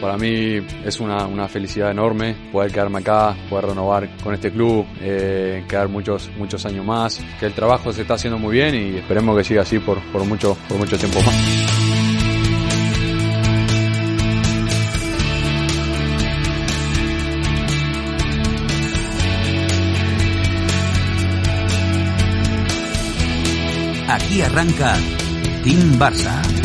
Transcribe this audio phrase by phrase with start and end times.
[0.00, 4.86] para mí es una, una, felicidad enorme poder quedarme acá, poder renovar con este club,
[5.00, 8.96] eh, quedar muchos, muchos años más, que el trabajo se está haciendo muy bien y
[8.98, 11.80] esperemos que siga así por, por, mucho, por mucho tiempo más.
[24.08, 24.94] Aquí arranca
[25.62, 26.59] Team Barça.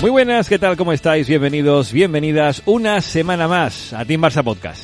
[0.00, 0.78] Muy buenas, ¿qué tal?
[0.78, 1.28] ¿Cómo estáis?
[1.28, 4.82] Bienvenidos, bienvenidas una semana más a Team Barça Podcast.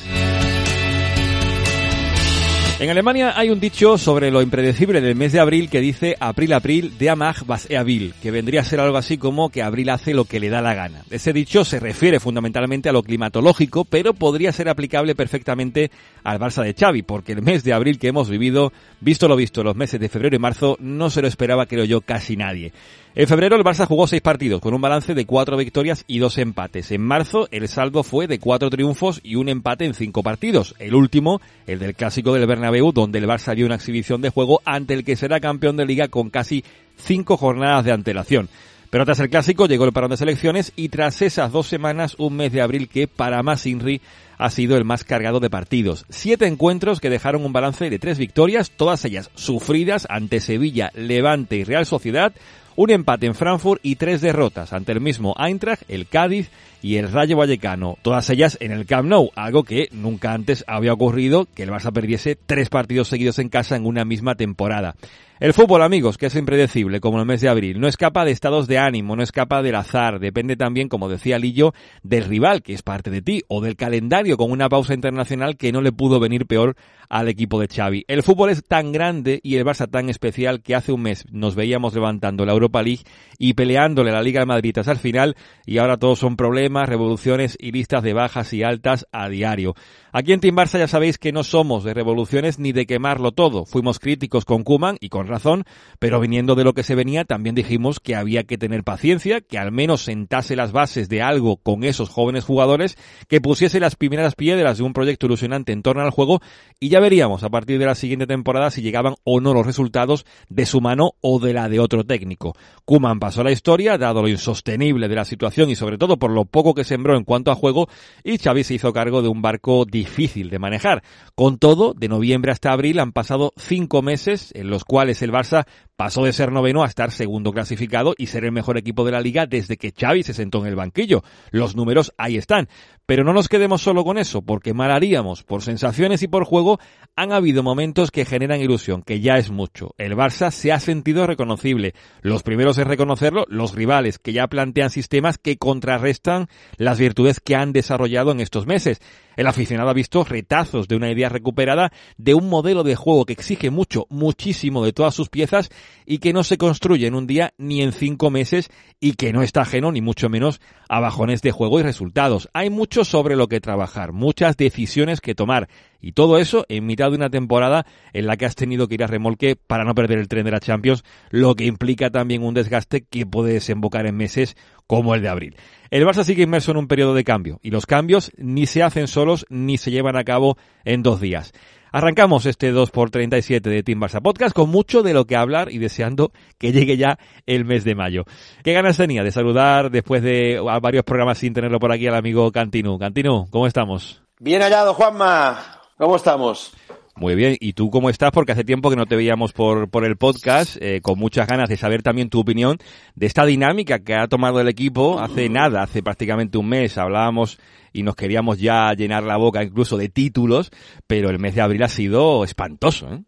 [2.79, 6.53] En Alemania hay un dicho sobre lo impredecible del mes de abril que dice April
[6.53, 10.13] April de Amag was Abril, que vendría a ser algo así como que abril hace
[10.13, 11.01] lo que le da la gana.
[11.09, 15.89] Ese dicho se refiere fundamentalmente a lo climatológico, pero podría ser aplicable perfectamente
[16.23, 18.71] al Barça de Xavi, porque el mes de abril que hemos vivido,
[19.01, 22.01] visto lo visto, los meses de febrero y marzo, no se lo esperaba creo yo
[22.01, 22.73] casi nadie.
[23.15, 26.37] En febrero el Barça jugó seis partidos con un balance de cuatro victorias y dos
[26.37, 26.91] empates.
[26.91, 30.75] En marzo el saldo fue de cuatro triunfos y un empate en cinco partidos.
[30.77, 34.61] El último, el del clásico del Bernabéu, donde el Barça dio una exhibición de juego
[34.65, 36.63] ante el que será campeón de liga con casi
[36.95, 38.49] cinco jornadas de antelación.
[38.89, 42.35] Pero tras el clásico llegó el parón de selecciones y tras esas dos semanas, un
[42.35, 44.01] mes de abril que para más Inri
[44.37, 46.05] ha sido el más cargado de partidos.
[46.09, 51.57] Siete encuentros que dejaron un balance de tres victorias, todas ellas sufridas ante Sevilla, Levante
[51.57, 52.33] y Real Sociedad,
[52.77, 56.51] un empate en Frankfurt y tres derrotas ante el mismo Eintracht, el Cádiz
[56.83, 60.93] y el Rayo Vallecano, todas ellas en el Camp Nou, algo que nunca antes había
[60.93, 64.95] ocurrido que el Barça perdiese tres partidos seguidos en casa en una misma temporada.
[65.39, 68.67] El fútbol, amigos, que es impredecible, como el mes de abril, no escapa de estados
[68.67, 72.83] de ánimo, no escapa del azar, depende también, como decía Lillo, del rival, que es
[72.83, 76.45] parte de ti, o del calendario con una pausa internacional que no le pudo venir
[76.45, 76.75] peor
[77.09, 78.05] al equipo de Xavi.
[78.07, 81.55] El fútbol es tan grande y el Barça tan especial que hace un mes nos
[81.55, 83.03] veíamos levantando la Europa League
[83.37, 87.57] y peleándole la Liga de Madrid hasta el final y ahora todos son problemas, revoluciones
[87.59, 89.75] y listas de bajas y altas a diario.
[90.11, 93.65] Aquí en Team Barça ya sabéis que no somos de revoluciones ni de quemarlo todo.
[93.65, 95.65] Fuimos críticos con Kuman y con razón,
[95.99, 99.57] pero viniendo de lo que se venía también dijimos que había que tener paciencia, que
[99.57, 104.35] al menos sentase las bases de algo con esos jóvenes jugadores, que pusiese las primeras
[104.35, 106.41] piedras de un proyecto ilusionante en torno al juego
[106.79, 110.25] y ya veríamos a partir de la siguiente temporada si llegaban o no los resultados
[110.49, 112.55] de su mano o de la de otro técnico.
[112.85, 116.45] Kuman pasó la historia, dado lo insostenible de la situación y sobre todo por lo
[116.45, 117.87] poco que sembró en cuanto a juego,
[118.23, 121.03] y Xavi se hizo cargo de un barco difícil difícil de manejar.
[121.35, 125.67] Con todo, de noviembre hasta abril han pasado cinco meses en los cuales el Barça
[125.97, 129.19] pasó de ser noveno a estar segundo clasificado y ser el mejor equipo de la
[129.19, 131.23] liga desde que Xavi se sentó en el banquillo.
[131.51, 132.69] Los números ahí están.
[133.07, 135.43] Pero no nos quedemos solo con eso, porque mal haríamos.
[135.43, 136.77] Por sensaciones y por juego
[137.15, 139.95] han habido momentos que generan ilusión, que ya es mucho.
[139.97, 141.93] El Barça se ha sentido reconocible.
[142.21, 147.55] Los primeros en reconocerlo, los rivales, que ya plantean sistemas que contrarrestan las virtudes que
[147.55, 148.99] han desarrollado en estos meses.
[149.37, 153.33] El aficionado ha visto retazos de una idea recuperada de un modelo de juego que
[153.33, 155.69] exige mucho, muchísimo de todas sus piezas
[156.07, 158.69] y que no se construye en un día ni en cinco meses
[158.99, 160.59] y que no está ajeno ni mucho menos
[160.89, 162.49] a bajones de juego y resultados.
[162.53, 165.69] Hay mucho sobre lo que trabajar, muchas decisiones que tomar
[166.01, 169.03] y todo eso en mitad de una temporada en la que has tenido que ir
[169.03, 172.53] a remolque para no perder el tren de la Champions, lo que implica también un
[172.53, 174.55] desgaste que puede desembocar en meses
[174.87, 175.55] como el de abril.
[175.89, 179.07] El Barça sigue inmerso en un periodo de cambio y los cambios ni se hacen
[179.07, 181.53] solos ni se llevan a cabo en dos días.
[181.91, 186.31] Arrancamos este 2x37 de Team Barça Podcast con mucho de lo que hablar y deseando
[186.57, 188.25] que llegue ya el mes de mayo.
[188.63, 192.51] ¿Qué ganas tenía de saludar después de varios programas sin tenerlo por aquí al amigo
[192.51, 192.99] Cantinu?
[192.99, 194.21] Cantinu, ¿cómo estamos?
[194.39, 195.76] Bien hallado, Juanma.
[195.97, 196.73] ¿Cómo estamos?
[197.15, 198.29] Muy bien, ¿y tú cómo estás?
[198.31, 201.69] Porque hace tiempo que no te veíamos por, por el podcast, eh, con muchas ganas
[201.69, 202.77] de saber también tu opinión
[203.15, 206.99] de esta dinámica que ha tomado el equipo hace nada, hace prácticamente un mes.
[206.99, 207.57] Hablábamos
[207.93, 210.69] y nos queríamos ya llenar la boca incluso de títulos,
[211.07, 213.11] pero el mes de abril ha sido espantoso.
[213.11, 213.23] ¿eh?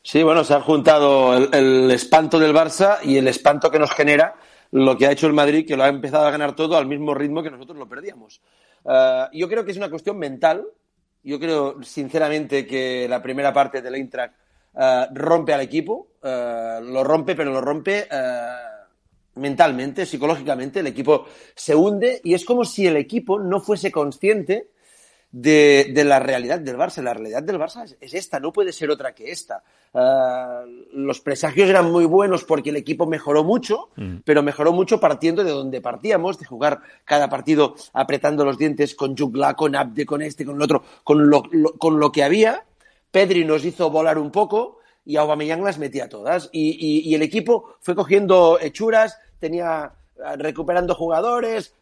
[0.00, 4.36] Sí, bueno, se ha juntado el, espanto del Barça y el espanto que nos genera
[4.70, 7.12] lo que ha hecho el Madrid, que lo ha empezado a ganar todo al mismo
[7.12, 8.40] ritmo que nosotros lo perdíamos.
[8.84, 10.64] Uh, yo creo que es una cuestión mental
[11.24, 14.34] yo creo, sinceramente, que la primera parte del Eintracht
[14.74, 16.08] uh, rompe al equipo.
[16.22, 20.80] Uh, lo rompe, pero lo rompe uh, mentalmente, psicológicamente.
[20.80, 24.73] El equipo se hunde y es como si el equipo no fuese consciente
[25.36, 27.02] de, de, la realidad del Barça.
[27.02, 29.64] La realidad del Barça es, esta, no puede ser otra que esta.
[29.92, 34.18] Uh, los presagios eran muy buenos porque el equipo mejoró mucho, mm.
[34.24, 39.16] pero mejoró mucho partiendo de donde partíamos, de jugar cada partido apretando los dientes con
[39.16, 42.64] Jugla, con Abde, con este, con el otro, con lo, lo, con lo que había.
[43.10, 46.48] Pedri nos hizo volar un poco y Aubameyang las metía todas.
[46.52, 49.94] Y, y, y el equipo fue cogiendo hechuras, tenía
[50.36, 51.74] recuperando jugadores,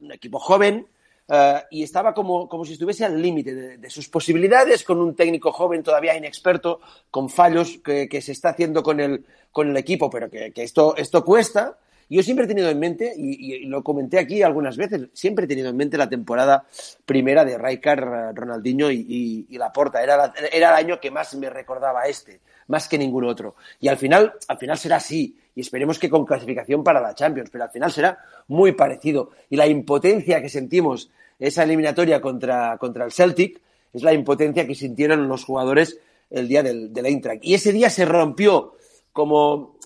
[0.00, 0.86] un equipo joven,
[1.28, 5.50] Uh, y estaba como, como, si estuviese al límite de, sus posibilidades, con un técnico
[5.50, 6.80] joven todavía inexperto,
[7.10, 10.96] con fallos que, se está haciendo con el, con el equipo, pero que, que esto,
[10.96, 11.78] esto cuesta.
[12.08, 15.70] Yo siempre he tenido en mente, y, lo comenté aquí algunas veces, siempre he tenido
[15.70, 16.64] en mente la temporada
[17.04, 20.02] primera de Rijkaard, Ronaldinho y, y, y Laporta.
[20.02, 23.56] Era, era el año que más me recordaba este, más que ningún otro.
[23.80, 25.36] Y al final, al final será así.
[25.56, 29.30] Y esperemos que con clasificación para la Champions, pero al final será muy parecido.
[29.50, 33.60] Y la impotencia que sentimos esa eliminatoria contra, contra el Celtic
[33.92, 35.98] es la impotencia que sintieron los jugadores
[36.30, 37.42] el día del, del Eintracht.
[37.42, 38.74] Y ese día se rompió
[39.12, 39.76] como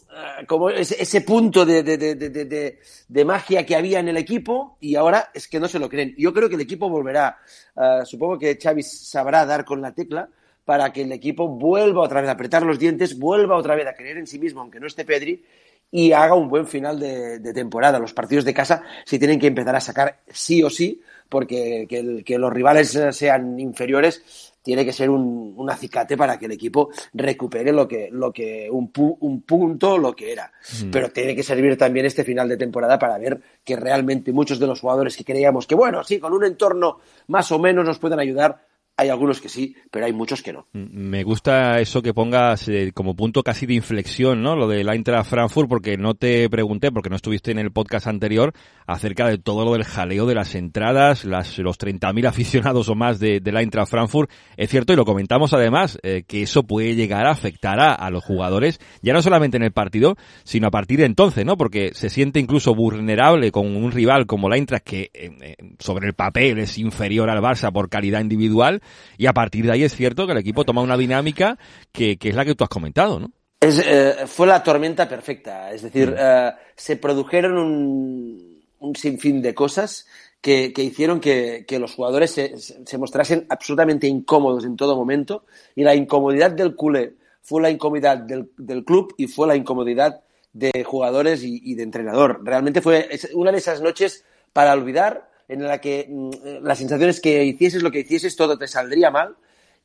[0.49, 2.79] como ese, punto de, de, de,
[3.09, 6.15] de, magia que había en el equipo y ahora es que no se lo creen.
[6.19, 7.39] Yo creo que el equipo volverá,
[7.77, 10.29] uh, supongo que Xavi sabrá dar con la tecla
[10.71, 13.95] para que el equipo vuelva otra vez a apretar los dientes, vuelva otra vez a
[13.95, 15.43] creer en sí mismo, aunque no esté Pedri,
[15.91, 17.99] y haga un buen final de, temporada.
[17.99, 21.99] Los partidos de casa se tienen que empezar a sacar sí o sí, porque que,
[21.99, 26.53] el, que los rivales sean inferiores tiene que ser un, un, acicate para que el
[26.53, 30.53] equipo recupere lo que, lo que un, pu, un punto, lo que era.
[30.85, 30.91] Mm.
[30.93, 34.69] Pero tiene que servir también este final de temporada para ver que realmente muchos de
[34.69, 38.21] los jugadores que creíamos que, bueno, sí, con un entorno más o menos nos pueden
[38.21, 38.70] ayudar,
[39.01, 40.67] hay algunos que sí, pero hay muchos que no.
[40.75, 44.57] Me gusta eso que pongas eh, como punto casi de inflexión, ¿no?
[44.57, 48.07] Lo de la Intra Frankfurt, porque no te pregunté, porque no estuviste en el podcast
[48.09, 48.53] anterior,
[48.87, 53.19] acerca de todo lo del jaleo de las entradas, las, los 30.000 aficionados o más
[53.19, 54.31] de, de la Intra Frankfurt.
[54.59, 58.23] Es cierto, y lo comentamos además, eh, que eso puede llegar a afectar a, los
[58.23, 61.57] jugadores, ya no solamente en el partido, sino a partir de entonces, ¿no?
[61.57, 66.13] Porque se siente incluso vulnerable con un rival como la Intra, que eh, sobre el
[66.13, 68.83] papel es inferior al Barça por calidad individual,
[69.17, 71.59] y a partir de ahí es cierto que el equipo toma una dinámica
[71.93, 73.31] que, que es la que tú has comentado, ¿no?
[73.61, 76.17] Es, eh, fue la tormenta perfecta, es decir, mm.
[76.19, 80.07] eh, se produjeron un, un, sinfín de cosas
[80.41, 85.45] que, que hicieron que, que, los jugadores se, se, mostrasen absolutamente incómodos en todo momento
[85.77, 90.23] y la incomodidad del culé fue la incomodidad del, del club y fue la incomodidad
[90.55, 92.41] de jugadores y, y de entrenador.
[92.43, 97.21] Realmente fue una de esas noches para olvidar en la que mm, la sensación es
[97.21, 99.37] que hicieses lo que hicieses, todo te saldría mal.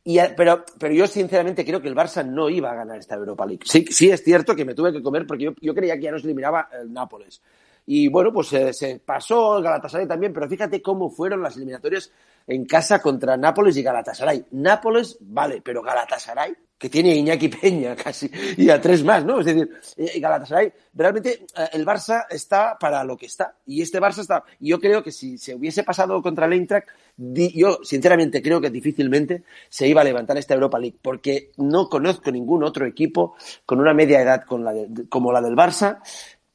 [0.03, 3.45] Y, pero, pero yo sinceramente creo que el Barça no iba a ganar esta Europa
[3.45, 3.63] League.
[3.65, 6.12] Sí, sí es cierto que me tuve que comer porque yo, yo creía que ya
[6.12, 7.41] nos eliminaba el Nápoles.
[7.85, 12.11] Y bueno, pues se, se pasó el Galatasaray también, pero fíjate cómo fueron las eliminatorias
[12.47, 14.45] en casa contra Nápoles y Galatasaray.
[14.51, 19.39] Nápoles, vale, pero Galatasaray, que tiene Iñaki Peña casi, y a tres más, ¿no?
[19.39, 23.55] Es decir, eh, Galatasaray, realmente eh, el Barça está para lo que está.
[23.65, 26.87] Y este Barça está, y yo creo que si se hubiese pasado contra el Eintracht,
[27.17, 32.31] yo sinceramente creo que difícilmente se iba a levantar esta Europa League, porque no conozco
[32.31, 33.35] ningún otro equipo
[33.65, 35.99] con una media edad con la de, como la del Barça,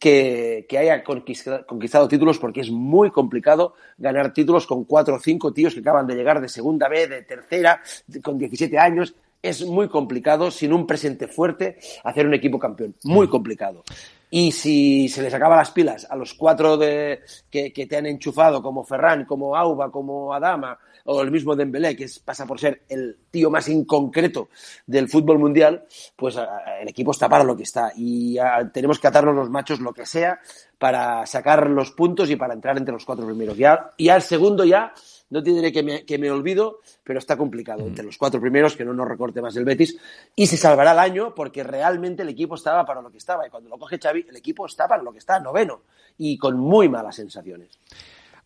[0.00, 5.20] que, que, haya conquistado, conquistado, títulos porque es muy complicado ganar títulos con cuatro o
[5.20, 7.82] cinco tíos que acaban de llegar de segunda B, de tercera,
[8.22, 9.14] con 17 años.
[9.42, 12.94] Es muy complicado, sin un presente fuerte, hacer un equipo campeón.
[13.04, 13.30] Muy mm.
[13.30, 13.84] complicado.
[14.30, 17.20] Y si se les acaba las pilas a los cuatro de,
[17.50, 21.96] que, que te han enchufado, como Ferran, como Auba, como Adama, o el mismo Dembélé,
[21.96, 24.48] que es, pasa por ser el tío más inconcreto
[24.86, 25.84] del fútbol mundial,
[26.16, 27.92] pues el equipo está para lo que está.
[27.96, 28.38] Y
[28.72, 30.40] tenemos que atarnos los machos lo que sea
[30.78, 33.56] para sacar los puntos y para entrar entre los cuatro primeros.
[33.56, 34.94] Ya, y al segundo ya,
[35.28, 37.84] no te diré que me, que me olvido, pero está complicado.
[37.84, 37.88] Mm.
[37.88, 39.96] Entre los cuatro primeros, que no nos recorte más el Betis,
[40.34, 43.46] y se salvará el año porque realmente el equipo estaba para lo que estaba.
[43.46, 45.82] Y cuando lo coge Xavi, el equipo está para lo que está, noveno,
[46.18, 47.78] y con muy malas sensaciones.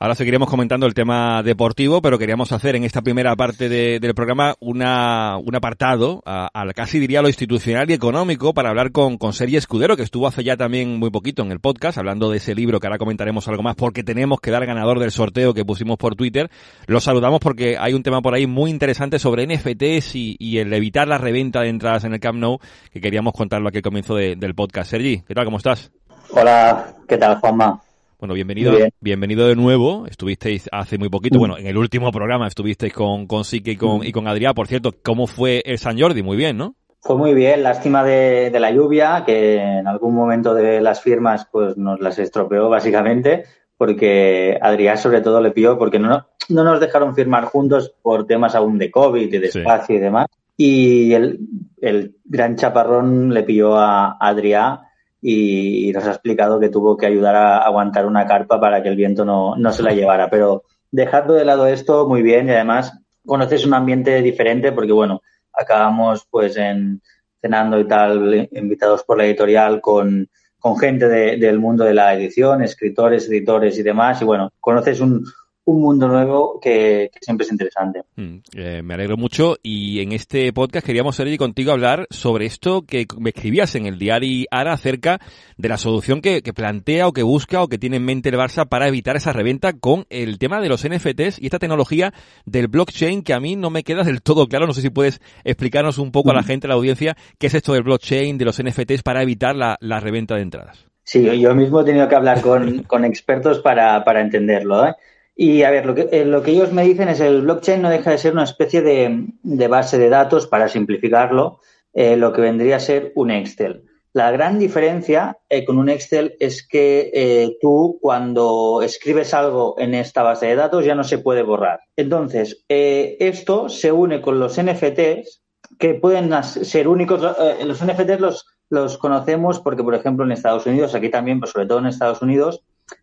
[0.05, 4.15] Ahora seguiremos comentando el tema deportivo, pero queríamos hacer en esta primera parte de, del
[4.15, 9.33] programa una, un apartado, al casi diría lo institucional y económico, para hablar con, con
[9.33, 12.55] Sergi Escudero, que estuvo hace ya también muy poquito en el podcast, hablando de ese
[12.55, 15.97] libro que ahora comentaremos algo más, porque tenemos que dar ganador del sorteo que pusimos
[15.97, 16.51] por Twitter.
[16.87, 21.09] Lo saludamos porque hay un tema por ahí muy interesante sobre NFTs y, el evitar
[21.09, 22.59] la reventa de entradas en el Camp Nou,
[22.93, 24.91] que queríamos contarlo aquí al comienzo de, del podcast.
[24.91, 25.47] Sergi, ¿qué tal?
[25.47, 25.91] ¿Cómo estás?
[26.31, 27.81] Hola, ¿qué tal, Juanma?
[28.19, 30.07] Bueno, bienvenido, bienvenido de nuevo.
[30.07, 34.05] Estuvisteis hace muy poquito, bueno, en el último programa estuvisteis con, con Sique y con,
[34.05, 34.55] y con Adrián.
[34.55, 36.23] Por cierto, ¿cómo fue el San Jordi?
[36.23, 36.77] Muy bien, ¿no?
[37.01, 41.47] Fue muy bien, lástima de, de, la lluvia, que en algún momento de las firmas
[41.51, 43.45] pues nos las estropeó básicamente,
[43.77, 48.55] porque Adrián sobre todo le pidió, porque no, no nos dejaron firmar juntos por temas
[48.55, 49.95] aún de COVID y de espacio sí.
[49.95, 50.29] y demás.
[50.57, 51.41] Y el,
[51.81, 54.79] el gran chaparrón le pidió a Adrián
[55.27, 58.97] y, nos ha explicado que tuvo que ayudar a aguantar una carpa para que el
[58.97, 60.29] viento no, no se la llevara.
[60.29, 62.93] Pero dejando de lado esto, muy bien y además
[63.25, 67.01] conoces un ambiente diferente porque, bueno, acabamos pues en
[67.41, 70.29] cenando y tal, invitados por la editorial con,
[70.59, 74.21] con gente del mundo de la edición, escritores, editores y demás.
[74.21, 75.25] Y bueno, conoces un,
[75.67, 78.03] un mundo nuevo que, siempre es interesante.
[78.17, 82.83] Mm, eh, me alegro mucho y en este podcast queríamos, Sergi, contigo hablar sobre esto
[82.83, 85.21] que me escribías en el diario Ara acerca
[85.57, 88.69] de la solución que, plantea o que busca o que tiene en mente el Barça
[88.69, 92.13] para evitar esa reventa con el tema de los NFTs y esta tecnología
[92.45, 94.67] del blockchain que a mí no me queda del todo claro.
[94.67, 97.55] No sé si puedes explicarnos un poco a la gente, a la audiencia, qué es
[97.55, 100.87] esto del blockchain, de los NFTs para evitar la, reventa de entradas.
[101.05, 104.87] Sí, yo mismo he tenido que hablar con, con expertos para, para entenderlo.
[104.87, 104.95] ¿eh?
[105.37, 107.91] Y a ver, lo que, eh, lo que ellos me dicen es el blockchain no
[107.91, 111.59] deja de ser una especie de, base de datos, para simplificarlo,
[111.93, 113.85] eh, lo que vendría a ser un Excel.
[114.13, 120.23] La gran diferencia eh, con un Excel es que tú cuando escribes algo en esta
[120.23, 121.81] base de datos ya no se puede borrar.
[121.97, 125.43] Entonces, esto se une con los NFTs
[125.81, 127.21] que pueden ser únicos.
[127.65, 131.67] los NFTs los, los conocemos porque, por ejemplo, en Estados Unidos, aquí también, pero sobre
[131.67, 132.63] todo en Estados Unidos,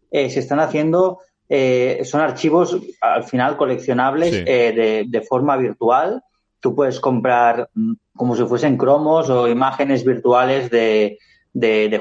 [0.10, 1.20] se están haciendo
[1.54, 6.24] eh, son archivos al final coleccionables eh, de, forma virtual.
[6.62, 11.18] Tú puedes comprar mm, como si fuesen cromos o imágenes virtuales de,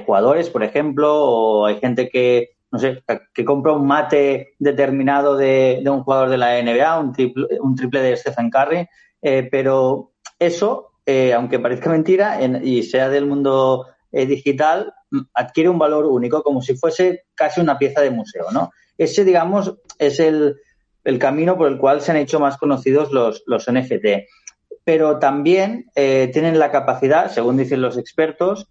[0.07, 3.03] jugadores, por ejemplo, o hay gente que, no sé,
[3.35, 8.03] que compra un mate determinado de, un jugador de la NBA, un triple, un triple
[8.03, 8.87] de Stephen Curry,
[9.21, 10.93] eh, pero eso,
[11.35, 16.77] aunque parezca mentira y sea del mundo digital, mm, adquiere un valor único, como si
[16.77, 18.71] fuese casi una pieza de museo, ¿no?
[19.01, 20.57] Ese, digamos, es el,
[21.19, 24.29] camino por el cual se han hecho más conocidos los, los NFT.
[24.85, 28.69] Pero también eh, tienen la capacidad, según dicen los expertos,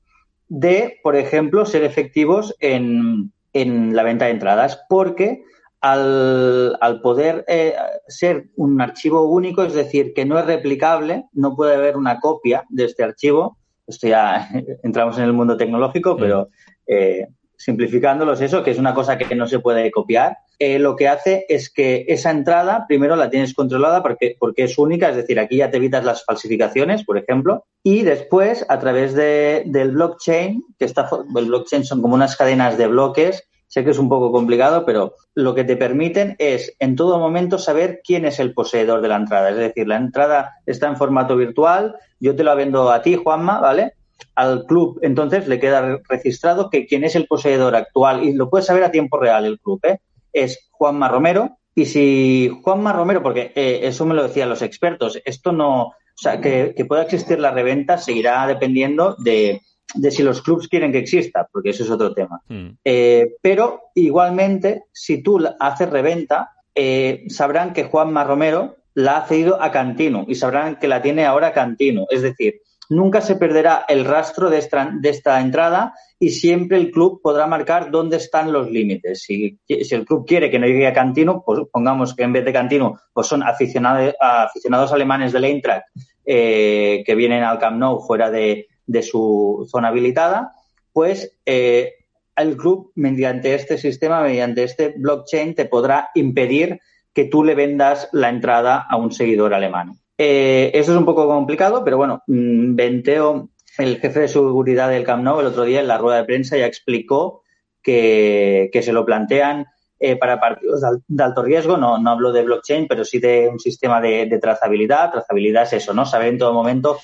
[0.48, 5.42] de, por ejemplo, ser efectivos en, la venta de entradas, porque
[5.82, 7.74] al, poder eh,
[8.08, 12.66] ser un archivo único, es decir, que no es replicable, no puede haber una copia
[12.70, 13.58] de este archivo.
[13.88, 14.48] Esto ya
[14.84, 16.50] entramos en el mundo tecnológico, pero
[16.86, 17.26] eh,
[17.60, 21.46] simplificándolos eso, que es una cosa que no se puede copiar, eh, lo que hace
[21.50, 25.58] es que esa entrada primero la tienes controlada porque, porque es única, es decir, aquí
[25.58, 30.86] ya te evitas las falsificaciones, por ejemplo, y después a través de, del blockchain, que
[30.86, 34.86] está, el blockchain son como unas cadenas de bloques, sé que es un poco complicado,
[34.86, 39.10] pero lo que te permiten es en todo momento saber quién es el poseedor de
[39.10, 43.02] la entrada, es decir, la entrada está en formato virtual, yo te la vendo a
[43.02, 43.94] ti, Juanma, ¿vale?
[44.36, 48.64] Al club entonces le queda registrado que quien es el poseedor actual, y lo puede
[48.64, 50.00] saber a tiempo real el club, ¿eh?
[50.34, 51.58] es Juanma Romero.
[51.76, 55.94] Y si Juanma Romero, porque eh, eso me lo decían los expertos, esto no, o
[56.16, 59.62] sea, que, pueda existir la reventa seguirá dependiendo de,
[60.10, 62.42] si los clubes quieren que exista, porque eso es otro tema.
[62.48, 62.72] Hmm.
[62.84, 66.52] Eh, pero igualmente, si tú haces reventa,
[67.28, 71.54] sabrán que Juanma Romero la ha cedido a Cantino y sabrán que la tiene ahora
[71.54, 72.06] Cantino.
[72.10, 77.48] Es decir, nunca se perderá el rastro de esta, entrada y siempre el club podrá
[77.48, 79.24] marcar dónde están los límites.
[79.24, 82.54] Si, el club quiere que no llegue a Cantino, pues pongamos que en vez de
[82.54, 85.86] Cantino pues son aficionados, aficionados alemanes del Eintracht
[86.26, 88.68] eh, que vienen al Camp Nou fuera de,
[89.04, 90.52] su zona habilitada,
[90.92, 91.94] pues eh,
[92.36, 96.80] el club, mediante este sistema, mediante este blockchain, te podrá impedir
[97.14, 100.00] que tú le vendas la entrada a un seguidor alemán.
[100.22, 105.06] Eh, esto es un poco complicado, pero bueno, mm, Venteo, el jefe de seguridad del
[105.06, 107.44] Camp Nou, el otro día en la rueda de prensa ya explicó
[107.82, 111.78] que, se lo plantean eh, para partidos de, alto riesgo.
[111.78, 115.10] No, no hablo de blockchain, pero sí de un sistema de, trazabilidad.
[115.10, 116.06] Trazabilidad es eso, ¿no?
[116.06, 116.98] Saber en todo momento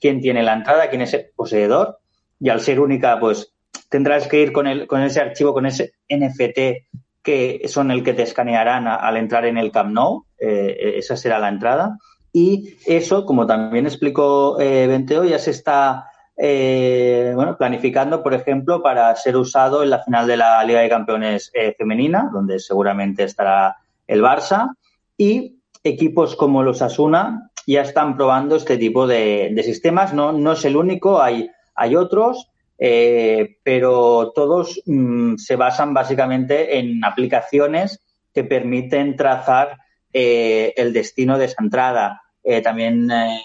[0.00, 1.98] quién tiene la entrada, quién es el poseedor.
[2.40, 3.52] Y al ser única, pues
[3.90, 6.88] tendrás que ir con, el, con ese archivo, con ese NFT
[7.22, 10.24] que son el que te escanearán al entrar en el Camp Nou.
[10.38, 11.98] Eh, esa será la entrada.
[12.32, 18.82] Y eso, como también explicó eh, Venteo, ya se está eh, bueno, planificando, por ejemplo,
[18.82, 23.24] para ser usado en la final de la Liga de Campeones eh, femenina, donde seguramente
[23.24, 24.74] estará el Barça.
[25.16, 30.14] Y equipos como los Asuna ya están probando este tipo de, sistemas.
[30.14, 36.78] No, no es el único, hay, hay otros, eh, pero todos mm, se basan básicamente
[36.78, 38.00] en aplicaciones
[38.34, 39.78] que permiten trazar
[40.12, 42.22] el destino de esa entrada.
[42.44, 43.40] Eh, también eh,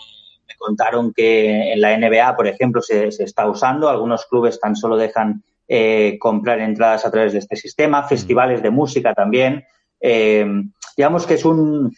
[0.48, 3.90] me contaron que en la NBA, por ejemplo, se, está usando.
[3.90, 8.02] Algunos clubes tan solo dejan eh, comprar entradas a través de este sistema.
[8.02, 8.08] Mm.
[8.08, 9.64] Festivales de música también.
[10.96, 11.94] digamos que es un,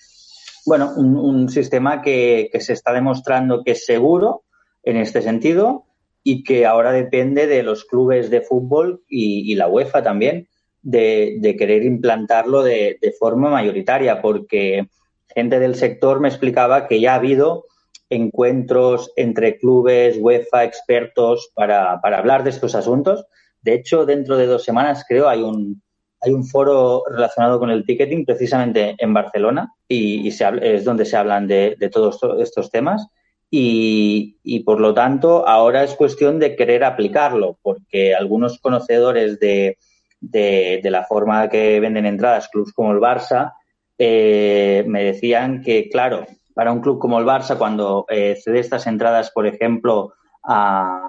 [0.66, 4.44] bueno, un, sistema que, se está demostrando que es seguro
[4.84, 5.86] en este sentido
[6.24, 10.48] y que ahora depende de los clubes de fútbol y, la UEFA también
[10.82, 14.88] de, querer implantarlo de, forma mayoritaria, porque
[15.34, 17.66] gente del sector me explicaba que ya ha habido
[18.10, 23.26] encuentros entre clubes, UEFA, expertos para, hablar de estos asuntos,
[23.62, 25.82] De hecho, dentro de dos semanas, creo, hay un,
[26.22, 31.48] hay un foro relacionado con el ticketing precisamente en Barcelona y, es donde se hablan
[31.48, 33.08] de, todos estos temas.
[33.52, 39.78] Y, por lo tanto, ahora es cuestión de querer aplicarlo, porque algunos conocedores de,
[40.22, 43.54] de, la forma que venden entradas clubs como el Barça
[43.98, 48.88] eh, me decían que, claro, para un club como el Barça, cuando eh, cede estas
[48.88, 51.06] entradas, por ejemplo, a,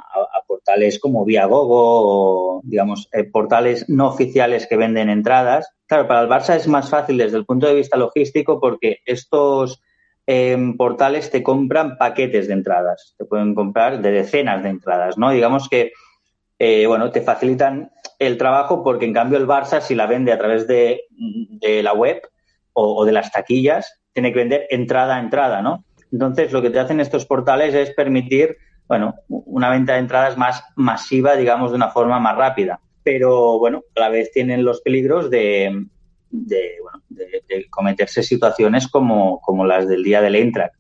[0.47, 5.73] portales como Viagogo o, digamos, eh, portales no oficiales que venden entradas.
[5.87, 9.81] Claro, para el Barça es más fácil desde el punto de vista logístico porque estos
[10.27, 15.31] em, portales te compran paquetes de entradas, te pueden comprar de decenas de entradas, ¿no?
[15.31, 15.93] Digamos que,
[16.87, 17.91] bueno, te facilitan
[18.21, 21.03] el trabajo porque en cambio el Barça, si la vende a través de,
[21.83, 22.23] la web
[22.73, 25.85] o, o de las taquillas, tiene que vender entrada a entrada, ¿no?
[26.13, 28.57] Entonces, lo que te hacen estos portales es permitir
[28.91, 32.81] bueno, una venta de entradas más masiva, digamos, de una forma más rápida.
[33.05, 35.87] Pero, bueno, a la vez tienen los peligros de,
[36.29, 40.75] de, bueno, de, cometerse situaciones como, como, las del día del Eintracht.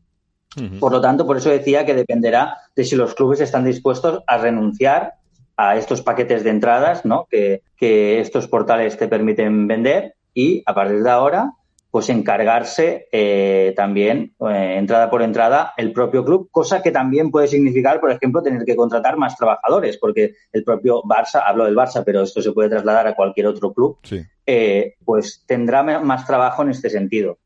[0.81, 4.39] Por lo tanto, por eso decía que dependerá de si los clubes están dispuestos a
[4.39, 5.13] renunciar
[5.61, 7.27] a estos paquetes de entradas ¿no?
[7.31, 11.53] que, que estos portales te permiten vender y a partir de ahora
[11.91, 17.49] pues encargarse eh, también, eh, entrada por entrada, el propio club, cosa que también puede
[17.49, 22.05] significar, por ejemplo, tener que contratar más trabajadores, porque el propio Barça, hablo del Barça,
[22.07, 23.99] pero esto se puede trasladar a cualquier otro club,
[24.47, 27.39] eh, pues tendrá más trabajo en este sentido.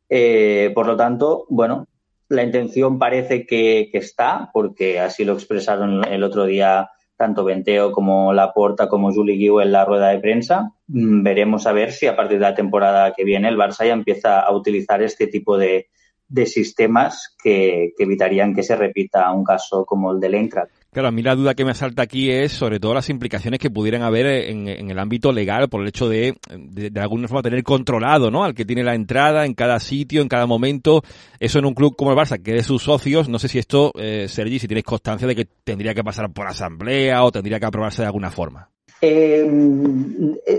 [0.74, 1.88] por lo tanto, bueno,
[2.28, 7.92] la intención parece que, que está, porque así lo expresaron el otro día tanto Venteo
[7.92, 10.72] como Laporta como Juli Guiu en la rueda de prensa.
[10.88, 13.92] Mm, veremos a ver si a partir de la temporada que viene el Barça ya
[13.92, 15.88] empieza a utilizar este tipo de,
[16.28, 20.72] de sistemas que, evitarían que se repita un caso como el del Eintracht.
[20.94, 23.68] Claro, a mí la duda que me salta aquí es sobre todo las implicaciones que
[23.68, 28.30] pudieran haber en, el ámbito legal por el hecho de, de, alguna forma tener controlado,
[28.30, 28.44] ¿no?
[28.44, 31.02] Al que tiene la entrada en cada sitio, en cada momento.
[31.40, 33.92] Eso en un club como el Barça, que de sus socios, no sé si esto,
[33.96, 37.66] eh, Sergi, si tienes constancia de que tendría que pasar por asamblea o tendría que
[37.66, 38.70] aprobarse de alguna forma.
[39.00, 39.50] Eh,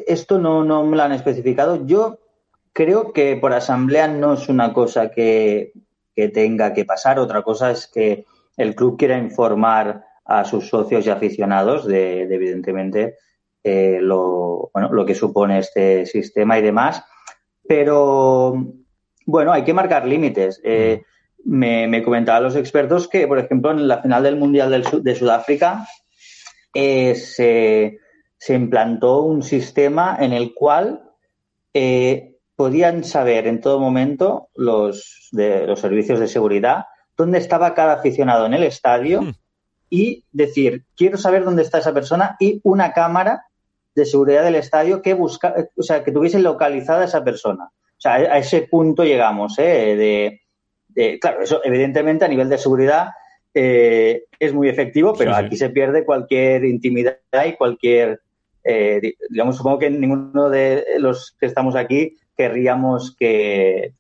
[0.06, 1.88] esto no, no me lo han especificado.
[1.88, 2.20] Yo
[2.76, 5.72] creo que por asamblea no es una cosa que,
[6.14, 7.20] tenga que pasar.
[7.20, 8.26] Otra cosa es que
[8.58, 13.16] el club quiera informar a sus socios y aficionados de, evidentemente,
[13.64, 17.04] eh, lo, bueno, lo que supone este sistema y demás.
[17.68, 18.56] Pero,
[19.26, 20.60] bueno, hay que marcar límites.
[20.64, 21.04] Eh,
[21.44, 25.16] me, me, comentaban los expertos que, por ejemplo, en la final del Mundial del, de
[25.16, 25.88] Sudáfrica
[26.74, 28.00] eh, se,
[28.38, 31.02] se, implantó un sistema en el cual
[32.56, 36.86] podían saber en todo momento los, de, los servicios de seguridad
[37.18, 39.34] dónde estaba cada aficionado en el estadio hmm.
[39.96, 43.46] Y decir, quiero saber dónde está esa persona y una cámara
[43.96, 47.66] de seguridad del estadio que busca, o sea, que tuviese localizada esa persona.
[47.66, 50.42] O sea, a ese punto llegamos, ¿eh?
[50.94, 53.12] De, claro, eso evidentemente a nivel de seguridad
[53.54, 57.16] eh, es muy efectivo, pero aquí se pierde cualquier intimidad
[57.48, 58.20] y cualquier,
[58.66, 63.94] eh, digamos, supongo que ninguno de los que estamos aquí querríamos que,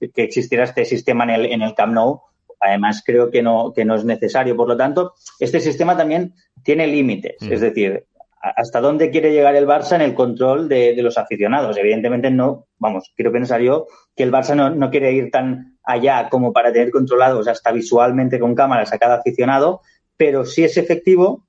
[0.00, 2.22] que existiera este sistema en el, en el Camp Nou.
[2.62, 4.56] Además, creo que no, que no es necesario.
[4.56, 7.36] Por lo tanto, este sistema también tiene límites.
[7.40, 7.52] Mm.
[7.52, 8.06] Es decir,
[8.42, 11.76] hasta dónde quiere llegar el Barça en el control de, los aficionados.
[11.76, 16.52] Evidentemente no, vamos, quiero pensar yo que el Barça no, quiere ir tan allá como
[16.52, 19.80] para tener controlados hasta visualmente con cámaras a cada aficionado,
[20.16, 21.46] pero sí es efectivo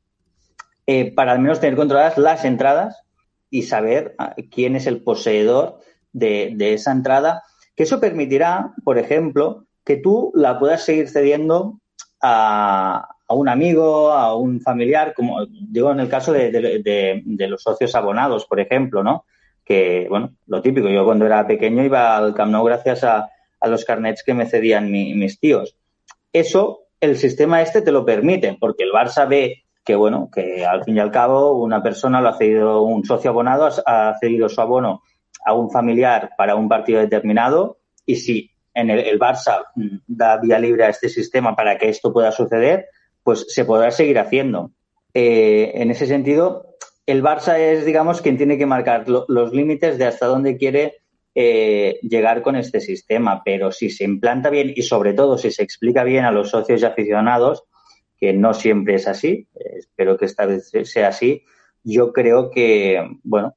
[0.85, 3.03] eh, para al menos tener controladas las entradas
[3.49, 5.79] y saber ah, quién es el poseedor
[6.11, 7.43] de, esa entrada,
[7.75, 11.79] que eso permitirá, por ejemplo, que tú la puedas seguir cediendo
[12.21, 18.45] a, un amigo, a un familiar, como digo en el caso de, los socios abonados,
[18.45, 19.25] por ejemplo, ¿no?
[19.65, 23.29] Que, bueno, lo típico, yo cuando era pequeño iba al Camp Nou gracias a,
[23.65, 25.77] los carnets que me cedían mis tíos.
[26.33, 30.83] Eso, el sistema este te lo permite, porque el Barça ve que, bueno, que al
[30.83, 34.59] fin y al cabo una persona lo ha cedido, un socio abonado ha cedido su
[34.59, 35.01] abono
[35.45, 40.59] a un familiar para un partido determinado y si en el, Barça mm, da vía
[40.59, 42.87] libre a este sistema para que esto pueda suceder,
[43.23, 44.71] pues se podrá seguir haciendo.
[45.13, 50.05] Eh, en ese sentido, el Barça es, digamos, quien tiene que marcar los límites de
[50.05, 51.03] hasta dónde quiere
[51.35, 55.63] eh, llegar con este sistema, pero si se implanta bien y sobre todo si se
[55.63, 57.63] explica bien a los socios y aficionados,
[58.17, 61.43] que no siempre es así, eh, espero que esta vez sea así,
[61.83, 63.55] yo creo que, bueno,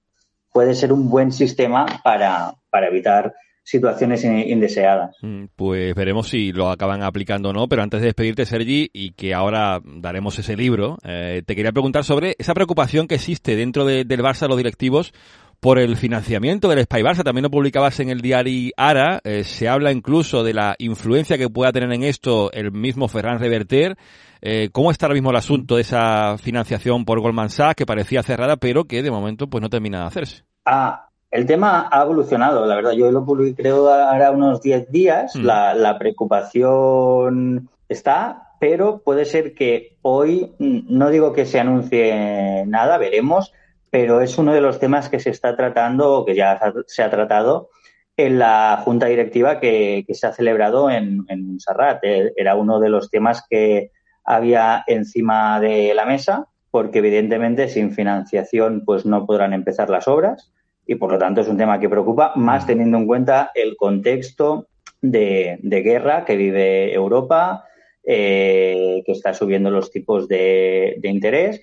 [0.53, 2.55] puede ser un buen sistema para,
[2.89, 3.35] evitar
[3.67, 5.17] situaciones indeseadas.
[5.23, 9.11] Mm, pues veremos si lo acaban aplicando o no, pero antes de despedirte, Sergi, y
[9.11, 13.85] que ahora daremos ese libro, eh, te quería preguntar sobre esa preocupación que existe dentro
[13.85, 15.13] del Barça, los directivos,
[15.59, 17.25] por el financiamiento del Spy Barça.
[17.25, 19.21] También lo publicabas en el diario Ara.
[19.25, 23.41] Eh, se habla incluso de la influencia que pueda tener en esto el mismo Ferran
[23.41, 23.97] Reverter.
[24.43, 28.23] Eh, ¿Cómo está ahora mismo el asunto de esa financiación por Goldman Sachs que parecía
[28.23, 30.45] cerrada, pero que de momento pues no termina de hacerse?
[30.65, 31.06] Ah,
[31.37, 32.93] el tema ha evolucionado, la verdad.
[32.93, 35.37] Yo lo publiqué creo ahora unos 10 días.
[35.37, 35.45] Mm.
[35.45, 42.97] La, preocupación está, pero puede ser que hoy, mm, no digo que se anuncie nada,
[42.97, 43.53] veremos,
[43.91, 47.11] pero es uno de los temas que se está tratando o que ya se ha
[47.11, 47.69] tratado
[48.17, 51.59] en la junta directiva que, se ha celebrado en, en.
[52.03, 53.91] Eh, era uno de los temas que
[54.25, 60.51] había encima de la mesa, porque evidentemente sin financiación pues no podrán empezar las obras
[60.87, 62.67] y por lo tanto es un tema que preocupa, más mm.
[62.67, 64.69] teniendo en cuenta el contexto
[65.03, 67.65] de, guerra que vive Europa,
[68.05, 71.61] eh, que está subiendo los tipos de, interés.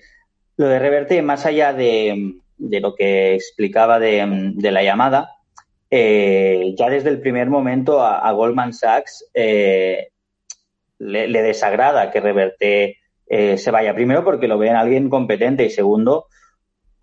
[0.56, 5.30] Lo de Reverte, más allá de, lo que explicaba de, la llamada,
[5.90, 10.08] eh, ya desde el primer momento a, Goldman Sachs eh,
[10.98, 13.94] le, le, desagrada que Reverte se vaya.
[13.94, 16.26] Primero porque lo ven alguien competente y segundo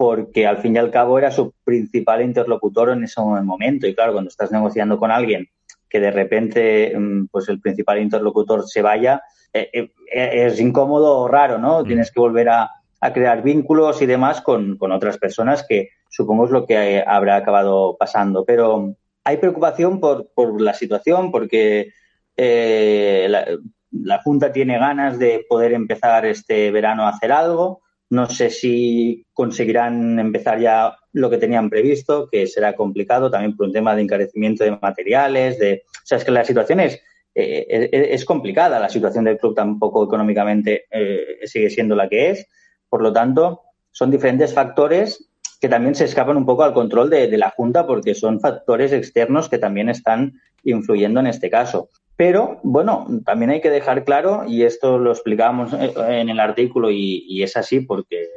[0.01, 3.85] porque al fin y al cabo era su principal interlocutor en ese momento.
[3.85, 5.47] Y claro, cuando estás negociando con alguien
[5.87, 9.21] que de repente mm, pues el principal interlocutor se vaya,
[9.53, 11.81] eh, eh, es incómodo o raro, ¿no?
[11.83, 11.85] Mm.
[11.85, 12.71] Tienes que volver a,
[13.13, 17.95] crear vínculos y demás con, otras personas que supongo es lo que eh, habrá acabado
[17.95, 18.43] pasando.
[18.43, 20.25] Pero hay preocupación por,
[20.59, 21.91] la situación porque
[22.35, 23.45] la,
[23.91, 27.81] la Junta tiene ganas de poder empezar este verano a hacer algo
[28.11, 33.67] no sé si conseguirán empezar ya lo que tenían previsto, que será complicado también por
[33.67, 37.01] un tema de encarecimiento de materiales, de, o sea, es que la situación es,
[37.33, 42.47] eh, es, complicada, la situación del club tampoco económicamente eh, sigue siendo la que es,
[42.89, 45.29] por lo tanto, son diferentes factores
[45.61, 49.47] que también se escapan un poco al control de la Junta porque son factores externos
[49.47, 51.89] que también están influyendo en este caso.
[52.21, 56.91] Pero, bueno, también hay que dejar claro, y esto lo explicábamos eh, en el artículo
[56.91, 58.27] y, es así porque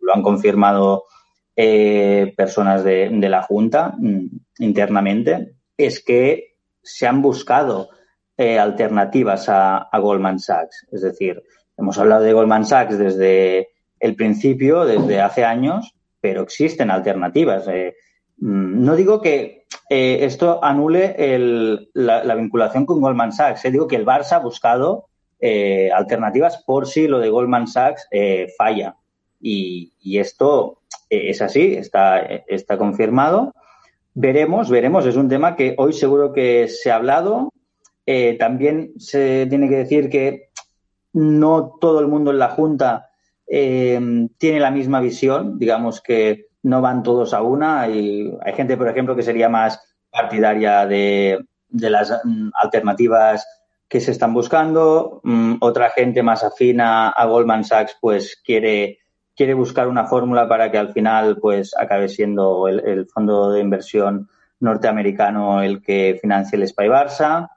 [0.00, 1.04] lo han, confirmado
[1.54, 4.28] eh, personas de, la Junta mm,
[4.60, 7.90] internamente, es que se han buscado
[8.38, 10.86] eh, alternativas a, Goldman Sachs.
[10.90, 11.42] Es decir,
[11.76, 13.68] hemos hablado de Goldman Sachs desde
[14.00, 17.66] el principio, desde hace años, pero existen alternativas.
[17.68, 17.90] Mm,
[18.42, 21.14] no digo que eh, esto anule
[21.94, 23.64] la, vinculación con Goldman Sachs.
[23.64, 25.06] Eh, digo que el Barça ha buscado
[25.38, 28.08] eh, alternativas por si lo de Goldman Sachs
[28.58, 28.96] falla.
[29.40, 30.78] Y, esto
[31.08, 33.54] es así, está confirmado.
[34.14, 35.06] Veremos, veremos.
[35.06, 37.52] Es un tema que hoy seguro que se ha hablado.
[38.40, 40.48] también se tiene que decir que
[41.12, 43.10] no todo el mundo en la Junta
[43.46, 45.60] tiene la misma visión.
[45.60, 49.80] Digamos que no van todos a una y hay gente, por ejemplo, que sería más
[50.10, 53.46] partidaria de, las mm, alternativas
[53.88, 55.20] que se están buscando.
[55.24, 58.98] Mm, otra gente más afina a Goldman Sachs, pues quiere,
[59.34, 64.28] quiere buscar una fórmula para que al final, pues acabe siendo el, fondo de inversión
[64.60, 67.48] norteamericano el que financie el Spy Barça.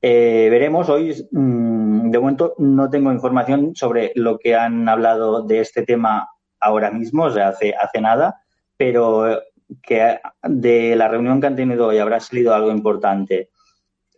[0.00, 5.60] Eh, veremos hoy, mm, de momento no tengo información sobre lo que han hablado de
[5.60, 6.28] este tema
[6.60, 8.42] ahora mismo, o sea, hace, hace nada,
[8.76, 9.40] pero
[9.82, 13.50] que de la reunión que han tenido hoy habrá salido algo importante.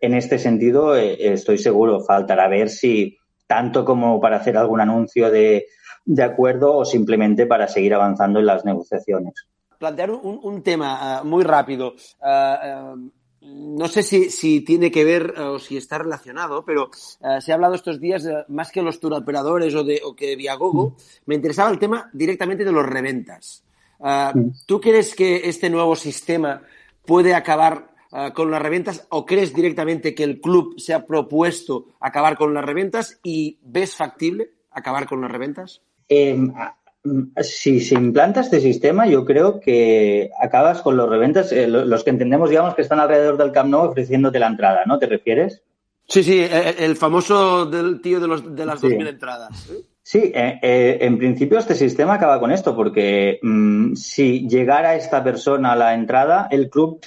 [0.01, 5.31] En este sentido, eh, estoy seguro, faltará ver si tanto como para hacer algún anuncio
[5.31, 5.67] de,
[6.23, 9.35] acuerdo o simplemente para seguir avanzando en las negociaciones.
[9.79, 11.95] Plantear un, tema ah, muy rápido.
[13.43, 18.01] No sé si, tiene que ver o si está relacionado, pero se ha hablado estos
[18.01, 22.65] días más que los turoperadores o, de, o que Viagogo, me interesaba el tema directamente
[22.65, 23.65] de los reventas.
[24.01, 24.33] Ah,
[24.67, 26.63] ¿Tú crees que este nuevo sistema
[27.05, 27.91] puede acabar
[28.35, 32.65] con las reventas o crees directamente que el club se ha propuesto acabar con las
[32.65, 35.83] reventas y ves factible acabar con las reventas?
[36.09, 36.53] Em,
[37.41, 42.11] si se implanta este sistema, yo creo que acabas con los reventas, eh, los que
[42.11, 44.99] entendemos, digamos, que están alrededor del Camp Nou ofreciéndote la entrada, ¿no?
[44.99, 45.63] ¿Te refieres?
[46.07, 49.71] Sí, sí, eh, el famoso del tío de, los, de las 2.000 entradas.
[49.71, 49.85] ¿eh?
[50.03, 55.23] Sí, eh, eh, en principio este sistema acaba con esto, porque mm, si llegara esta
[55.23, 57.01] persona a la entrada, el club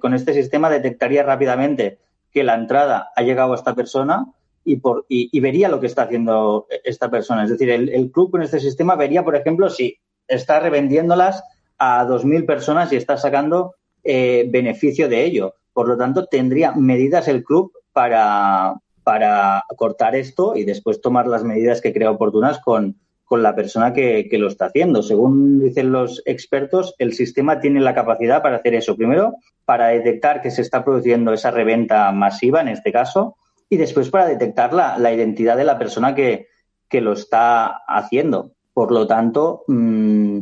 [0.00, 1.98] con este sistema detectaría rápidamente
[2.32, 4.26] que la entrada ha llegado a esta persona
[4.68, 7.44] y, por, y, vería lo que está haciendo esta persona.
[7.44, 11.42] Es decir, el, club con este sistema vería, por ejemplo, si está revendiéndolas
[11.78, 17.28] a 2.000 personas y está sacando eh, beneficio de ello Por lo tanto, tendría medidas
[17.28, 22.96] el club para, para cortar esto y después tomar las medidas que crea oportunas con,
[23.28, 25.02] con la persona que, lo está haciendo.
[25.02, 28.96] Según dicen los expertos, el sistema tiene la capacidad para hacer eso.
[28.96, 29.34] Primero,
[29.66, 33.36] para detectar que se está produciendo esa reventa masiva, en este caso,
[33.70, 36.48] y después para detectar la, la identidad de la persona que,
[36.88, 38.52] que, lo está haciendo.
[38.72, 40.40] Por lo tanto, mmm,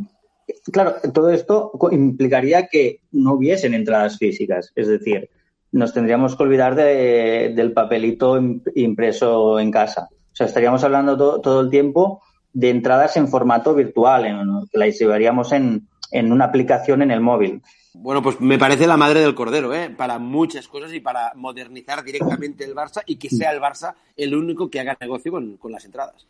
[0.71, 4.71] claro, todo esto implicaría que no hubiesen entradas físicas.
[4.75, 5.29] Es decir,
[5.71, 8.39] nos tendríamos que olvidar de, del papelito
[8.75, 10.09] impreso en casa.
[10.11, 12.21] O sea, estaríamos hablando todo el tiempo
[12.53, 17.21] de entradas en formato virtual, en, que las llevaríamos en, en una aplicación en el
[17.21, 17.61] móvil.
[17.99, 19.89] Bueno, pues me parece la madre del cordero, ¿eh?
[19.89, 24.35] Para muchas cosas y para modernizar directamente el Barça y que sea el Barça el
[24.35, 26.27] único que haga negocio con, con las entradas.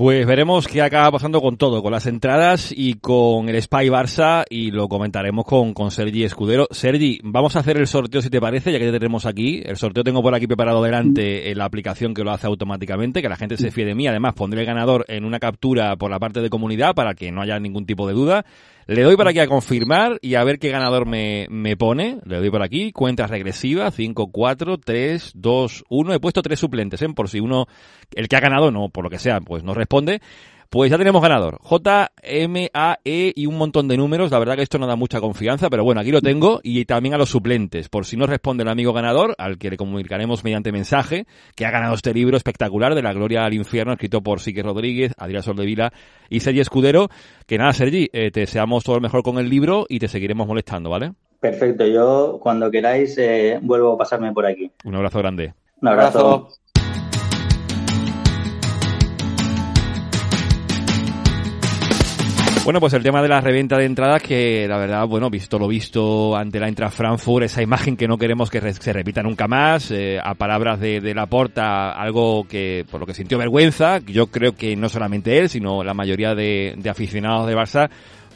[0.00, 4.44] Pues veremos qué acaba pasando con todo, con las entradas y con el Spy Barça
[4.48, 6.68] y lo comentaremos con, con Sergi Escudero.
[6.70, 9.60] Sergi, vamos a hacer el sorteo si te parece, ya que te tenemos aquí.
[9.62, 13.36] El sorteo tengo por aquí preparado delante la aplicación que lo hace automáticamente, que la
[13.36, 14.06] gente se fíe de mí.
[14.06, 17.42] Además, pondré el ganador en una captura por la parte de comunidad para que no
[17.42, 18.46] haya ningún tipo de duda.
[18.86, 22.18] Le doy por aquí a confirmar y a ver qué ganador me, me pone.
[22.24, 26.14] Le doy por aquí, cuenta regresiva, 5, 4, 3, 2, 1.
[26.14, 27.08] He puesto tres suplentes, ¿eh?
[27.14, 27.66] por si uno,
[28.14, 30.20] el que ha ganado, no, por lo que sea, pues no responde.
[30.70, 31.58] Pues ya tenemos ganador.
[31.62, 34.30] J, M, A, E y un montón de números.
[34.30, 36.60] La verdad que esto no da mucha confianza, pero bueno, aquí lo tengo.
[36.62, 37.88] Y también a los suplentes.
[37.88, 41.72] Por si no responde el amigo ganador, al que le comunicaremos mediante mensaje, que ha
[41.72, 45.92] ganado este libro espectacular de la gloria al infierno, escrito por Sique Rodríguez, Adrián Soldevila
[46.28, 47.08] y Sergi Escudero.
[47.48, 50.46] Que nada, Sergi, eh, te deseamos todo lo mejor con el libro y te seguiremos
[50.46, 51.14] molestando, ¿vale?
[51.40, 51.84] Perfecto.
[51.84, 54.70] Yo, cuando queráis, eh, vuelvo a pasarme por aquí.
[54.84, 55.52] Un abrazo grande.
[55.82, 56.48] Un abrazo.
[62.70, 65.66] Bueno, pues el tema de la reventa de entradas, que la verdad, bueno, visto lo
[65.66, 69.90] visto ante la Intra Frankfurt, esa imagen que no queremos que se repita nunca más,
[69.90, 74.54] eh, a palabras de, de Laporta, algo que, por lo que sintió vergüenza, yo creo
[74.54, 77.90] que no solamente él, sino la mayoría de aficionados de Barça,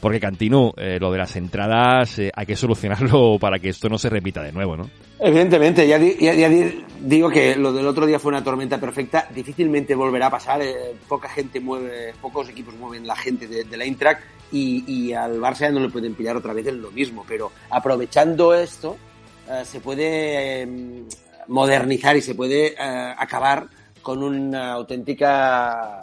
[0.04, 3.96] porque Cantino, eh, lo de las entradas eh, hay que solucionarlo para que esto no
[3.96, 4.90] se repita de nuevo, ¿no?
[5.18, 10.30] Evidentemente, ya, digo que lo del otro día fue una tormenta perfecta, difícilmente volverá a
[10.30, 14.20] pasar, eh, poca gente mueve, pocos equipos mueven la gente de, la Intrac
[14.52, 18.52] y, y, al Barça no le pueden pillar otra vez en lo mismo, pero aprovechando
[18.52, 18.98] esto
[19.64, 20.68] se puede
[21.48, 23.68] modernizar y se puede acabar
[24.02, 26.02] con una auténtica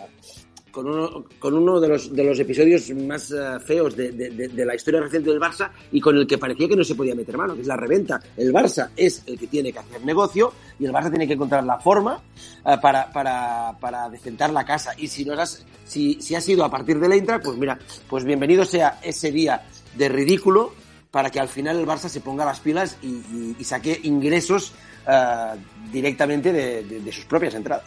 [0.72, 4.76] con uno, con uno de, los, de los episodios más eh, feos de, de, la
[4.76, 7.54] historia reciente del Barça y con el que parecía que no se podía meter mano,
[7.56, 8.20] que es la reventa.
[8.38, 11.64] El Barça es el que tiene que hacer negocio y el Barça tiene que encontrar
[11.64, 12.22] la forma
[12.66, 14.94] eh, para, para, para decentar la casa.
[14.98, 17.78] Y si, nos has, si, si ha sido a partir de la Intra, pues mira,
[18.10, 19.64] pues bienvenido sea ese día
[19.96, 20.74] de ridículo
[21.12, 24.72] para que al final el Barça se ponga las pilas y, y, saque ingresos
[25.06, 25.58] uh,
[25.92, 27.84] directamente de sus propias entradas.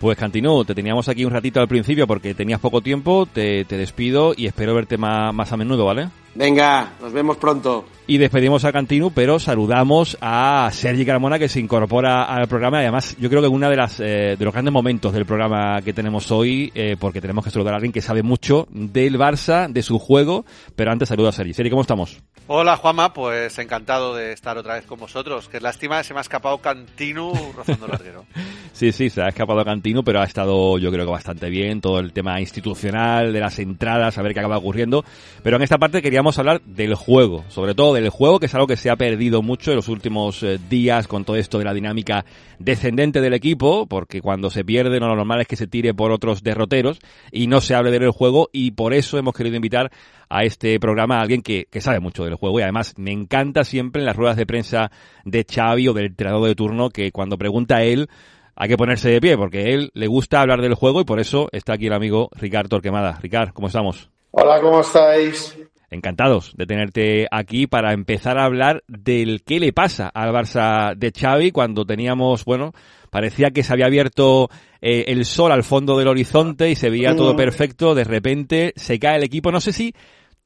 [0.00, 3.76] Pues Cantino, te teníamos aquí un ratito al principio porque tenías poco tiempo, te, te
[3.76, 6.08] despido y espero verte más, más a menudo, ¿vale?
[6.38, 7.84] Venga, nos vemos pronto.
[8.06, 12.84] Y despedimos a Cantino, pero saludamos a Sergi Carmona que se incorpora al programa y
[12.84, 15.92] además yo creo que uno de las eh, de los grandes momentos del programa que
[15.92, 19.82] tenemos hoy, eh, porque tenemos que saludar a alguien que sabe mucho del Barça, de
[19.82, 20.46] su juego,
[20.76, 21.54] pero antes saludo a Sergi.
[21.54, 22.22] Sergi, ¿cómo estamos?
[22.46, 25.48] Hola Juanma, pues encantado de estar otra vez con vosotros.
[25.48, 28.24] Qué lástima, se me ha escapado Cantino rozando el larguero.
[28.72, 31.98] sí, sí, se ha escapado Cantino, pero ha estado yo creo que bastante bien, todo
[31.98, 35.04] el tema institucional, de las entradas, a ver qué acaba ocurriendo.
[35.42, 38.66] Pero en esta parte queríamos hablar del juego, sobre todo del juego, que es algo
[38.66, 41.72] que se ha perdido mucho en los últimos eh, días con todo esto de la
[41.72, 42.24] dinámica
[42.58, 46.42] descendente del equipo, porque cuando se pierde lo normal es que se tire por otros
[46.42, 46.98] derroteros
[47.30, 49.92] y no se hable del juego y por eso hemos querido invitar
[50.28, 54.02] a este programa a alguien que, sabe mucho del juego y además me encanta siempre
[54.02, 54.90] en las ruedas de prensa
[55.24, 58.08] de Xavi o del entrenador de turno que cuando pregunta a él
[58.56, 61.20] hay que ponerse de pie porque a él le gusta hablar del juego y por
[61.20, 63.18] eso está aquí el amigo Ricardo Torquemada.
[63.22, 64.10] Ricardo, ¿cómo estamos?
[64.32, 65.56] Hola, ¿cómo estáis?
[65.90, 71.12] Encantados de tenerte aquí para empezar a hablar del qué le pasa al Barça de
[71.12, 72.74] Xavi cuando teníamos, bueno,
[73.10, 74.50] parecía que se había abierto
[74.82, 78.98] eh, el sol al fondo del horizonte y se veía todo perfecto, de repente se
[78.98, 79.50] cae el equipo.
[79.50, 79.94] No sé si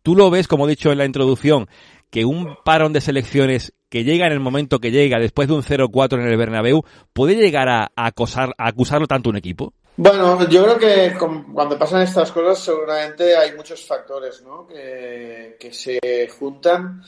[0.03, 1.67] tú lo ves, como he dicho en la introducción,
[2.11, 5.63] que un parón de selecciones que llega en el momento que llega, después de un
[5.63, 9.75] 0-4 en el Bernabéu, puede llegar a, acosar, a acusarlo tanto un equipo?
[9.97, 14.67] Bueno, yo creo que cuando pasan estas cosas seguramente hay muchos factores ¿no?
[14.67, 17.03] que, se juntan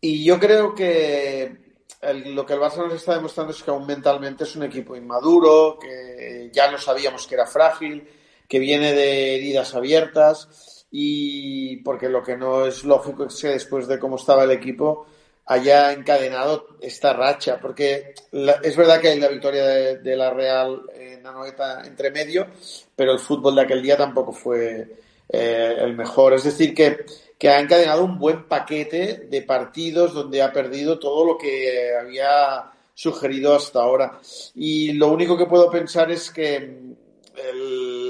[0.00, 4.42] y yo creo que lo que el Barça nos está demostrando es que aún mentalmente
[4.42, 8.08] es un equipo inmaduro, que ya lo sabíamos que era frágil,
[8.48, 13.86] que viene de heridas abiertas y porque lo que no es lógico es que después
[13.86, 15.06] de cómo estaba el equipo
[15.46, 18.14] haya encadenado esta racha, porque
[18.62, 22.48] es verdad que hay la victoria de, la Real en Anoeta entre medio,
[22.94, 24.88] pero el fútbol de aquel día tampoco fue
[25.28, 26.34] eh, el mejor.
[26.34, 27.06] Es decir, que,
[27.38, 32.64] que, ha encadenado un buen paquete de partidos donde ha perdido todo lo que había
[32.92, 34.18] sugerido hasta ahora.
[34.56, 36.96] Y lo único que puedo pensar es que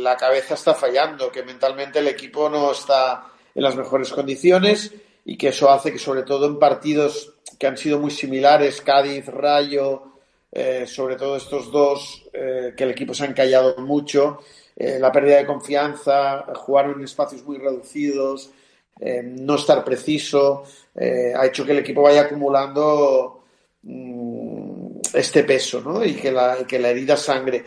[0.03, 4.93] la cabeza está fallando, que mentalmente el equipo no está en las mejores condiciones
[5.27, 9.27] y que eso hace que sobre todo en partidos que han sido muy similares, Cádiz,
[9.27, 10.05] Rayo,
[10.53, 14.39] eh, sobre todo estos dos, eh, que el equipo se ha encallado mucho,
[14.77, 18.51] eh, la pérdida de confianza, jugar en espacios muy reducidos,
[18.99, 20.65] no estar preciso,
[20.99, 23.45] ha hecho que el equipo vaya acumulando
[23.83, 26.03] mm, este peso ¿no?
[26.03, 27.67] y, que la, que la herida sangre.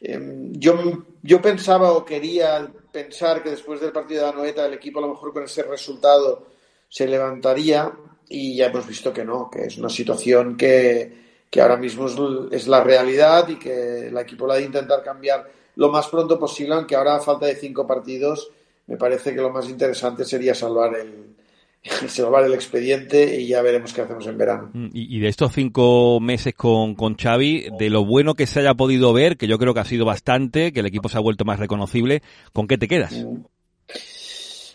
[0.00, 5.02] yo, yo pensaba o quería pensar que después del partido de Anoeta el equipo a
[5.02, 6.46] lo mejor con ese resultado
[6.88, 7.92] se levantaría
[8.28, 11.12] y ya hemos visto que no, que es una situación que,
[11.50, 12.06] que ahora mismo
[12.50, 16.74] es, la realidad y que el equipo la de intentar cambiar lo más pronto posible,
[16.74, 18.50] aunque ahora a falta de cinco partidos
[18.86, 21.36] me parece que lo más interesante sería salvar el,
[22.08, 24.70] salvar el expediente y ya veremos qué hacemos en verano.
[24.72, 28.74] Mm, y, de estos cinco meses con, con Xavi, de lo bueno que se haya
[28.74, 31.44] podido ver, que yo creo que ha sido bastante, que el equipo se ha vuelto
[31.44, 32.22] más reconocible,
[32.52, 33.12] ¿con qué te quedas?
[33.12, 33.44] Mm.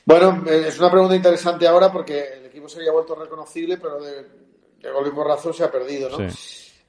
[0.05, 4.01] Bueno, eh, es una pregunta interesante ahora porque el equipo se había vuelto reconocible, pero
[4.01, 4.25] de,
[4.79, 6.27] de gol y porrazo se ha perdido, ¿no?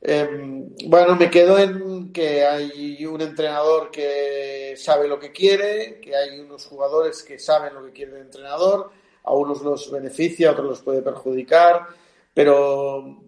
[0.06, 6.14] Em, bueno, me quedo en que hay un entrenador que sabe lo que quiere, que
[6.14, 8.90] hay unos jugadores que saben lo que quiere el entrenador,
[9.22, 11.86] a unos los beneficia, a otros los puede perjudicar,
[12.34, 13.22] pero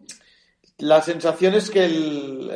[0.78, 2.50] la sensación es que el,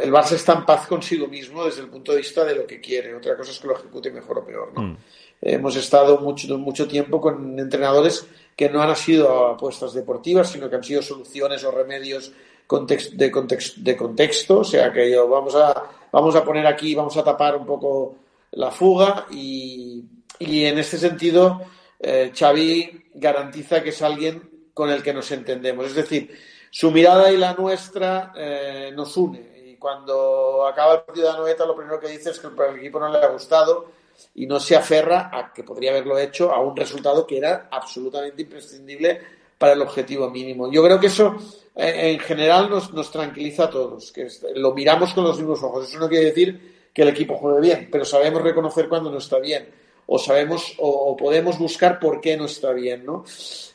[0.00, 2.80] el, Barça está en paz consigo mismo desde el punto de vista de lo que
[2.80, 3.16] quiere.
[3.16, 4.82] Otra cosa es que lo ejecute mejor o peor, ¿no?
[4.82, 4.96] Mm.
[5.40, 10.76] Hemos estado mucho, mucho tiempo con entrenadores que no han sido apuestas deportivas, sino que
[10.76, 14.58] han sido soluciones o remedios de, contexto, de contexto.
[14.60, 18.16] O sea, que yo, vamos, a, vamos a poner aquí, vamos a tapar un poco
[18.52, 20.02] la fuga y,
[20.38, 21.60] y en este sentido
[22.00, 25.86] eh, Xavi garantiza que es alguien con el que nos entendemos.
[25.86, 26.30] Es decir,
[26.70, 29.54] su mirada y la nuestra eh, nos une.
[29.66, 32.98] Y cuando acaba el partido de Anoeta, lo primero que dice es que el equipo
[32.98, 33.95] no le ha gustado
[34.34, 38.42] y no se aferra a que podría haberlo hecho a un resultado que era absolutamente
[38.42, 39.20] imprescindible
[39.58, 40.70] para el objetivo mínimo.
[40.70, 41.36] Yo creo que eso
[41.74, 45.88] eh, en general nos, nos tranquiliza a todos, que lo miramos con los mismos ojos.
[45.88, 49.38] Eso no quiere decir que el equipo juegue bien, pero sabemos reconocer cuando no está
[49.38, 49.68] bien
[50.06, 53.24] o sabemos o, podemos buscar por qué no está bien, ¿no?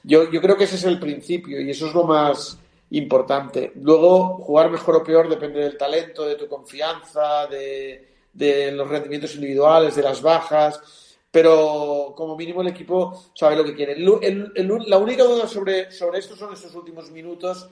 [0.03, 2.57] Yo, yo creo que ese es el principio y eso es lo más
[2.91, 3.71] importante.
[3.75, 9.35] Luego, jugar mejor o peor depende del talento, de tu confianza, de, de los rendimientos
[9.35, 10.81] individuales, de las bajas,
[11.31, 13.95] pero como mínimo el equipo sabe lo que quiere.
[13.97, 17.69] la única duda sobre, sobre esto son estos últimos minutos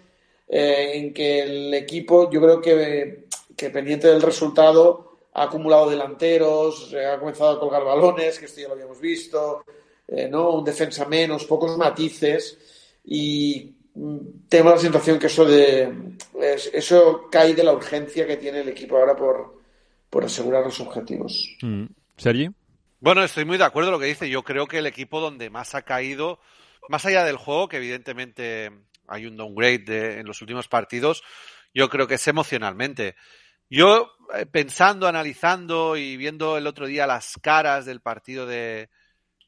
[0.48, 6.94] eh, en que el equipo, yo creo que, que, pendiente del resultado, ha acumulado delanteros,
[6.94, 9.64] ha comenzado a colgar balones, que esto ya lo habíamos visto,
[10.08, 10.52] eh, ¿no?
[10.52, 12.58] un defensa menos, pocos matices
[13.06, 14.18] y mm,
[14.48, 15.94] tengo la sensación que eso de
[16.74, 19.59] eso cae de la urgencia que tiene el equipo ahora por,
[20.10, 21.48] por asegurar los objetivos.
[21.62, 21.86] Mm.
[22.18, 22.50] ¿Sergi?
[23.00, 24.30] Bueno, estoy muy de acuerdo con lo que dice.
[24.30, 26.40] Yo creo que el equipo donde más ha caído,
[26.90, 28.72] más allá del juego, que evidentemente
[29.08, 31.24] hay un downgrade en los últimos partidos,
[31.74, 33.16] yo creo que es emocionalmente.
[33.70, 38.90] Yo, eh, pensando, analizando y viendo el otro día las caras del partido de,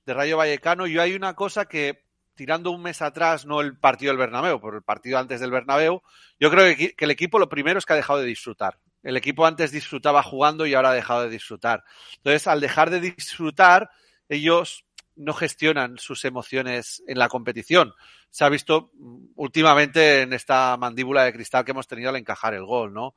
[0.06, 4.12] de Rayo Vallecano, yo hay una cosa que, tirando un mes atrás, no el partido
[4.12, 6.02] del Bernabéu, pero el partido antes del Bernabéu,
[6.40, 8.80] yo creo que, que el equipo lo primero es que ha dejado de disfrutar.
[9.04, 11.84] El equipo antes disfrutaba jugando y ahora ha dejado de disfrutar.
[12.18, 13.90] Entonces, al dejar de disfrutar,
[14.30, 14.86] ellos
[15.16, 17.94] no gestionan sus emociones en la competición.
[18.30, 18.92] Se ha visto
[19.36, 23.16] últimamente en esta mandíbula de cristal que hemos tenido al encajar el gol, ¿no?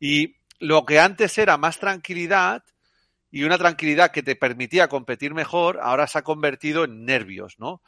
[0.00, 2.64] Y lo que antes era más tranquilidad
[3.30, 7.82] y una tranquilidad que te permitía competir mejor, ahora se ha convertido en nervios, ¿no?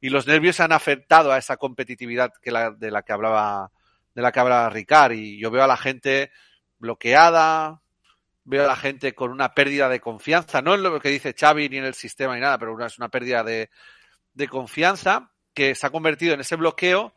[0.00, 3.70] Y los nervios han afectado a esa competitividad de la que hablaba
[4.14, 6.30] de la que hablaba Ricard y yo veo a la gente
[6.82, 7.80] bloqueada,
[8.44, 11.68] veo a la gente con una pérdida de confianza, no en lo que dice Xavi
[11.68, 13.70] ni en el sistema ni nada, pero es una pérdida de,
[14.34, 17.14] de confianza que se ha convertido en ese bloqueo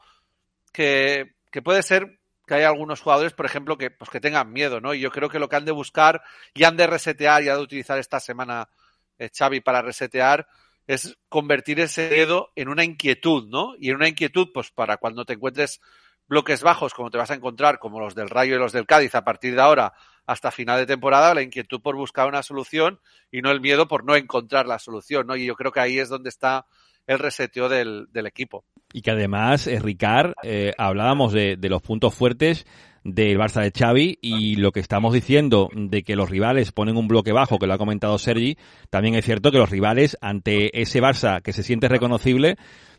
[0.71, 4.79] que, que puede ser que hay algunos jugadores, por ejemplo, que, pues, que tengan miedo,
[4.79, 4.93] ¿no?
[4.93, 6.21] Y yo creo que lo que han de buscar
[6.53, 8.69] y han de resetear y han de utilizar esta semana
[9.17, 10.47] eh, Xavi para resetear
[10.85, 13.73] es convertir ese miedo en una inquietud, ¿no?
[13.79, 15.81] Y en una inquietud, pues para cuando te encuentres
[16.27, 19.15] bloques bajos como te vas a encontrar, como los del Rayo y los del Cádiz
[19.15, 19.93] a partir de ahora
[20.25, 22.99] hasta final de temporada, la inquietud por buscar una solución
[23.31, 25.35] y no el miedo por no encontrar la solución, ¿no?
[25.35, 26.65] Y yo creo que ahí es donde está
[27.05, 28.65] el reseteo del, equipo.
[28.91, 32.65] Y que además, eh, Ricard, eh, hablábamos de, de los puntos fuertes
[33.05, 37.07] del Barça de Xavi y lo que estamos diciendo de que los rivales ponen un
[37.07, 38.57] bloque bajo, que lo ha comentado Sergi,
[38.89, 42.57] también es cierto que los rivales ante ese Barça que se siente reconocible,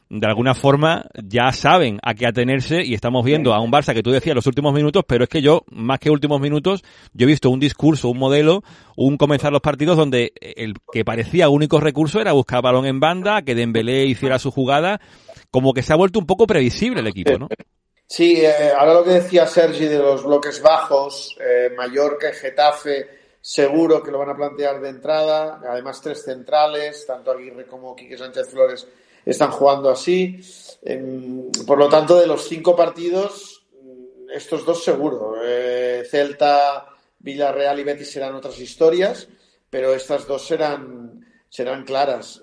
[0.09, 4.03] de alguna forma ya saben a qué atenerse y estamos viendo a un Barça que
[4.03, 7.29] tú decías los últimos minutos, pero es que yo, más que últimos minutos, yo he
[7.29, 8.63] visto un discurso, un modelo,
[8.97, 13.43] un comenzar los partidos donde el que parecía único recurso era buscar balón en banda,
[13.43, 15.01] que Dembélé hiciera su jugada,
[15.51, 17.49] como que se ha vuelto un poco previsible el equipo, ¿no?
[18.09, 23.09] Sí, eh, ahora lo que decía Sergi de los bloques bajos, eh, Mallorca y Getafe,
[23.41, 25.61] seguro que lo van a plantear de entrada.
[25.69, 28.87] Además, tres centrales, tanto Aguirre como Quique Sánchez Flores
[29.27, 30.39] están jugando así.
[30.83, 33.67] Em, por lo tanto, de los cinco partidos,
[34.33, 35.35] estos dos seguro.
[35.45, 36.87] Eh, Celta,
[37.19, 39.29] Villarreal y Betis serán otras historias,
[39.69, 42.41] pero estas dos serán, serán claras.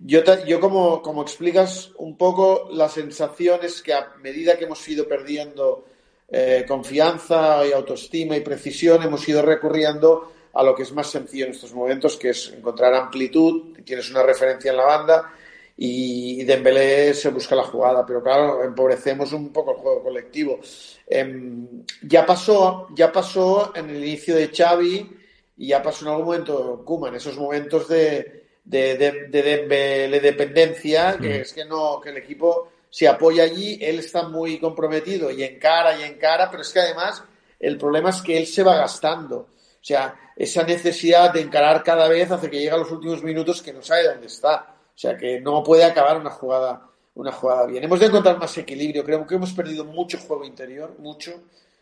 [0.00, 4.86] Yo, yo como, como explicas un poco, la sensación es que a medida que hemos
[4.88, 5.86] ido perdiendo
[6.28, 11.46] eh, confianza y autoestima y precisión, hemos ido recurriendo a lo que es más sencillo
[11.46, 15.32] en estos momentos, que es encontrar amplitud, tienes una referencia en la banda
[15.76, 20.60] y Dembélé se busca la jugada, pero claro, empobrecemos un poco el juego colectivo.
[21.06, 25.10] Em, ya pasó, ya pasó en el inicio de Xavi
[25.56, 31.40] y ya pasó en algún momento Kuma, en esos momentos de, de, de, dependencia, que
[31.40, 35.98] es que no, que el equipo se apoya allí, él está muy comprometido y encara
[35.98, 37.24] y encara, pero es que además
[37.58, 39.36] el problema es que él se va gastando.
[39.38, 43.60] O sea, esa necesidad de encarar cada vez hace que llegue a los últimos minutos
[43.60, 44.73] que no sabe dónde está.
[44.94, 47.82] O sea, que no puede acabar una jugada, una jugada bien.
[47.82, 49.04] Hemos de encontrar más equilibrio.
[49.04, 51.32] Creo que hemos perdido mucho juego interior, mucho.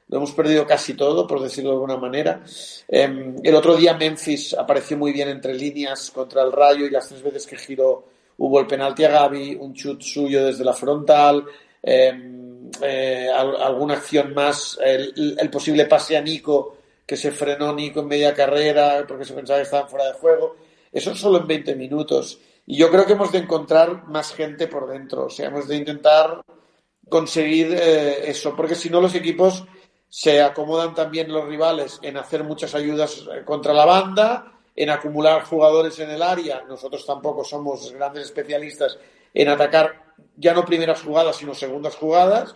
[0.08, 2.42] Lo hemos perdido casi todo, por decirlo de alguna manera.
[2.88, 7.08] Em, el otro día Memphis apareció muy bien entre líneas contra el Rayo y las
[7.08, 8.04] tres veces que giró
[8.38, 11.44] hubo el penalti a Gaby, un chut suyo desde la frontal,
[11.82, 18.00] em, eh, alguna acción más, el, el, posible pase a Nico, que se frenó Nico
[18.00, 20.56] en media carrera porque se pensaba que estaban fuera de juego.
[20.90, 22.38] Eso solo en 20 minutos.
[22.72, 25.26] Y yo creo que hemos de encontrar más gente por dentro.
[25.26, 26.42] O sea, hemos de intentar
[27.06, 29.66] conseguir eh, eso, porque si no los equipos
[30.08, 35.44] se acomodan también los rivales en hacer muchas ayudas eh, contra la banda, en acumular
[35.44, 36.62] jugadores en el área.
[36.66, 38.96] Nosotros tampoco somos grandes especialistas
[39.34, 42.54] en atacar ya no primeras jugadas, sino segundas jugadas.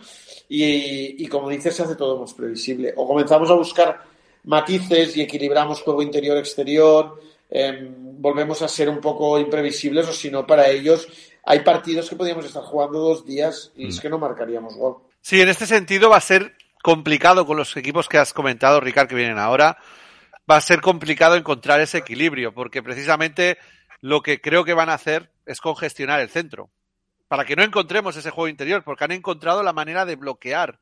[0.49, 2.91] Y, como dices, se hace todo más previsible.
[2.97, 4.01] O comenzamos a buscar
[4.45, 7.21] matices y equilibramos juego interior-exterior.
[7.49, 11.07] Eh, volvemos a ser un poco imprevisibles, o si no, para ellos
[11.43, 14.01] hay partidos que podríamos estar jugando dos días y es mm.
[14.01, 14.97] que no marcaríamos gol.
[15.21, 19.07] Sí, en este sentido va a ser complicado con los equipos que has comentado, Ricard,
[19.07, 19.77] que vienen ahora.
[20.49, 23.57] Va a ser complicado encontrar ese equilibrio, porque precisamente
[24.01, 26.69] lo que creo que van a hacer es congestionar el centro,
[27.27, 30.79] para que no encontremos ese juego interior, porque han encontrado la manera de bloquear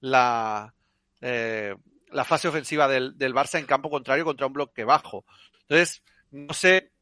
[0.00, 0.74] la,
[1.20, 1.74] eh,
[2.10, 5.24] la fase ofensiva del, del, Barça en campo contrario contra un bloque bajo.
[5.68, 6.92] Entonces, no sé,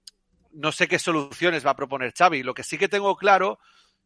[0.53, 2.43] no sé qué soluciones va a proponer Xavi.
[2.43, 3.59] Lo que sí que tengo claro,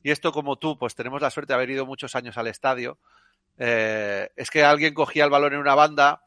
[0.02, 2.98] y esto como tú, pues tenemos la suerte de haber ido muchos años al estadio,
[3.58, 6.22] eh, es que alguien cogía el balón en una banda,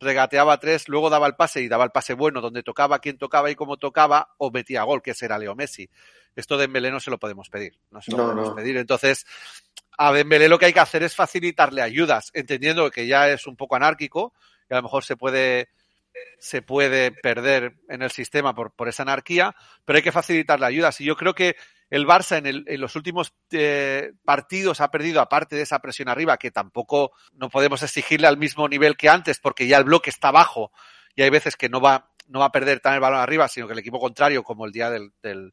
[0.00, 3.50] regateaba tres, luego daba el pase y daba el pase bueno, donde tocaba, quién tocaba
[3.50, 5.88] y cómo tocaba, o metía gol, que ese era Leo Messi.
[6.36, 8.76] Esto de Dembélé no se lo podemos pedir, no se lo podemos pedir.
[8.76, 9.26] Entonces,
[9.96, 13.56] a Dembélé lo que hay que hacer es facilitarle ayudas, entendiendo que ya es un
[13.56, 14.34] poco anárquico,
[14.70, 15.68] y a lo mejor se puede
[16.38, 21.00] se puede perder en el sistema por, por esa anarquía, pero hay que facilitarle ayudas.
[21.00, 21.56] Y yo creo que
[21.90, 26.08] el Barça en, el, en los últimos eh, partidos ha perdido, aparte de esa presión
[26.08, 30.10] arriba, que tampoco no podemos exigirle al mismo nivel que antes, porque ya el bloque
[30.10, 30.70] está bajo
[31.14, 33.66] y hay veces que no va, no va a perder tan el balón arriba, sino
[33.66, 35.52] que el equipo contrario, como el día del, del,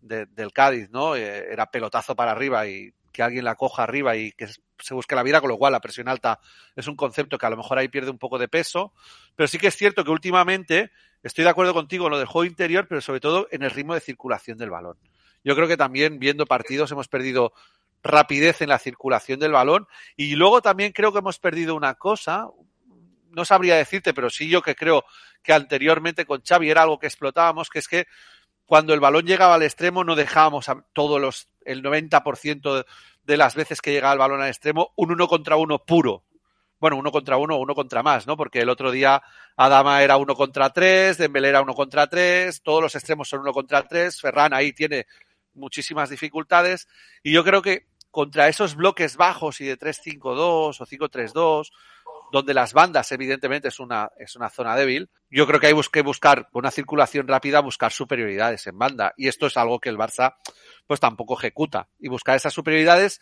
[0.00, 1.16] del Cádiz, ¿no?
[1.16, 5.14] Eh, era pelotazo para arriba y que alguien la coja arriba y que se busque
[5.14, 6.40] la vida, con lo cual la presión alta
[6.74, 8.92] es un concepto que a lo mejor ahí pierde un poco de peso,
[9.36, 10.90] pero sí que es cierto que últimamente
[11.22, 13.94] estoy de acuerdo contigo en lo del juego interior, pero sobre todo en el ritmo
[13.94, 14.98] de circulación del balón.
[15.44, 17.52] Yo creo que también viendo partidos hemos perdido
[18.02, 19.86] rapidez en la circulación del balón
[20.16, 22.48] y luego también creo que hemos perdido una cosa,
[23.30, 25.04] no sabría decirte, pero sí yo que creo
[25.42, 28.06] que anteriormente con Xavi era algo que explotábamos, que es que
[28.66, 32.84] cuando el balón llegaba al extremo no dejábamos a todos los, el 90%
[33.24, 36.24] de las veces que llegaba el balón al extremo un uno contra uno puro.
[36.80, 38.36] Bueno, uno contra uno uno contra más, ¿no?
[38.36, 39.22] Porque el otro día
[39.56, 43.52] Adama era uno contra tres, Dembélé era uno contra tres, todos los extremos son uno
[43.52, 45.06] contra tres, Ferran ahí tiene
[45.54, 46.88] muchísimas dificultades
[47.22, 51.70] y yo creo que contra esos bloques bajos y de 3-5-2 o 5-3-2
[52.32, 56.00] donde las bandas evidentemente es una, es una zona débil, yo creo que hay que
[56.00, 59.12] buscar una circulación rápida, buscar superioridades en banda.
[59.18, 60.36] Y esto es algo que el Barça
[60.86, 61.88] pues tampoco ejecuta.
[61.98, 63.20] Y buscar esas superioridades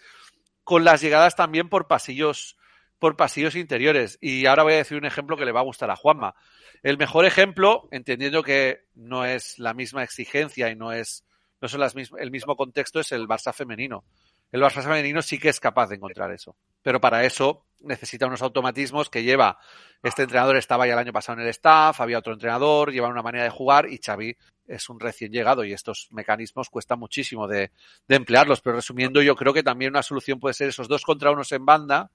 [0.63, 2.57] con las llegadas también por pasillos,
[3.01, 4.17] por pasillos interiores.
[4.21, 6.37] Y ahora voy a decir un ejemplo que le va a gustar a Juanma.
[6.85, 11.25] El mejor ejemplo, entendiendo que no es la misma exigencia y no es,
[11.61, 14.05] no son las el mismo contexto, es el Barça femenino.
[14.53, 16.55] El Barça femenino sí que es capaz de encontrar eso.
[16.83, 19.59] Pero para eso necesita unos automatismos que lleva.
[20.03, 23.23] Este entrenador estaba ya el año pasado en el staff, había otro entrenador, lleva una
[23.23, 27.73] manera de jugar y Xavi es un recién llegado y estos mecanismos cuesta muchísimo de,
[28.07, 28.61] de emplearlos.
[28.61, 31.67] Pero resumiendo, yo creo que también una solución puede ser esos dos contra unos en
[31.67, 32.11] banda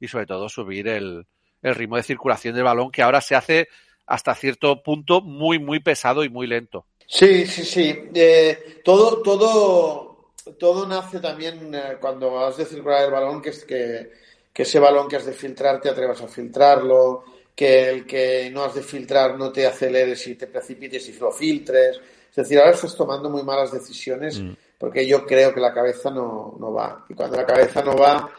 [0.00, 1.26] y sobre todo subir el,
[1.62, 3.68] el ritmo de circulación del balón que ahora se hace
[4.06, 6.86] hasta cierto punto muy, muy pesado y muy lento.
[7.06, 8.08] Sí, sí, sí.
[8.14, 13.64] Eh, todo, todo, todo nace también eh, cuando has de circular el balón, que es
[13.64, 14.12] que,
[14.56, 18.64] que, ese balón que has de filtrar te atrevas a filtrarlo, que el que no
[18.64, 22.00] has de filtrar no te aceleres y te precipites y lo filtres.
[22.30, 24.52] Es decir, ahora estás tomando muy malas decisiones mm.
[24.78, 27.04] porque yo creo que la cabeza no, no va.
[27.06, 28.30] Y cuando la cabeza no va,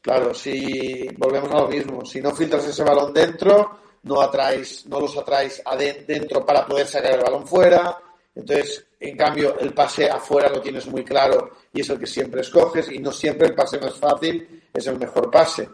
[0.00, 5.00] claro, si volvemos a lo mismo, si no filtras ese balón dentro, no atraes, no
[5.00, 7.98] los atraes adentro para poder sacar el balón fuera.
[8.32, 12.42] Entonces, en cambio, el pase afuera lo tienes muy claro y es el que siempre
[12.42, 15.68] escoges y no siempre el pase más fácil es el mejor pase.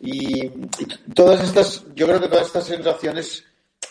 [0.00, 0.48] Y,
[1.14, 3.44] todas estas, yo creo que todas estas sensaciones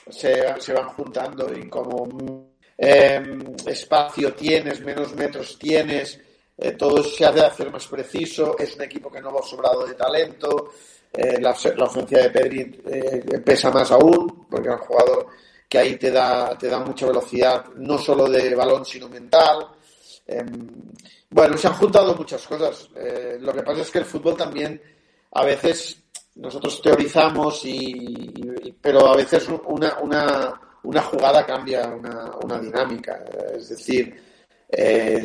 [0.10, 6.20] se, se van juntando y como em, espacio tienes, menos metros tienes,
[6.58, 9.94] eh, todo se hace hacer más preciso, es un equipo que no va sobrado de
[9.94, 10.72] talento,
[11.14, 15.28] eh, la, la, ausencia de Pedri eh, pesa más aún, porque es un jugador
[15.70, 19.68] que ahí te da, te da mucha velocidad, no solo de balón, sino mental.
[21.36, 22.90] Bueno, se han juntado muchas cosas.
[22.96, 24.82] Eh, lo que pasa es que el fútbol también,
[25.34, 26.02] a veces,
[26.36, 33.22] nosotros teorizamos, y, pero a veces una, una, una jugada cambia una, una dinámica.
[33.54, 34.18] Es decir,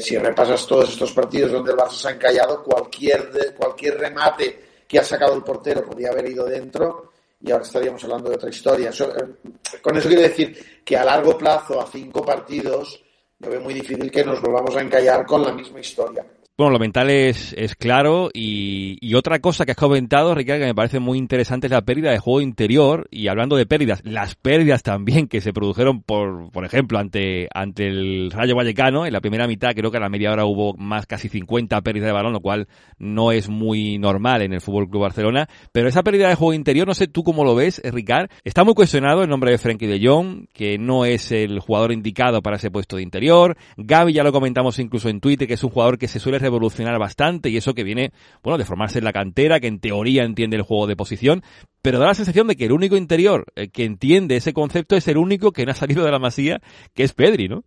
[0.00, 4.98] si repasas todos estos partidos donde el Barça se ha encallado, cualquier, cualquier remate que
[4.98, 8.90] ha sacado el portero podía haber ido dentro y ahora estaríamos hablando de otra historia.
[8.90, 13.00] Eh, con eso quiero decir que a largo plazo, a cinco partidos,
[13.41, 16.24] lo veo muy difícil que nos volvamos a encallar con la misma historia.
[16.61, 20.74] Bueno, lo mental es, es claro y, otra cosa que has comentado, Ricardo, que me
[20.74, 23.08] parece muy interesante es la pérdida de juego interior.
[23.11, 27.86] Y hablando de pérdidas, las pérdidas también que se produjeron por, por ejemplo, ante, ante
[27.86, 31.06] el Rayo Vallecano, en la primera mitad creo que a la media hora hubo más
[31.06, 35.02] casi 50 pérdidas de balón, lo cual no es muy normal en el Fútbol Club
[35.02, 38.64] Barcelona, pero esa pérdida de juego interior, no sé tú cómo lo ves, Ricard, está
[38.64, 42.56] muy cuestionado el nombre de Frenkie de Jong, que no es el jugador indicado para
[42.56, 45.96] ese puesto de interior, Gaby ya lo comentamos incluso en Twitter, que es un jugador
[45.96, 49.61] que se suele evolucionar bastante y eso que viene, bueno, de formarse en la cantera,
[49.61, 51.42] que en teoría entiende el juego de posición,
[51.82, 55.09] pero da la sensación de que el único interior eh, que entiende ese concepto es
[55.09, 56.61] el único que no ha salido de la masía,
[56.94, 57.64] que es Pedri, ¿no?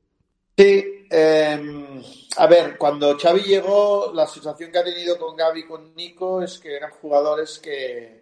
[0.55, 2.01] Sí, eh,
[2.37, 6.43] a ver, cuando Xavi llegó, la situación que ha tenido con Gaby y con Nico
[6.43, 8.21] es que eran jugadores que,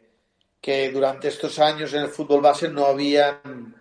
[0.61, 3.75] que durante estos años en el fútbol base no habían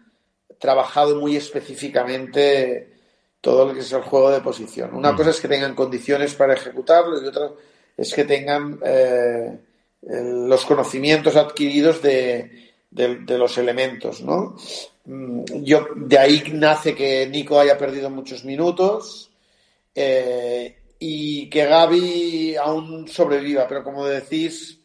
[0.59, 2.90] trabajado muy específicamente
[3.41, 4.95] todo lo que es el juego de posición.
[4.95, 5.17] Una mm.
[5.17, 7.51] cosa es que tengan condiciones para ejecutarlo y otra
[7.97, 9.59] es que tengan eh,
[10.03, 14.57] los conocimientos adquiridos de, de, los elementos, ¿no?
[15.05, 19.31] Mm, yo, de ahí nace que Nico haya perdido muchos minutos
[19.95, 24.81] eh, y que Gaby aún sobreviva, pero como decís,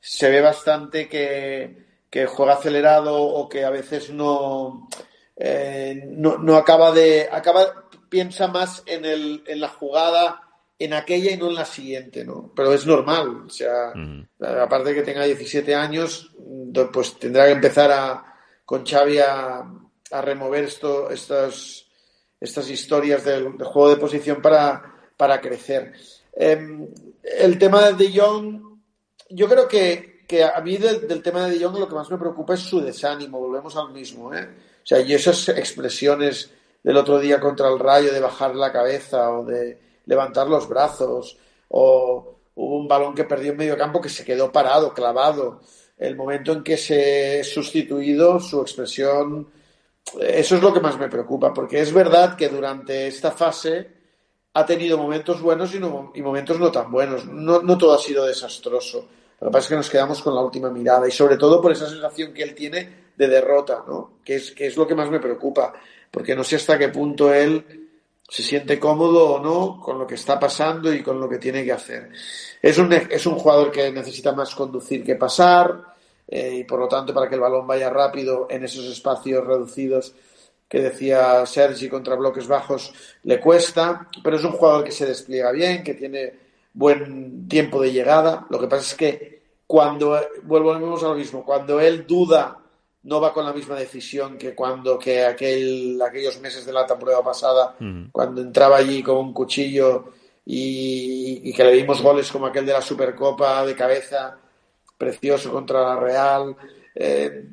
[0.00, 1.76] se ve bastante que,
[2.10, 4.88] que juega acelerado o que a veces no,
[5.36, 7.81] eh, no, no, acaba de acaba
[8.12, 10.42] piensa más en, el, en la jugada,
[10.78, 12.52] en aquella y no en la siguiente, ¿no?
[12.54, 13.94] Pero es normal, o sea,
[14.62, 16.30] aparte de que tenga 17 años,
[16.92, 18.36] pues tendrá que empezar a,
[18.66, 19.64] con Xavi a,
[20.10, 21.86] a remover esto, estas,
[22.38, 25.94] estas historias del, juego de posición para, para crecer.
[26.34, 26.86] Em,
[27.22, 28.78] el tema de De Jong,
[29.30, 32.10] yo creo que, que a mí del, del, tema de De Jong lo que más
[32.10, 34.46] me preocupa es su desánimo, volvemos al mismo, ¿eh?
[34.84, 36.50] O sea, y esas expresiones
[36.82, 41.38] del otro día contra el Rayo de bajar la cabeza o de levantar los brazos
[41.68, 45.60] o hubo un balón que perdió en medio campo que se quedó parado, clavado.
[45.96, 49.48] El momento en que se ha sustituido su expresión,
[50.20, 53.88] eso es lo que más me preocupa, porque es verdad que durante esta fase
[54.54, 57.24] ha tenido momentos buenos y, y momentos no tan buenos.
[57.26, 59.08] No, no, todo ha sido desastroso.
[59.40, 61.72] Lo que pasa es que nos quedamos con la última mirada y sobre todo por
[61.72, 64.18] esa sensación que él tiene de derrota, ¿no?
[64.24, 65.72] que, es, que es lo que más me preocupa
[66.12, 67.88] porque no sé hasta qué punto él
[68.28, 71.64] se siente cómodo o no con lo que está pasando y con lo que tiene
[71.64, 72.10] que hacer.
[72.62, 75.92] Es un, es un jugador que necesita más conducir que pasar,
[76.28, 80.14] eh, y por lo tanto para que el balón vaya rápido en esos espacios reducidos
[80.68, 82.94] que decía Sergi contra bloques bajos
[83.24, 86.32] le cuesta, pero es un jugador que se despliega bien, que tiene
[86.72, 88.46] buen tiempo de llegada.
[88.48, 92.61] Lo que pasa es que cuando, volvemos a lo mismo, cuando él duda,
[93.04, 97.22] no va con la misma decisión que cuando que aquel, aquellos meses de la temporada
[97.22, 97.76] pasada,
[98.12, 100.12] cuando entraba allí con un cuchillo
[100.44, 104.38] y, que le dimos goles como aquel de la Supercopa de cabeza,
[104.96, 106.56] precioso contra la Real.
[106.94, 107.48] Eh,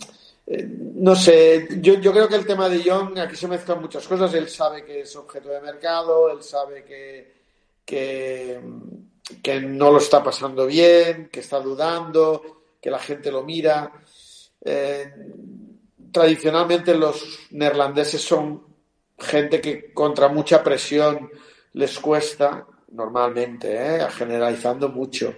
[0.51, 4.07] eh, no sé, yo, yo, creo que el tema de Young, aquí se mezclan muchas
[4.07, 4.33] cosas.
[4.33, 7.33] Él sabe que es objeto de mercado, él sabe que,
[7.85, 13.91] que, no lo está pasando bien, que está dudando, que la gente lo mira.
[14.63, 15.13] Eh,
[16.11, 18.63] tradicionalmente los neerlandeses son
[19.17, 21.29] gente que contra mucha presión
[21.73, 24.07] les cuesta, normalmente, ¿eh?
[24.09, 25.35] generalizando mucho.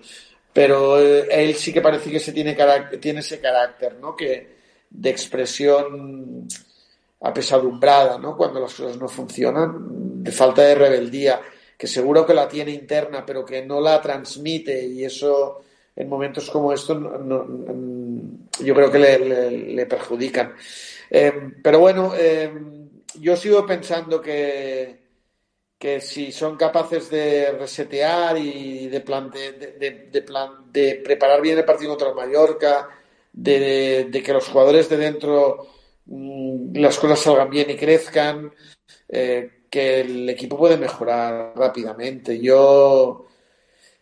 [0.53, 2.57] Pero él sí que parece que se tiene,
[2.99, 4.15] tiene ese carácter, ¿no?
[4.15, 4.61] Que,
[4.91, 6.47] de expresión
[7.21, 8.35] apesadumbrada, ¿no?
[8.35, 11.41] Cuando las cosas no funcionan, de falta de rebeldía,
[11.77, 15.63] que seguro que la tiene interna, pero que no la transmite y eso
[15.95, 16.97] en momentos como estos
[18.59, 20.53] yo creo que le, perjudican.
[21.09, 22.51] Eh, pero bueno, eh,
[23.19, 25.01] yo sigo pensando que,
[25.77, 31.65] que si son capaces de resetear y de, de, de, plan, de preparar bien el
[31.65, 32.89] partido contra Mallorca,
[33.33, 35.67] de, que los jugadores de dentro
[36.05, 38.53] mm, las cosas salgan bien y crezcan,
[39.09, 42.39] eh, que el equipo puede mejorar rápidamente.
[42.39, 43.27] Yo,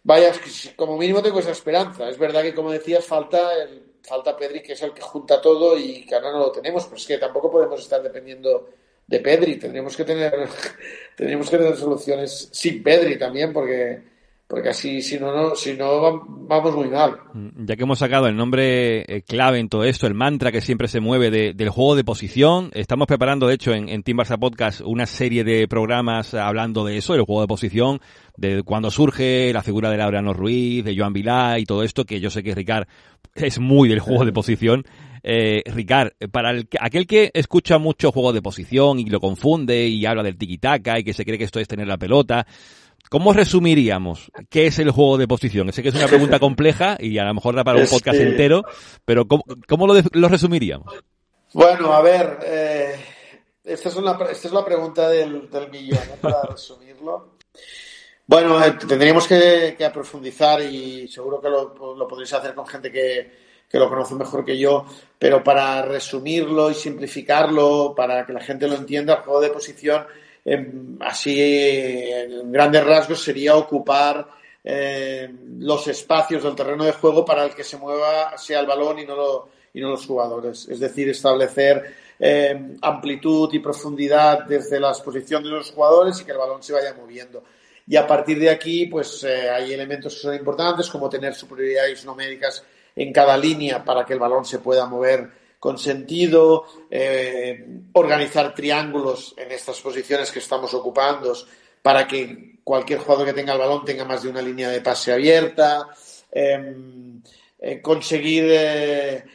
[0.04, 0.32] vaya,
[0.76, 2.10] como mínimo tengo esa esperanza.
[2.10, 5.78] Es verdad que, como decías, falta el, falta Pedri, que es el que junta todo
[5.78, 8.70] y que ahora no lo tenemos, pero es que tampoco podemos estar dependiendo
[9.06, 9.58] de Pedri.
[9.58, 10.34] Tendríamos que tener,
[11.16, 14.02] tendríamos que tener soluciones sin Pedri también, porque
[14.50, 17.20] porque así, si no, no, si no, vamos muy mal.
[17.36, 20.60] Mm, ya que hemos sacado el nombre eh, clave en todo esto, el mantra que
[20.60, 24.40] siempre se mueve del juego de posición, estamos preparando, de hecho, en, en Team Barça
[24.40, 28.02] Podcast una serie de programas hablando de eso, del juego de posición,
[28.38, 32.20] de cuando surge la figura de Laureano Ruiz, de Joan Vilá y todo esto, que
[32.20, 32.88] yo sé que Ricard
[33.36, 34.84] es muy del juego de posición.
[35.22, 40.06] Eh, Ricard, para el, aquel que escucha mucho juego de posición y lo confunde y
[40.08, 42.48] habla del tiki-taka y que se cree que esto es tener la pelota,
[43.10, 45.74] ¿Cómo resumiríamos qué es el juego de posición?
[45.74, 48.64] Sé que es una pregunta compleja y a lo mejor da para un podcast entero,
[49.04, 50.94] pero ¿cómo, lo, resumiríamos?
[51.54, 52.96] Bueno, a ver, eh,
[53.64, 56.18] esta, es esta es la pregunta del, millón, ¿eh?
[56.22, 57.38] para resumirlo.
[58.28, 63.32] Bueno, eh, tendríamos que, que, aprofundizar y seguro que lo, podréis hacer con gente que,
[63.68, 64.86] que lo conoce mejor que yo,
[65.18, 70.06] pero para resumirlo y simplificarlo, para que la gente lo entienda, el juego de posición
[71.02, 74.28] así, en grandes rasgos, sería ocupar
[74.64, 75.30] eh,
[75.60, 79.06] los espacios del terreno de juego para el que se mueva sea el balón y
[79.06, 80.68] no, y no los jugadores.
[80.68, 86.32] Es decir, establecer eh, amplitud y profundidad desde la exposición de los jugadores y que
[86.32, 87.44] el balón se vaya moviendo.
[87.88, 92.06] Y a partir de aquí, pues eh, hay elementos que son importantes, como tener superioridades
[92.06, 92.64] numéricas
[92.96, 99.36] en cada línea para que el balón se pueda mover con sentido, eh, organizar triángulos
[99.38, 101.34] en estas posiciones que estamos ocupando
[101.82, 105.12] para que cualquier jugador que tenga el balón tenga más de una línea de pase
[105.12, 105.88] abierta,
[106.32, 107.22] em,
[107.60, 109.26] eh, conseguir eh,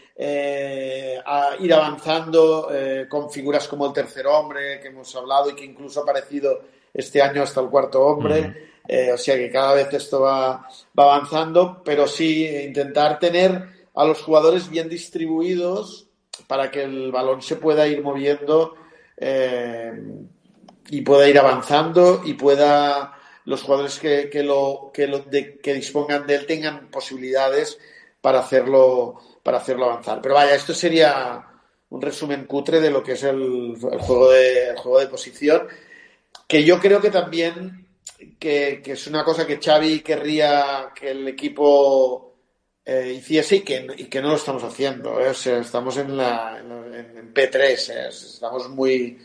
[1.61, 2.71] ir avanzando
[3.09, 6.63] con figuras como el tercer hombre que hemos hablado y que incluso ha aparecido
[6.93, 8.71] este año hasta el cuarto hombre.
[9.13, 10.69] o sea que cada vez esto va,
[10.99, 16.04] va avanzando, pero sí intentar tener a los jugadores bien distribuidos
[16.47, 18.75] para que el balón se pueda ir moviendo
[19.17, 19.93] eh,
[20.89, 23.15] y pueda ir avanzando y pueda
[23.45, 27.79] los jugadores que, que lo, que, lo que dispongan de él tengan posibilidades
[28.21, 30.21] para hacerlo para hacerlo avanzar.
[30.23, 31.47] Pero vaya, esto sería
[31.91, 35.69] un resumen cutre de lo que es el, juego de juego de posición,
[36.49, 37.87] que yo creo que también
[38.39, 42.34] que, que es una cosa que Xavi querría que el equipo
[42.85, 45.21] eh, hiciese y que, y que no lo estamos haciendo.
[45.21, 45.33] ¿eh?
[45.33, 48.09] estamos en, la, en, P3, ¿eh?
[48.09, 49.19] estamos, muy,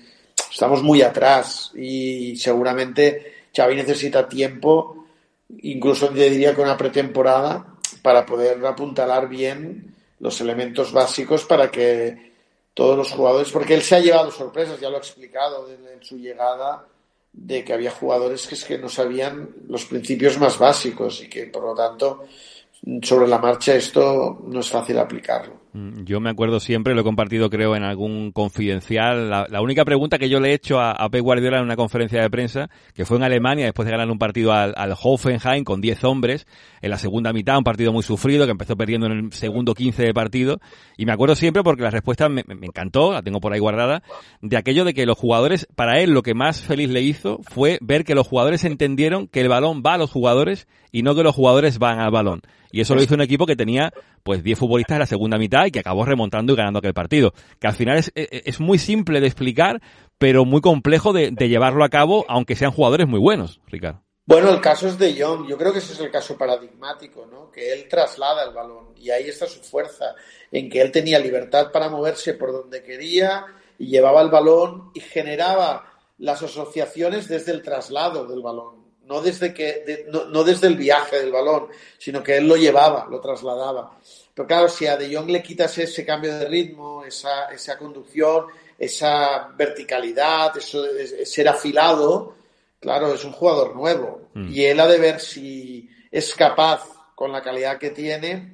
[0.51, 5.05] estamos muy atrás y seguramente Xavi necesita tiempo,
[5.61, 12.31] incluso yo diría que una pretemporada, para poder apuntalar bien los elementos básicos para que
[12.73, 16.17] todos los jugadores, porque él se ha llevado sorpresas, ya lo ha explicado en su
[16.17, 16.87] llegada,
[17.31, 21.45] de que había jugadores que es que no sabían los principios más básicos y que
[21.45, 22.25] por lo tanto
[23.03, 25.59] sobre la marcha esto no es fácil aplicarlo.
[25.73, 30.17] Mm, yo me acuerdo siempre, lo he compartido creo en algún confidencial, la, única pregunta
[30.17, 33.05] que yo le he hecho a, a Pep Guardiola en una conferencia de prensa, que
[33.05, 36.47] fue en Alemania después de ganar un partido al, Hoffenheim con 10 hombres,
[36.81, 40.03] en la segunda mitad, un partido muy sufrido que empezó perdiendo en el segundo 15
[40.03, 40.59] de partido,
[40.97, 44.01] y me acuerdo siempre porque la respuesta me encantó, la tengo por ahí guardada,
[44.41, 47.77] de aquello de que los jugadores, para él lo que más feliz le hizo fue
[47.81, 51.23] ver que los jugadores entendieron que el balón va a los jugadores y no que
[51.23, 52.41] los jugadores van al balón.
[52.71, 53.91] Y eso lo hizo un equipo que tenía
[54.23, 57.33] pues 10 futbolistas en la segunda mitad y que acabó remontando y ganando aquel partido.
[57.59, 59.81] Que al final es, es muy simple de explicar,
[60.17, 64.03] pero muy complejo de, de llevarlo a cabo, aunque sean jugadores muy buenos, Ricardo.
[64.29, 65.47] Bueno, el caso es de Young.
[65.47, 67.49] Yo creo que ese es el caso paradigmático, ¿no?
[67.49, 70.13] Que él traslada el balón y ahí está su fuerza,
[70.51, 73.47] en que él tenía libertad para moverse por donde quería
[73.79, 78.78] y llevaba el balón y generaba las asociaciones desde el traslado del balón
[79.09, 83.19] no desde, que, no, desde el viaje del balón, sino que él lo llevaba, lo
[83.19, 83.97] trasladaba.
[84.33, 88.45] Pero claro, si a De Jong le quitas ese cambio de ritmo, esa, esa conducción,
[88.77, 90.85] esa verticalidad, eso,
[91.25, 92.35] ser afilado,
[92.79, 94.29] claro, es un jugador nuevo.
[94.35, 94.53] Mm.
[94.53, 96.85] Y él ha de ver si es capaz,
[97.15, 98.53] con la calidad que tiene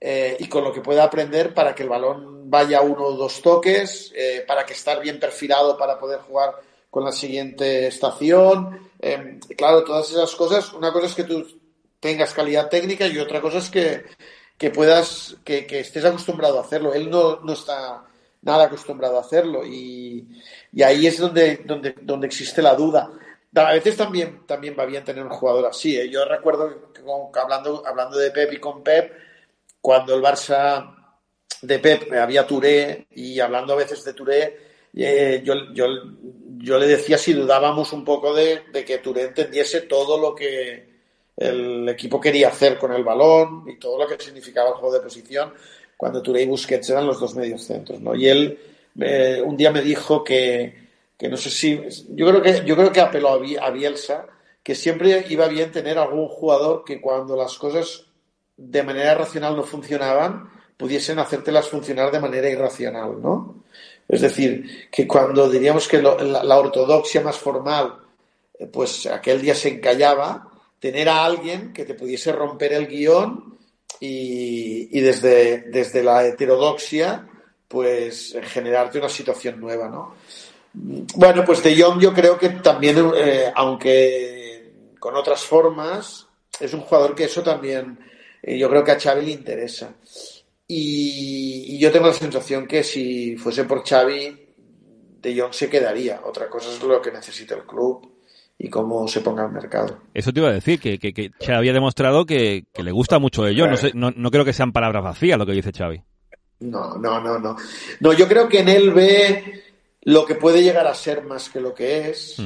[0.00, 3.40] eh, y con lo que puede aprender, para que el balón vaya uno o dos
[3.40, 6.54] toques, eh, para que estar bien perfilado para poder jugar
[6.90, 8.90] con la siguiente estación.
[9.02, 11.44] Em, claro, todas esas cosas, una cosa es que tú
[11.98, 14.04] tengas calidad técnica y otra cosa es que,
[14.56, 16.94] que puedas, que, estés acostumbrado a hacerlo.
[16.94, 18.04] Él no, no está
[18.42, 20.26] nada acostumbrado a hacerlo y,
[20.72, 23.10] y, ahí es donde, donde, donde existe la duda.
[23.54, 25.98] A veces también, también va bien tener un jugador así.
[25.98, 26.08] ¿eh?
[26.08, 27.02] Yo recuerdo que
[27.40, 29.12] hablando, hablando de Pep y con Pep,
[29.80, 30.94] cuando el Barça
[31.60, 35.86] de Pep había Touré y hablando a veces de Touré, eh, yo, yo,
[36.58, 40.92] yo le decía si dudábamos un poco de, que Touré entendiese todo lo que
[41.36, 45.00] el equipo quería hacer con el balón y todo lo que significaba el juego de
[45.00, 45.52] posición
[45.96, 48.14] cuando Touré y Busquets eran los dos medios centros, ¿no?
[48.14, 48.58] Y él
[49.00, 51.80] eh, un día me dijo que, que, no sé si,
[52.10, 54.26] yo creo que, yo creo que apeló a Bielsa,
[54.62, 58.06] que siempre iba bien tener algún jugador que cuando las cosas
[58.56, 63.61] de manera racional no funcionaban, pudiesen hacértelas funcionar de manera irracional, ¿no?
[64.12, 67.94] Es decir, que cuando diríamos que la, ortodoxia más formal,
[68.58, 73.56] eh, pues aquel día se encallaba, tener a alguien que te pudiese romper el guion
[74.00, 77.26] y, desde, desde la heterodoxia,
[77.66, 80.14] pues generarte una situación nueva, ¿no?
[80.74, 86.26] Bueno, pues De Jong yo creo que también, eh, aunque con otras formas,
[86.60, 87.98] es un jugador que eso también,
[88.42, 89.94] eh, yo creo que a Xavi le interesa.
[90.74, 94.38] Y, yo tengo la sensación que si fuese por Xavi,
[95.20, 96.22] De Jong se quedaría.
[96.24, 98.10] Otra cosa es lo que necesita el club
[98.58, 99.98] y cómo se ponga el mercado.
[100.14, 103.54] Eso te iba a decir, que, que, Xavi ha demostrado que, le gusta mucho De
[103.54, 103.94] Jong.
[103.94, 106.02] No, no, creo que sean palabras vacías lo que dice Xavi.
[106.60, 107.56] No, no, no, no.
[108.00, 109.62] No, yo creo que en él ve
[110.02, 112.36] lo que puede llegar a ser más que lo que es.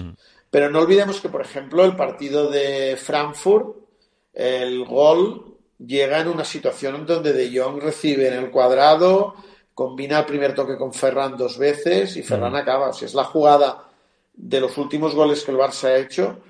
[0.51, 3.77] Pero no olvidemos que, por ejemplo, el partido de Frankfurt,
[4.33, 9.35] el gol llega en una situación donde De Jong recibe en el cuadrado,
[9.75, 12.57] combina el primer toque con Ferran dos veces y Ferran mm.
[12.57, 12.89] acaba.
[12.91, 13.89] O sea, es la jugada
[14.33, 16.41] de los últimos goles que el Barça ha hecho,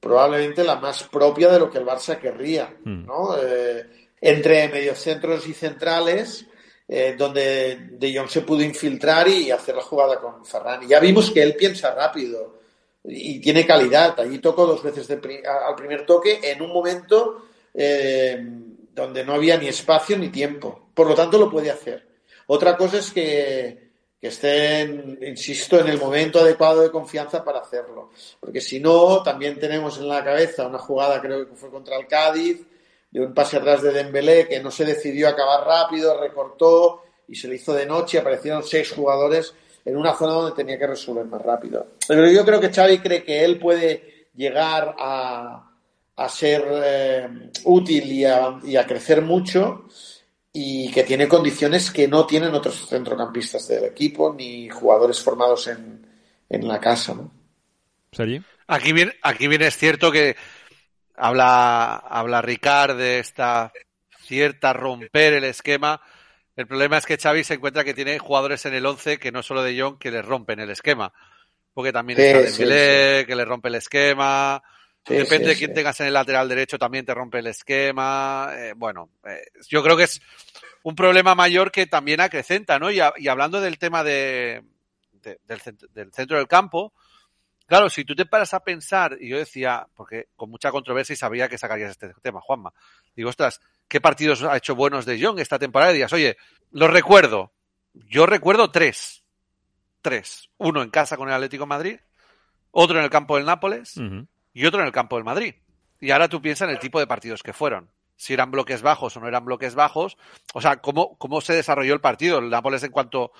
[0.00, 3.06] probablemente la más propia de lo que el Barça querría, mm.
[3.06, 3.36] ¿no?
[3.36, 6.46] Eh, entre mediocentros y centrales,
[6.88, 10.82] eh, donde De Jong se pudo infiltrar y hacer la jugada con Ferran.
[10.84, 12.60] Y ya vimos que él piensa rápido
[13.04, 14.18] y tiene calidad.
[14.20, 18.44] Allí tocó dos veces al primer toque en un momento eh,
[18.96, 20.88] donde no había ni espacio ni tiempo.
[20.94, 22.08] Por lo tanto, lo puede hacer.
[22.46, 28.10] Otra cosa es que, que estén, insisto, en el momento adecuado de confianza para hacerlo.
[28.40, 32.06] Porque si no, también tenemos en la cabeza una jugada, creo que fue contra el
[32.06, 32.66] Cádiz,
[33.10, 37.48] de un pase atrás de Dembélé que no se decidió acabar rápido, recortó y se
[37.48, 38.18] le hizo de noche.
[38.18, 41.86] Aparecieron seis jugadores en una zona donde tenía que resolver más rápido.
[42.08, 45.75] Pero yo creo que Xavi cree que él puede llegar a,
[46.16, 47.28] a ser eh,
[47.64, 49.86] útil y a, crecer mucho
[50.52, 56.06] y que tiene condiciones que no tienen otros centrocampistas del equipo ni jugadores formados en,
[56.48, 57.14] en la casa.
[57.14, 57.30] ¿no?
[58.66, 60.36] Aquí bien, aquí bien es cierto que
[61.14, 63.72] habla, habla Ricard de esta
[64.22, 66.00] cierta romper el esquema.
[66.56, 69.42] El problema es que Xavi se encuentra que tiene jugadores en el 11 que no
[69.42, 71.12] solo de John que le rompen el esquema.
[71.74, 74.62] Porque también está Dembélé, que le rompe el esquema.
[75.08, 78.50] Depende de quién tengas en el lateral derecho, también te rompe el esquema.
[78.54, 80.20] Eh, bueno, eh, yo creo que es
[80.82, 82.90] un problema mayor que también acrecenta, ¿no?
[82.90, 84.62] Y, hablando del tema de,
[85.44, 86.92] del, centro del campo,
[87.66, 91.16] claro, si tú te paras a pensar, y yo decía, porque con mucha controversia y
[91.16, 92.72] sabía que sacarías este tema, Juanma,
[93.14, 96.36] digo, ostras, qué partidos ha hecho buenos de Jong esta temporada y digas, oye,
[96.72, 97.52] lo recuerdo.
[97.94, 99.24] Yo recuerdo tres.
[100.02, 100.50] Tres.
[100.58, 101.98] Uno en casa con el Atlético de Madrid,
[102.70, 103.98] otro en el campo del Nápoles.
[104.56, 105.54] Y otro en el campo del Madrid.
[106.00, 107.90] Y ahora tú piensas en el tipo de partidos que fueron.
[108.16, 110.16] Si eran bloques bajos o no eran bloques bajos.
[110.54, 112.38] O sea, cómo, cómo se desarrolló el partido.
[112.38, 113.32] El Nápoles, en cuanto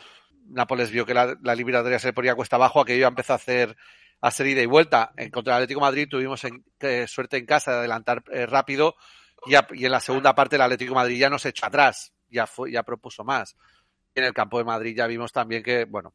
[0.49, 3.77] Nápoles vio que la, la se ponía cuesta abajo, aquello empezó a hacer
[4.21, 5.13] a hacer ida y vuelta.
[5.17, 8.97] En contra del Atlético Madrid tuvimos en- eh, suerte en casa de adelantar eh, rápido
[9.47, 12.71] y, en la segunda parte el Atlético Madrid ya no se echó atrás, ya fue,
[12.73, 13.57] ya propuso más.
[14.15, 16.13] En el campo de Madrid ya vimos también que, bueno,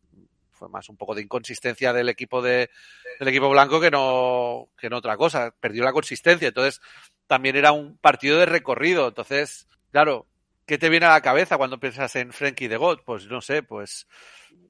[0.70, 2.70] más un poco de inconsistencia del equipo de,
[3.20, 5.54] equipo blanco que no, que no otra cosa.
[5.60, 6.50] Perdió la consistencia.
[6.50, 6.82] Entonces,
[7.28, 9.08] también era un partido de recorrido.
[9.08, 10.28] Entonces, claro,
[10.66, 13.00] ¿qué te viene a la cabeza cuando piensas en Frenkie de God?
[13.06, 14.08] Pues no sé, pues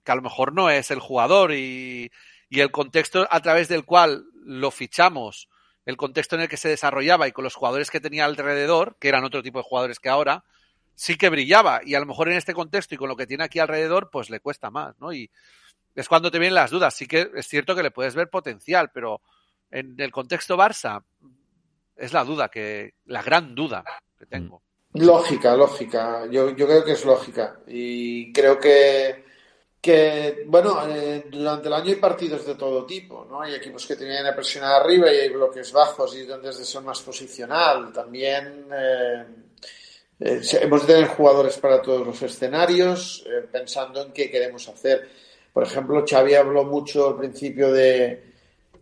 [0.04, 2.12] que a lo mejor no es el jugador y,
[2.50, 5.50] y el contexto a través del cual lo fichamos,
[5.86, 9.10] el contexto en el que se desarrollaba y con los jugadores que tenía alrededor, que
[9.10, 10.44] eran otro tipo de jugadores que ahora,
[10.96, 11.82] sí que brillaba.
[11.84, 14.30] Y a lo mejor en este contexto y con lo que tiene aquí alrededor, pues
[14.30, 15.14] le cuesta más, ¿no?
[15.96, 16.94] Es cuando te vienen las dudas.
[16.94, 19.22] Sí que es cierto que le puedes ver potencial, pero
[19.70, 21.04] en el contexto Barça
[21.96, 23.84] es la duda que, la gran duda
[24.18, 24.62] que tengo.
[24.94, 26.26] Lógica, lógica.
[26.30, 27.60] Yo, creo que es lógica.
[27.68, 29.24] Y creo que,
[30.48, 33.42] bueno, eh, durante el año hay partidos de todo tipo, ¿no?
[33.42, 36.58] Hay equipos que te vienen a presionar arriba y hay bloques bajos y donde es
[36.58, 37.94] de ser más posicional.
[37.94, 39.26] También eh,
[40.20, 45.10] eh, hemos de tener jugadores para todos los escenarios, pensando en qué queremos hacer.
[45.54, 48.24] Por ejemplo, Xavi habló mucho al principio de,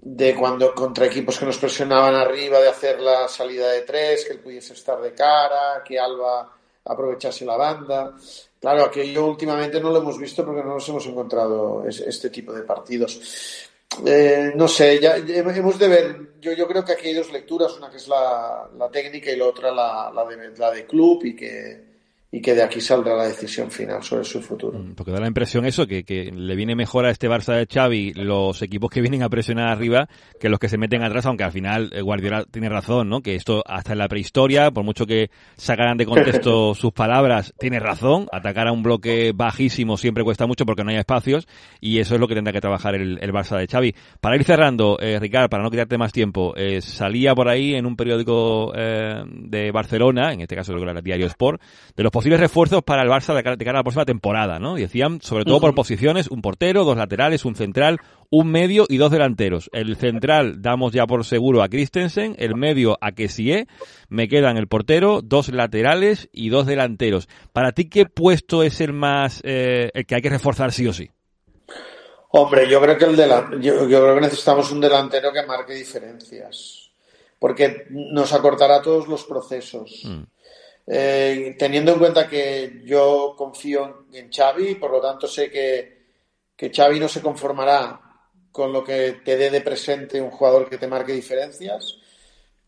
[0.02, 4.34] de cuando contra equipos que nos presionaban arriba, de hacer la salida de tres, que
[4.34, 6.52] él pudiese estar de cara, que Alba
[6.86, 8.16] aprovechase la banda.
[8.60, 12.52] Claro, aquello últimamente no lo hemos visto porque no nos hemos encontrado es- este tipo
[12.54, 13.68] de partidos.
[14.06, 16.20] Eh, no sé, ya, hemos de ver.
[16.40, 19.46] Yo, yo creo que aquí hay dos lecturas, una que es la, técnica y la
[19.46, 21.89] otra la, de, la de club y que,
[22.32, 24.80] y que de aquí saldrá la decisión final sobre su futuro.
[24.96, 28.14] Porque da la impresión eso, que, que le viene mejor a este Barça de Xavi
[28.14, 30.08] los equipos que vienen a presionar arriba
[30.40, 33.22] que los que se meten atrás, aunque al final eh, Guardiola tiene razón, ¿no?
[33.22, 37.80] Que esto hasta en la prehistoria, por mucho que sacaran de contexto sus palabras, tiene
[37.80, 38.28] razón.
[38.32, 41.48] Atacar a un bloque bajísimo siempre cuesta mucho porque no hay espacios
[41.82, 43.96] y eso es lo que tendrá que trabajar el, el Barça de Xavi.
[44.22, 47.86] Para ir cerrando, eh, Ricard, para no quitarte más tiempo, eh, salía por ahí en
[47.86, 51.62] un periódico eh, de Barcelona, en este caso creo que era el Diario Sport,
[51.96, 54.60] de los posibles refuerzos para el Barça de cara, de cara a la próxima temporada,
[54.60, 54.78] ¿no?
[54.78, 58.00] Y decían, sobre todo por posiciones, un portero, dos laterales, un central,
[58.30, 59.70] un medio y dos delanteros.
[59.74, 63.68] El central damos ya por seguro a Christensen, el medio a Kessie,
[64.10, 67.28] me quedan el portero, dos laterales y dos delanteros.
[67.54, 70.94] Para ti, ¿qué puesto es el más, eh, el que hay que reforzar sí o
[70.94, 71.10] sí?
[72.32, 75.74] Hombre, yo creo que el delan- yo, yo creo que necesitamos un delantero que marque
[75.74, 76.92] diferencias,
[77.40, 80.04] porque nos acortará todos los procesos.
[80.06, 80.24] Mm.
[80.92, 86.00] Eh, teniendo en cuenta que yo confío en, en Xavi, por lo tanto sé que,
[86.56, 88.02] que Xavi no se conformará
[88.52, 91.98] con lo que te dé de presente un jugador que te marque diferencias.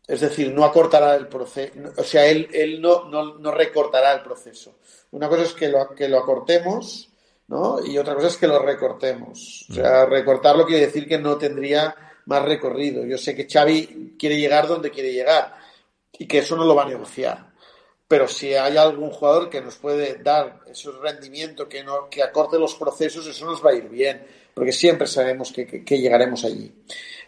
[0.08, 4.22] Es decir, no acortará el proceso, o sea, él, él no, no, no recortará el
[4.22, 4.76] proceso.
[5.12, 7.10] Una cosa es que lo, que lo acortemos,
[7.48, 7.84] ¿no?
[7.84, 9.66] Y otra cosa es que lo recortemos.
[9.70, 11.96] O sea, recortarlo quiere decir que no tendría
[12.26, 13.04] más recorrido.
[13.04, 15.56] Yo sé que Xavi quiere llegar donde quiere llegar
[16.20, 17.51] y que eso no lo va a negociar.
[18.12, 22.60] Pero si hay algún jugador que nos puede dar ese rendimiento, que, no, que acorte
[22.60, 24.22] los procesos, eso nos va a ir bien,
[24.54, 26.74] porque siempre sabemos que, llegaremos allí.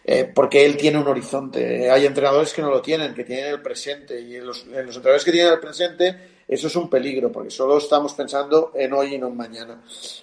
[0.04, 1.90] Eh, porque él tiene un horizonte.
[1.90, 4.96] Hay entrenadores que no lo tienen, que tienen el presente, y en los, en los
[4.96, 6.16] entrenadores que tienen el presente,
[6.46, 9.82] eso es un peligro, porque solo estamos pensando en hoy y no en mañana.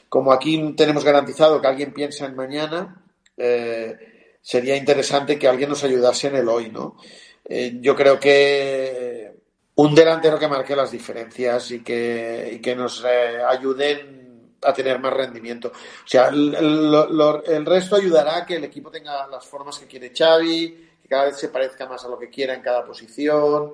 [0.10, 3.02] Como aquí tenemos garantizado que alguien piensa en mañana,
[3.36, 6.98] eh, sería interesante que alguien nos ayudase en el hoy, ¿no?
[7.46, 9.31] Eh, yo creo que
[9.76, 14.22] un delantero que marque las diferencias y que, que nos eh, ayuden
[14.64, 15.70] a tener más rendimiento.
[15.70, 19.88] O sea, el, el, el, resto ayudará a que el equipo tenga las formas que
[19.88, 23.74] quiere Xavi, que cada vez se parezca más a lo que quiera en cada posición,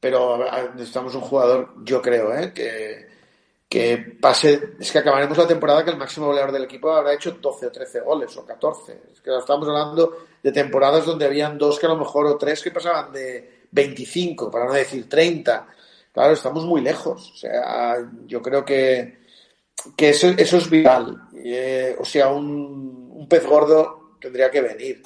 [0.00, 2.52] pero necesitamos un jugador, yo creo, ¿eh?
[2.54, 3.08] que,
[3.68, 7.32] que pase, es que acabaremos la temporada que el máximo goleador del equipo habrá hecho
[7.32, 9.02] 12 o 13 goles o 14.
[9.12, 12.62] Es que estamos hablando de temporadas donde habían dos que a lo mejor o tres
[12.62, 15.68] que pasaban de 25, para no decir 30.
[16.12, 17.30] Claro, estamos muy lejos.
[17.32, 17.96] O sea,
[18.26, 19.18] yo creo que,
[19.96, 21.28] que eso, eso es vital.
[21.34, 25.02] Eh, o sea, un, un, pez gordo tendría que venir.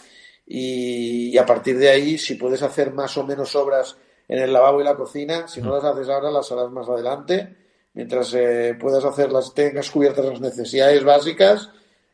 [0.47, 3.97] Y, y, a partir de ahí, si puedes hacer más o menos obras
[4.29, 7.57] en el lavabo y la cocina, si no las haces ahora, las harás más adelante.
[7.93, 11.71] Mientras eh, puedas hacerlas, tengas cubiertas las necesidades básicas,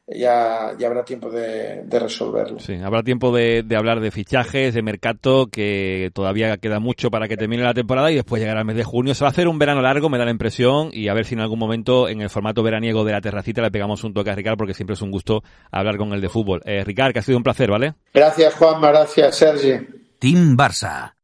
[0.07, 2.61] ya, ya habrá tiempo de, resolverlo.
[2.61, 7.37] Sí, habrá tiempo de, hablar de fichajes, de mercado, que todavía queda mucho para que
[7.37, 9.15] termine la temporada y después llegará el mes de junio.
[9.15, 11.35] Se va a hacer un verano largo, me da la impresión, y a ver si
[11.35, 14.35] en algún momento en el formato veraniego de la terracita le pegamos un toque a
[14.35, 15.43] Ricard, porque siempre es un gusto
[15.73, 16.63] hablar con el de fútbol.
[16.65, 17.95] Eh, Ricard, que ha sido un placer, ¿vale?
[18.15, 19.87] Gracias, Juanma, gracias, Sergi.
[20.21, 21.16] Team Barça.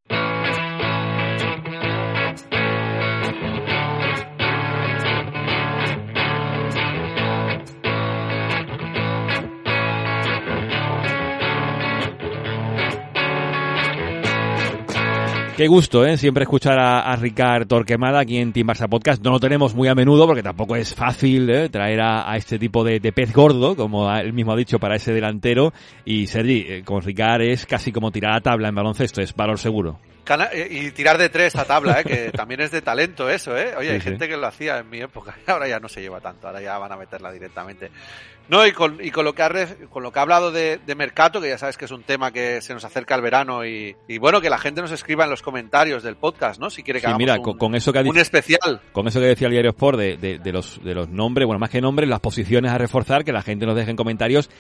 [15.57, 16.17] Qué gusto, ¿eh?
[16.17, 19.23] Siempre escuchar a, a Ricard Torquemada aquí en Team Barça Podcast.
[19.23, 21.69] No lo tenemos muy a menudo porque tampoco es fácil ¿eh?
[21.69, 25.75] traer a, este tipo de, pez gordo, como él mismo ha dicho, para ese delantero.
[26.07, 29.59] Y Sergi, eh, con Ricard es casi como tirar a tabla en baloncesto, es valor
[29.59, 29.99] seguro.
[30.53, 32.05] Eh, y tirar de tres a tabla, ¿eh?
[32.05, 33.75] que también es de talento eso, ¿eh?
[33.77, 36.47] Oye, hay gente que lo hacía en mi época, ahora ya no se lleva tanto,
[36.47, 37.91] ahora ya van a meterla directamente.
[38.49, 39.51] No, y con, y con lo que ha,
[39.91, 42.33] con lo que ha hablado de, de Mercato, que ya sabes que es un tema
[42.33, 45.31] que se nos acerca al verano y, y bueno, que la gente nos escriba en
[45.31, 46.71] los comentarios del podcast, ¿no?
[46.71, 48.81] Si quiere que hagamos mira, un, con, eso que ha un especial.
[48.93, 51.59] Con eso que decía el diario Sport de, de, de, los, de los nombres, bueno,
[51.59, 54.51] más que nombres, las posiciones a reforzar, que la gente nos deje en comentarios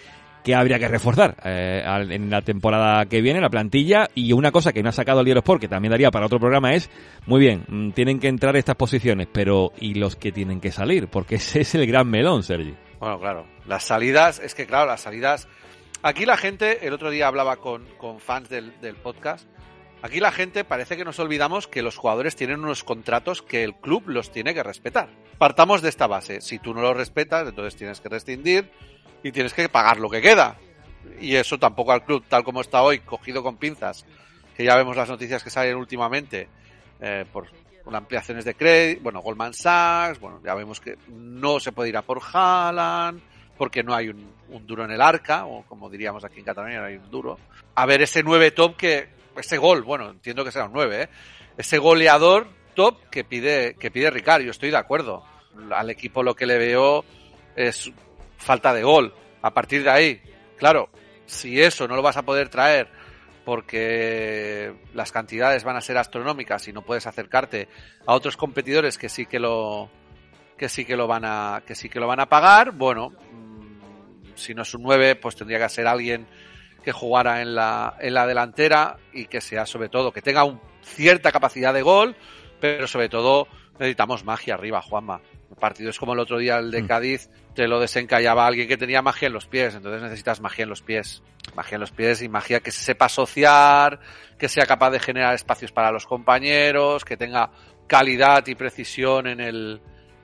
[0.42, 4.08] que habría que reforzar eh, en la temporada que viene, la plantilla.
[4.14, 6.38] Y una cosa que no ha sacado el Diario Sport, que también daría para otro
[6.38, 6.90] programa, es,
[7.26, 11.08] muy bien, mm, tienen que entrar estas posiciones, pero ¿y los que tienen que salir?
[11.08, 12.74] Porque ese es el gran melón, Sergi.
[13.02, 15.48] Bueno, claro, las salidas, es que claro, las salidas...
[16.04, 19.44] Aquí la gente, el otro día hablaba con, con fans del, del podcast,
[20.02, 23.74] Aquí la gente parece que nos olvidamos que los jugadores tienen unos contratos que el
[23.74, 25.08] club los tiene que respetar.
[25.36, 26.40] Partamos de esta base.
[26.40, 28.70] Si tú no los respetas, entonces tienes que rescindir
[29.24, 30.56] y tienes que pagar lo que queda.
[31.20, 34.06] Y eso tampoco al club, tal como está hoy, cogido con pinzas,
[34.56, 36.48] que ya vemos las noticias que salen últimamente
[37.00, 37.48] eh, por,
[37.90, 42.02] ampliaciones de crédito, bueno, Goldman Sachs, bueno, ya vemos que no se puede ir a
[42.02, 43.20] por Haaland,
[43.56, 44.32] porque no hay un,
[44.66, 47.38] duro en el arca, o como diríamos aquí en Cataluña, no hay un duro.
[47.74, 51.08] A ver ese 9 top que, ese gol, bueno, entiendo que será un 9, ¿eh?
[51.56, 55.24] ese goleador top que pide, que pide Ricardo, yo estoy de acuerdo.
[55.70, 57.04] Al equipo lo que le veo
[57.54, 57.90] es
[58.36, 59.14] falta de gol.
[59.42, 60.22] A partir de ahí,
[60.56, 60.88] claro,
[61.26, 62.88] si eso no lo vas a poder traer
[63.44, 67.68] porque las cantidades van a ser astronómicas y no puedes acercarte
[68.06, 69.90] a otros competidores que sí que lo
[70.56, 74.34] que sí que lo van a que sí que lo van a pagar, bueno, mm,
[74.34, 76.26] si no es un 9, pues tendría que ser alguien
[76.84, 80.60] que jugara en la en la delantera y que sea sobre todo que tenga un,
[80.82, 82.16] cierta capacidad de gol,
[82.60, 85.20] pero sobre todo necesitamos magia arriba, Juanma.
[85.58, 86.86] Partidos como el otro día, el de mm.
[86.86, 89.74] Cádiz, te lo desencallaba alguien que tenía magia en los pies.
[89.74, 91.22] Entonces necesitas magia en los pies.
[91.54, 94.00] Magia en los pies y magia que se sepa asociar,
[94.38, 97.50] que sea capaz de generar espacios para los compañeros, que tenga
[97.86, 99.80] calidad y precisión en el,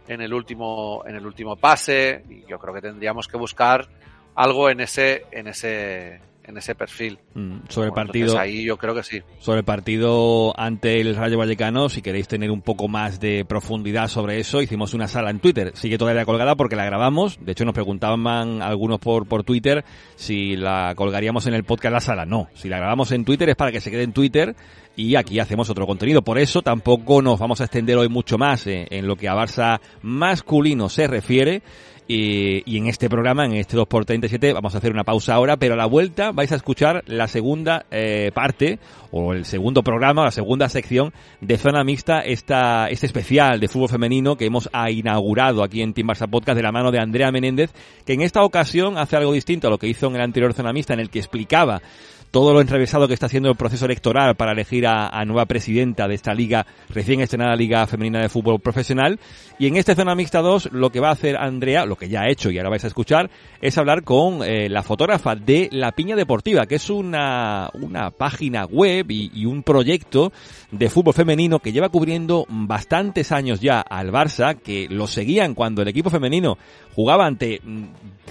[0.06, 2.24] en el último, en el último pase.
[2.28, 3.88] Y yo creo que tendríamos que buscar
[4.34, 7.18] algo en ese, en ese, en ese perfil.
[7.34, 8.38] Mm, sobre el partido.
[8.38, 9.22] Ahí yo creo que sí.
[9.38, 14.08] Sobre el partido ante el Rayo Vallecano, si queréis tener un poco más de profundidad
[14.08, 15.72] sobre eso, hicimos una sala en Twitter.
[15.74, 17.38] Sigue todavía colgada porque la grabamos.
[17.44, 19.84] De hecho, nos preguntaban algunos por, por Twitter
[20.16, 22.26] si la colgaríamos en el podcast la sala.
[22.26, 24.56] No, si la grabamos en Twitter es para que se quede en Twitter
[24.96, 26.22] y aquí hacemos otro contenido.
[26.22, 29.34] Por eso tampoco nos vamos a extender hoy mucho más eh, en lo que a
[29.34, 31.62] Barça masculino se refiere.
[32.10, 35.76] Y, en este programa, en este 2x37, vamos a hacer una pausa ahora, pero a
[35.76, 38.78] la vuelta vais a escuchar la segunda eh, parte,
[39.10, 43.90] o el segundo programa, la segunda sección de Zona Mixta, esta, este especial de fútbol
[43.90, 47.72] femenino que hemos inaugurado aquí en Team Barça Podcast de la mano de Andrea Menéndez,
[48.06, 50.72] que en esta ocasión hace algo distinto a lo que hizo en el anterior Zona
[50.72, 51.82] Mixta, en el que explicaba
[52.30, 56.14] todo lo enrevesado que está haciendo el proceso electoral para elegir a, nueva presidenta de
[56.14, 59.18] esta liga, recién estrenada Liga Femenina de Fútbol Profesional.
[59.58, 62.22] Y en este Zona Mixta 2, lo que va a hacer Andrea, lo que ya
[62.22, 65.92] ha hecho y ahora vais a escuchar, es hablar con eh, la fotógrafa de La
[65.92, 70.32] Piña Deportiva, que es una, una página web y, y un proyecto
[70.70, 75.82] de fútbol femenino que lleva cubriendo bastantes años ya al Barça, que lo seguían cuando
[75.82, 76.58] el equipo femenino
[76.94, 77.60] jugaba ante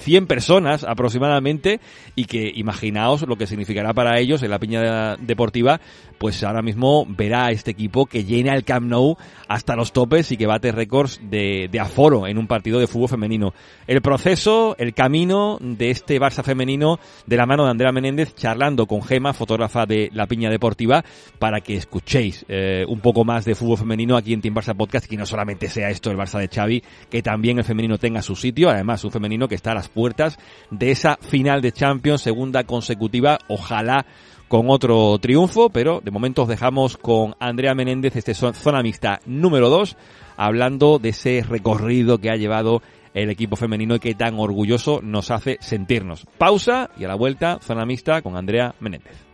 [0.02, 1.80] 100 mm, personas aproximadamente
[2.16, 5.80] y que imaginaos lo que significará para ellos en la piña deportiva,
[6.18, 10.32] pues ahora mismo verá a este equipo que llena el Camp Nou hasta los topes
[10.32, 13.54] y que bate récords de, aforo en un partido de fútbol femenino.
[13.88, 18.88] El proceso, el camino de este Barça femenino de la mano de Andrea Menéndez charlando
[18.88, 21.04] con Gema, fotógrafa de la piña deportiva,
[21.40, 25.08] para que escuchéis eh, un poco más de fútbol femenino aquí en Team Barça Podcast,
[25.08, 28.36] que no solamente sea esto el Barça de Xavi, que también el femenino tenga su
[28.36, 30.38] sitio además un femenino que está a las puertas
[30.72, 34.06] de esa final de Champions, segunda consecutiva, ojalá
[34.48, 39.70] con otro triunfo, pero de momento os dejamos con Andrea Menéndez, este zona mixta número
[39.70, 39.98] 2,
[40.38, 42.82] hablando de ese recorrido que ha llevado
[43.14, 46.26] el equipo femenino y qué tan orgulloso nos hace sentirnos.
[46.38, 49.26] Pausa y a la vuelta, zona mixta con Andrea Menéndez.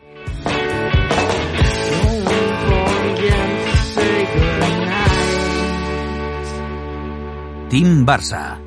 [7.69, 8.59] Team Barça.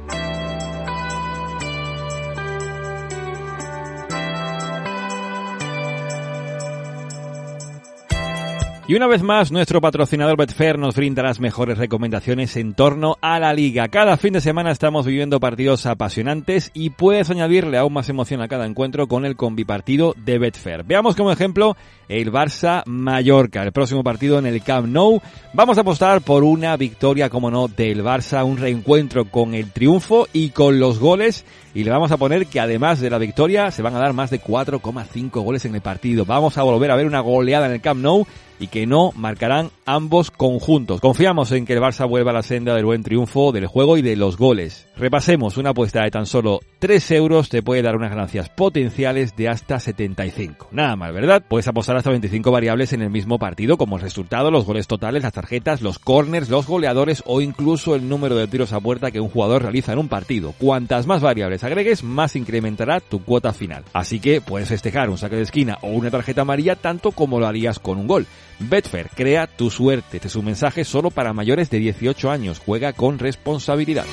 [8.89, 13.41] Y una vez más, nuestro patrocinador Betfair nos brinda las mejores recomendaciones en torno a
[13.41, 13.89] la liga.
[13.89, 18.47] Cada fin de semana estamos viviendo partidos apasionantes y puedes añadirle aún más emoción a
[18.47, 20.85] cada encuentro con el combipartido de Betfair.
[20.85, 21.77] Veamos como ejemplo
[22.09, 25.21] el Barça Mallorca, el próximo partido en el Camp Nou.
[25.53, 30.29] Vamos a apostar por una victoria, como no, del Barça, un reencuentro con el triunfo
[30.33, 31.45] y con los goles.
[31.77, 34.31] Y le vamos a poner que además de la victoria se van a dar más
[34.31, 36.25] de 4,5 goles en el partido.
[36.25, 38.27] Vamos a volver a ver una goleada en el Camp Nou
[38.59, 41.01] y que no marcarán ambos conjuntos.
[41.01, 44.03] Confiamos en que el Barça vuelva a la senda del buen triunfo del juego y
[44.03, 44.87] de los goles.
[44.97, 49.49] Repasemos, una apuesta de tan solo 3 euros te puede dar unas ganancias potenciales de
[49.49, 50.69] hasta 75.
[50.73, 51.45] Nada mal, ¿verdad?
[51.47, 55.23] Puedes apostar hasta 25 variables en el mismo partido, como el resultado, los goles totales,
[55.23, 59.21] las tarjetas, los corners, los goleadores o incluso el número de tiros a puerta que
[59.21, 60.55] un jugador realiza en un partido.
[60.59, 63.85] Cuantas más variables agregues, más incrementará tu cuota final.
[63.93, 67.47] Así que puedes festejar un saque de esquina o una tarjeta amarilla tanto como lo
[67.47, 68.27] harías con un gol.
[68.59, 70.17] Betfair, crea tu suerte.
[70.19, 72.59] Este es un mensaje solo para mayores de 18 años.
[72.59, 74.07] Juega con responsabilidad.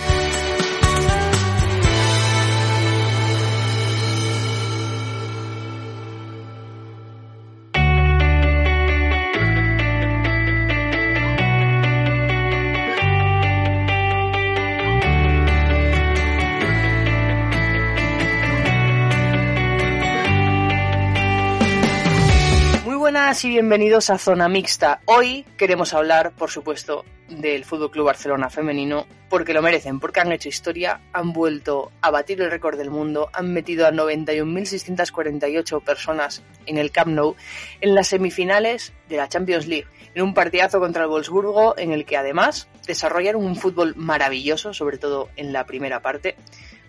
[23.42, 25.02] Y bienvenidos a Zona Mixta.
[25.06, 30.32] Hoy queremos hablar, por supuesto, del Fútbol Club Barcelona femenino, porque lo merecen, porque han
[30.32, 36.44] hecho historia, han vuelto a batir el récord del mundo, han metido a 91.648 personas
[36.68, 37.36] en el Camp Nou
[37.82, 42.06] en las semifinales de la Champions League, en un partidazo contra el Wolfsburgo en el
[42.06, 46.36] que además desarrollaron un fútbol maravilloso, sobre todo en la primera parte,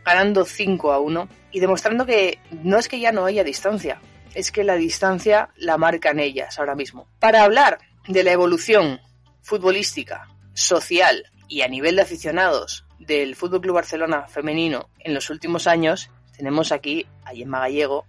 [0.04, 3.98] ganando 5 a 1 y demostrando que no es que ya no haya distancia,
[4.34, 7.08] es que la distancia la marcan ellas ahora mismo.
[7.18, 7.78] Para hablar
[8.08, 9.00] de la evolución
[9.42, 15.66] futbolística, social y a nivel de aficionados del Fútbol Club Barcelona femenino en los últimos
[15.66, 18.06] años, tenemos aquí a Gemma Gallego,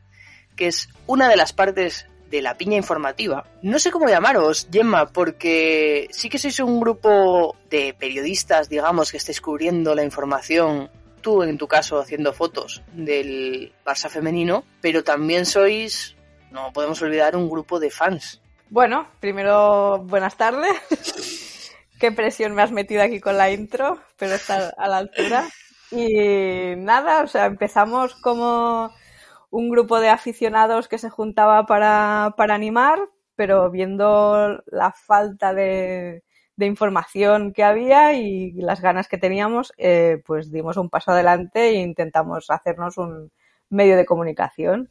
[0.56, 3.48] que es una de las partes de la piña informativa.
[3.62, 9.18] No sé cómo llamaros, Gemma, porque sí que sois un grupo de periodistas, digamos, que
[9.18, 10.90] estáis cubriendo la información
[11.22, 16.14] tú en tu caso haciendo fotos del Barça femenino, pero también sois
[16.56, 18.41] no podemos olvidar un grupo de fans.
[18.70, 20.72] Bueno, primero, buenas tardes.
[21.99, 25.47] Qué presión me has metido aquí con la intro, pero está a la altura.
[25.91, 28.91] Y nada, o sea, empezamos como
[29.51, 32.99] un grupo de aficionados que se juntaba para, para animar,
[33.36, 36.24] pero viendo la falta de,
[36.56, 41.70] de, información que había y las ganas que teníamos, eh, pues dimos un paso adelante
[41.70, 43.32] e intentamos hacernos un
[43.70, 44.89] medio de comunicación.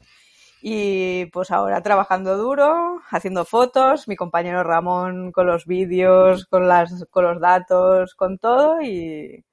[0.66, 7.04] Y pues ahora trabajando duro, haciendo fotos, mi compañero Ramón con los vídeos, con, las,
[7.10, 9.44] con los datos, con todo y,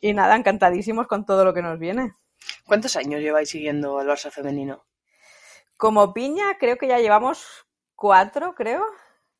[0.00, 2.14] y nada, encantadísimos con todo lo que nos viene.
[2.66, 4.84] ¿Cuántos años lleváis siguiendo al Barça femenino?
[5.76, 8.84] Como piña creo que ya llevamos cuatro, creo.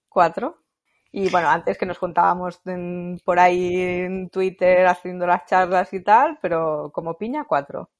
[0.08, 0.62] Cuatro.
[1.10, 2.60] Y bueno, antes que nos juntábamos
[3.24, 7.90] por ahí en Twitter haciendo las charlas y tal, pero como piña cuatro.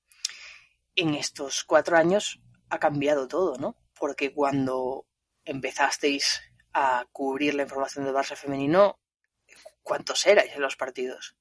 [0.94, 2.40] En estos cuatro años
[2.74, 3.76] ha cambiado todo, ¿no?
[3.98, 5.06] Porque cuando
[5.44, 8.98] empezasteis a cubrir la información del Barça femenino,
[9.82, 11.36] ¿cuántos erais en los partidos?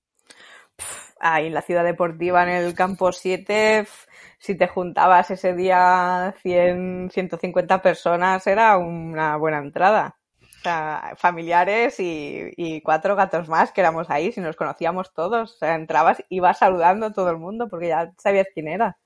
[1.19, 3.87] Ahí en la ciudad deportiva, en el campo 7,
[4.39, 10.17] si te juntabas ese día 100, 150 personas, era una buena entrada.
[10.41, 15.55] O sea, familiares y, y, cuatro gatos más que éramos ahí, si nos conocíamos todos.
[15.55, 18.97] O sea, entrabas, ibas saludando a todo el mundo porque ya sabías quién era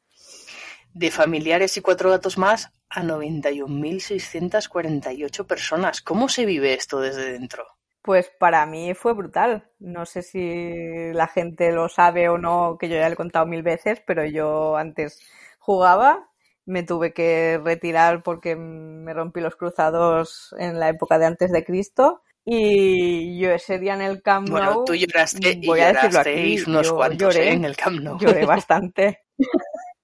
[0.98, 6.02] de familiares y cuatro gatos más a 91.648 personas.
[6.02, 7.68] ¿Cómo se vive esto desde dentro?
[8.02, 9.70] Pues para mí fue brutal.
[9.80, 13.46] No sé si la gente lo sabe o no, que yo ya le he contado
[13.46, 15.20] mil veces, pero yo antes
[15.60, 16.30] jugaba,
[16.66, 21.64] me tuve que retirar porque me rompí los cruzados en la época de antes de
[21.64, 22.24] Cristo.
[22.50, 24.58] Y yo ese día en el Camp Nou.
[24.58, 27.54] Bueno, tú lloraste voy a decirlo aquí, unos cuantos lloré, ¿eh?
[27.54, 28.18] en el Camp Nou.
[28.18, 29.26] Lloré bastante.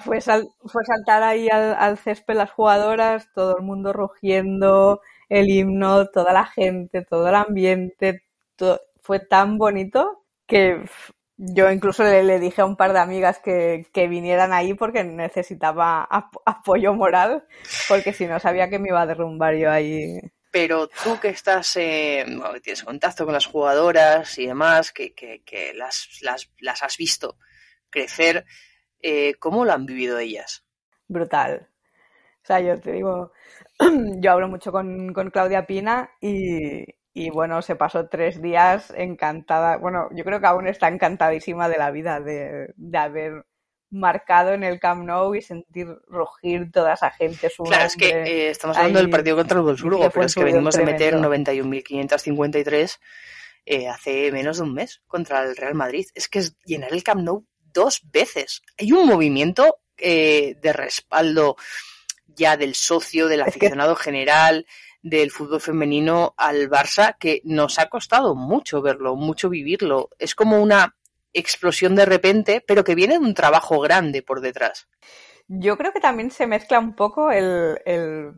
[0.00, 6.32] fue, fue saltar ahí al, césped las jugadoras, todo el mundo rugiendo, el himno, toda
[6.32, 8.22] la gente, todo el ambiente,
[9.00, 10.84] fue tan bonito que
[11.36, 16.04] Yo incluso le, dije a un par de amigas que, que vinieran ahí porque necesitaba
[16.04, 17.44] ap apoyo moral,
[17.88, 20.20] porque si no sabía que me iba a derrumbar yo ahí.
[20.52, 22.26] Pero tú que estás, eh,
[22.62, 27.38] tienes contacto con las jugadoras y demás, que, que, las, las, has visto
[27.88, 28.44] crecer,
[29.02, 30.64] eh, ¿cómo lo han vivido ellas?
[31.08, 31.68] Brutal.
[32.42, 33.32] O sea, yo te digo,
[34.20, 36.84] yo hablo mucho con, con Claudia Pina y,
[37.14, 39.76] y bueno, se pasó tres días encantada.
[39.76, 43.44] Bueno, yo creo que aún está encantadísima de la vida, de, de haber
[43.92, 47.50] marcado en el Camp Nou y sentir rugir toda esa gente.
[47.50, 50.34] Su claro, es que eh, estamos hablando ahí, del partido contra el Wolfsburgo, pero es
[50.34, 52.98] que venimos de meter 91.553
[53.66, 56.06] eh, hace menos de un mes contra el Real Madrid.
[56.14, 58.62] Es que es llenar el Camp Nou dos veces.
[58.78, 61.56] Hay un movimiento eh, de respaldo
[62.26, 64.66] ya del socio, del aficionado general,
[65.02, 70.10] del fútbol femenino al Barça que nos ha costado mucho verlo, mucho vivirlo.
[70.18, 70.96] Es como una
[71.32, 74.88] explosión de repente, pero que viene de un trabajo grande por detrás.
[75.48, 78.32] Yo creo que también se mezcla un poco el, el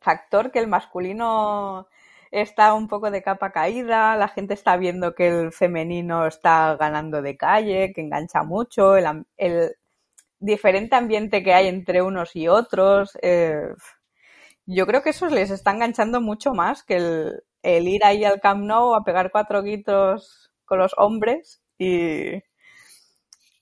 [0.00, 1.88] factor que el masculino
[2.30, 7.22] está un poco de capa caída, la gente está viendo que el femenino está ganando
[7.22, 9.74] de calle, que engancha mucho, el, el
[10.40, 13.18] diferente ambiente que hay entre unos y otros.
[13.22, 13.62] Eh,
[14.66, 18.40] yo creo que eso les está enganchando mucho más que el, el, ir ahí al
[18.40, 22.42] Camp Nou a pegar cuatro gritos con los hombres y,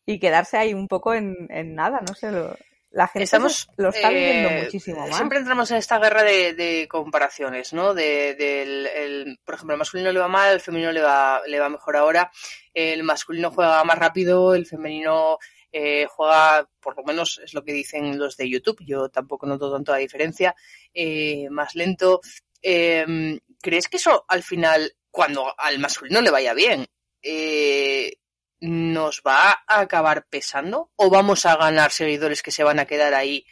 [0.06, 2.30] y quedarse ahí un poco en, en nada, no sé.
[2.32, 2.55] Lo,
[2.97, 5.14] la gente Estamos, lo está viviendo eh, muchísimo más.
[5.14, 7.93] Siempre entramos en esta guerra de, de comparaciones, ¿no?
[7.93, 11.68] De, el, por ejemplo, el masculino le va mal, el femenino le va, le va
[11.68, 12.32] mejor ahora.
[12.73, 15.36] El masculino juega más rápido, el femenino
[15.70, 19.70] eh, juega, por lo menos es lo que dicen los de YouTube, yo tampoco noto
[19.70, 20.55] tanto la diferencia,
[20.94, 22.23] eh, más lento.
[22.62, 26.86] Eh, ¿Crees que eso al final, cuando al masculino le vaya bien,
[27.20, 28.16] eh,
[28.60, 33.14] nos va a acabar pesando o vamos a ganar seguidores que se van a quedar
[33.14, 33.44] ahí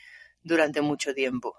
[0.43, 1.55] durante mucho tiempo?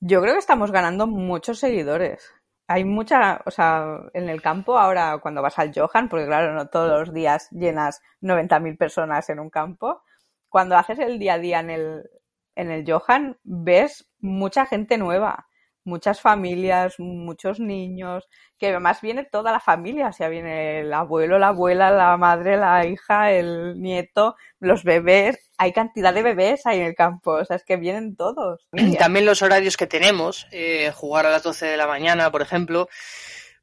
[0.00, 2.30] Yo creo que estamos ganando muchos seguidores.
[2.66, 6.68] Hay mucha, o sea, en el campo ahora cuando vas al Johan, porque claro, no
[6.68, 10.02] todos los días llenas 90.000 personas en un campo,
[10.48, 12.10] cuando haces el día a día en el,
[12.54, 15.46] en el Johan, ves mucha gente nueva
[15.84, 18.28] muchas familias, muchos niños,
[18.58, 22.56] que además viene toda la familia, o sea, viene el abuelo, la abuela, la madre,
[22.56, 27.44] la hija, el nieto, los bebés, hay cantidad de bebés ahí en el campo, o
[27.44, 28.66] sea, es que vienen todos.
[28.98, 32.88] También los horarios que tenemos, eh, jugar a las 12 de la mañana, por ejemplo,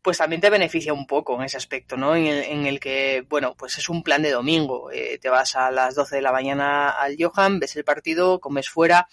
[0.01, 2.15] pues también te beneficia un poco en ese aspecto, ¿no?
[2.15, 5.55] En el, en el que, bueno, pues es un plan de domingo, eh, te vas
[5.55, 9.07] a las 12 de la mañana al Johan, ves el partido, comes fuera,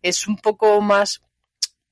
[0.00, 1.22] es un poco más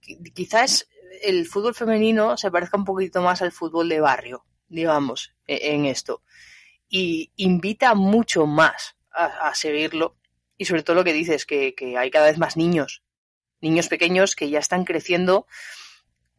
[0.01, 0.89] quizás
[1.23, 5.87] el fútbol femenino se parezca un poquito más al fútbol de barrio, digamos, e, en
[5.87, 6.23] esto.
[6.89, 10.17] Y invita mucho más a, a seguirlo.
[10.57, 13.03] Y sobre todo lo que dices, que, hay cada vez más niños,
[13.61, 15.47] niños pequeños que ya están creciendo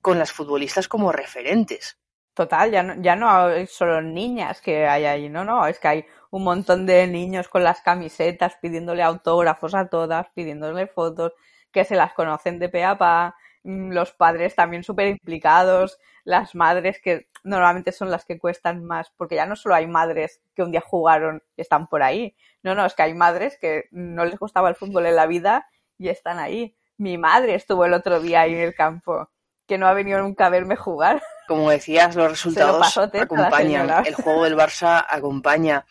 [0.02, 1.98] con las futbolistas como referentes.
[2.34, 6.06] Total, ya no, ya no solo niñas que hay ahí, no, no, es que hay
[6.30, 11.34] un montón de niños con las camisetas pidiéndole autógrafos a todas, pidiéndole fotos,
[11.72, 17.00] que se las conocen de pe a pa, los padres también súper implicados, las madres
[17.02, 20.72] que normalmente son las que cuestan más, porque ya no solo hay madres que un
[20.72, 24.38] día jugaron y están por ahí, no, no, es que hay madres que no les
[24.38, 25.68] gustaba el fútbol en la vida
[25.98, 26.76] y están ahí.
[26.98, 29.30] Mi madre estuvo el otro día ahí en el campo,
[29.68, 31.22] que no ha venido nunca a verme jugar.
[31.48, 35.86] Como decías, los resultados acompañan, el juego del Barça acompaña.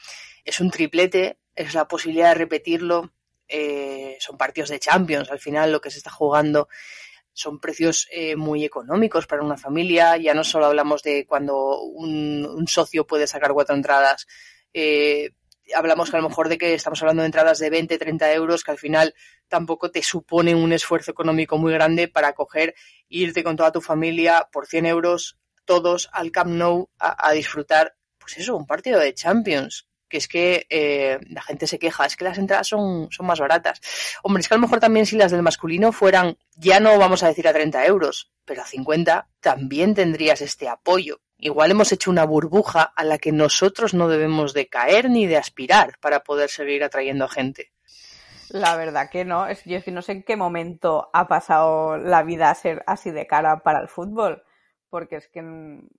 [0.44, 3.12] Es un triplete, es la posibilidad de repetirlo,
[3.48, 6.68] eh, son partidos de Champions al final lo que se está jugando
[7.40, 10.16] son precios eh, muy económicos para una familia.
[10.16, 14.26] Ya no solo hablamos de cuando un, socio puede sacar cuatro entradas.
[14.74, 15.30] Eh,
[15.74, 18.70] hablamos a lo mejor de que estamos hablando de entradas de 20, 30 euros, que
[18.72, 19.14] al final
[19.48, 22.74] tampoco te supone un esfuerzo económico muy grande para coger,
[23.08, 28.38] irte con toda tu familia por 100 euros, todos al Camp Nou a disfrutar, pues
[28.38, 32.24] eso, un partido de Champions, que es que eh, la gente se queja, es que
[32.24, 33.80] las entradas son, son más baratas.
[34.22, 37.22] Hombre, es que a lo mejor también si las del masculino fueran, ya no vamos
[37.22, 41.20] a decir a 30 euros, pero a 50 también tendrías este apoyo.
[41.38, 45.38] Igual hemos hecho una burbuja a la que nosotros no debemos de caer ni de
[45.38, 47.72] aspirar para poder seguir atrayendo a gente.
[48.50, 51.96] La verdad que no, es, yo es que no sé en qué momento ha pasado
[51.96, 54.42] la vida a ser así de cara para el fútbol,
[54.90, 55.42] porque es que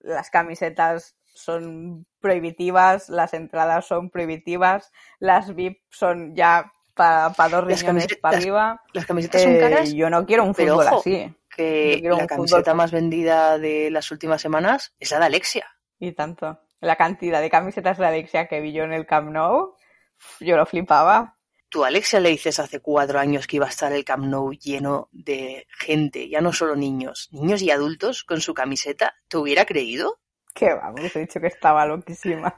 [0.02, 7.64] las camisetas son prohibitivas, las entradas son prohibitivas, las VIP son ya para pa dos
[7.66, 8.82] riñones para arriba.
[8.94, 9.94] Las camisetas eh, son caras.
[9.94, 11.34] Yo no quiero un fútbol ojo, así.
[11.56, 12.76] Que la camiseta fútbol.
[12.76, 15.68] más vendida de las últimas semanas es la de Alexia.
[16.00, 16.60] Y tanto.
[16.80, 19.76] la cantidad de camisetas de Alexia que vi yo en el Camp Nou,
[20.40, 21.38] yo lo flipaba.
[21.70, 25.08] Tú, Alexia, le dices hace cuatro años que iba a estar el Camp Nou lleno
[25.12, 30.20] de gente, ya no solo niños, niños y adultos con su camiseta, ¿te hubiera creído?
[30.54, 32.54] Que vamos, he dicho que estaba loquísima.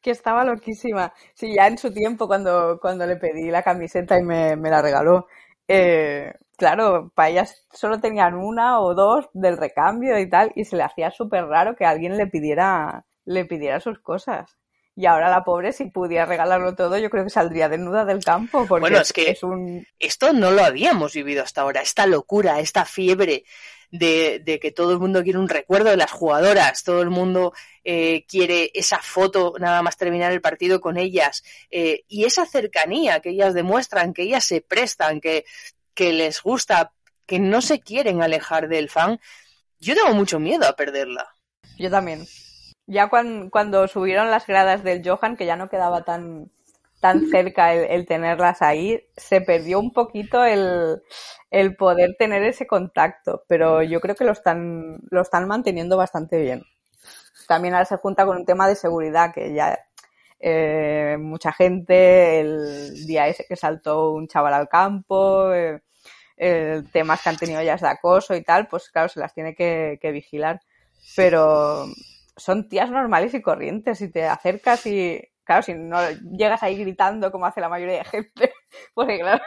[0.00, 1.12] que estaba loquísima.
[1.34, 4.82] Sí, ya en su tiempo, cuando, cuando le pedí la camiseta y me, me la
[4.82, 5.26] regaló,
[5.68, 10.76] eh, claro, para ellas solo tenían una o dos del recambio y tal, y se
[10.76, 14.56] le hacía súper raro que alguien le pidiera, le pidiera sus cosas.
[14.94, 18.64] Y ahora la pobre, si pudiera regalarlo todo, yo creo que saldría desnuda del campo.
[18.66, 19.86] Porque Bueno, es que es un...
[19.98, 23.44] esto no lo habíamos vivido hasta ahora, esta locura, esta fiebre
[23.90, 27.52] de, de que todo el mundo quiere un recuerdo de las jugadoras, todo el mundo
[27.84, 33.20] eh, quiere esa foto nada más terminar el partido con ellas eh, y esa cercanía
[33.20, 35.44] que ellas demuestran, que ellas se prestan, que,
[35.94, 36.92] que les gusta,
[37.26, 39.20] que no se quieren alejar del fan.
[39.78, 41.28] Yo tengo mucho miedo a perderla.
[41.78, 42.26] Yo también.
[42.86, 46.50] Ya cuan- cuando subieron las gradas del Johan, que ya no quedaba tan,
[47.00, 51.02] tan cerca el, tenerlas ahí, se perdió un poquito el,
[51.50, 56.40] el poder tener ese contacto, pero yo creo que lo están, lo están manteniendo bastante
[56.40, 56.62] bien.
[57.48, 59.78] También ahora se junta con un tema de seguridad, que ya
[60.40, 67.28] eh, mucha gente, el día ese que saltó un chaval al campo, eh, temas que
[67.28, 70.60] han tenido ellas de acoso y tal, pues claro, se las tiene que, que vigilar.
[71.14, 71.86] Pero
[72.36, 73.98] son tías normales y corrientes.
[73.98, 75.98] Si te acercas y, claro, si no
[76.36, 78.52] llegas ahí gritando como hace la mayoría de gente,
[78.94, 79.42] porque claro,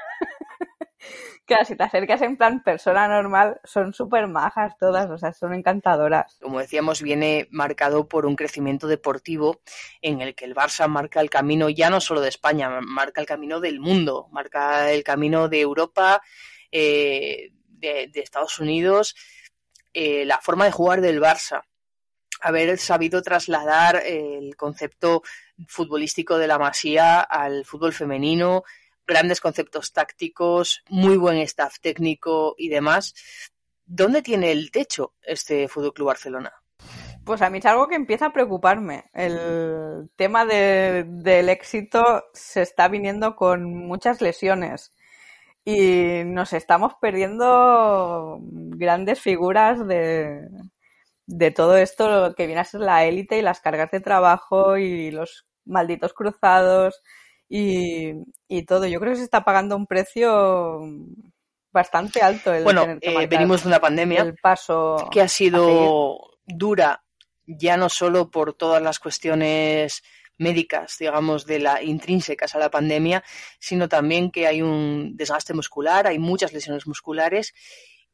[1.45, 5.53] claro, si te acercas en plan persona normal, son súper majas todas, o sea, son
[5.53, 6.37] encantadoras.
[6.41, 9.61] Como decíamos, viene marcado por un crecimiento deportivo
[10.01, 13.27] en el que el Barça marca el camino ya no solo de España, marca el
[13.27, 16.21] camino del mundo, marca el camino de Europa,
[16.71, 19.15] eh, de, Estados Unidos,
[19.93, 21.61] eh, la forma de jugar del Barça.
[22.41, 25.23] Haber sabido trasladar el concepto
[25.67, 28.63] futbolístico de la Masía al fútbol femenino,
[29.05, 33.13] grandes conceptos tácticos, muy buen staff técnico y demás.
[33.85, 36.53] ¿Dónde tiene el techo este Fútbol Club Barcelona?
[37.25, 39.09] Pues a mí es algo que empieza a preocuparme.
[39.13, 44.93] El tema de- del éxito se está viniendo con muchas lesiones
[45.65, 50.47] y nos estamos perdiendo grandes figuras de,
[51.25, 55.11] de todo esto que viene a ser la élite y las cargas de trabajo y
[55.11, 57.01] los malditos cruzados
[57.47, 58.13] y,
[58.47, 58.85] y todo.
[58.85, 60.81] Yo creo que se está pagando un precio
[61.71, 67.03] bastante alto el Bueno, eh, venimos de una pandemia el paso que ha sido dura
[67.45, 70.03] ya no solo por todas las cuestiones
[70.37, 73.23] médicas, digamos, de la intrínsecas a la pandemia,
[73.59, 77.53] sino también que hay un desgaste muscular, hay muchas lesiones musculares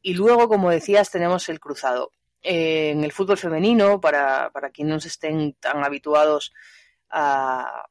[0.02, 2.12] y luego, como decías, tenemos el cruzado.
[2.42, 6.52] Eh, en el fútbol femenino, para, para quienes no estén tan habituados
[7.10, 7.86] a,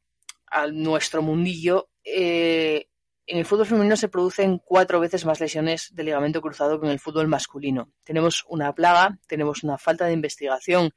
[0.48, 2.88] a nuestro mundillo, eh,
[3.28, 6.92] en el fútbol femenino se producen cuatro veces más lesiones de ligamento cruzado que en
[6.92, 7.92] el fútbol masculino.
[8.04, 10.94] Tenemos una plaga, tenemos una falta de investigación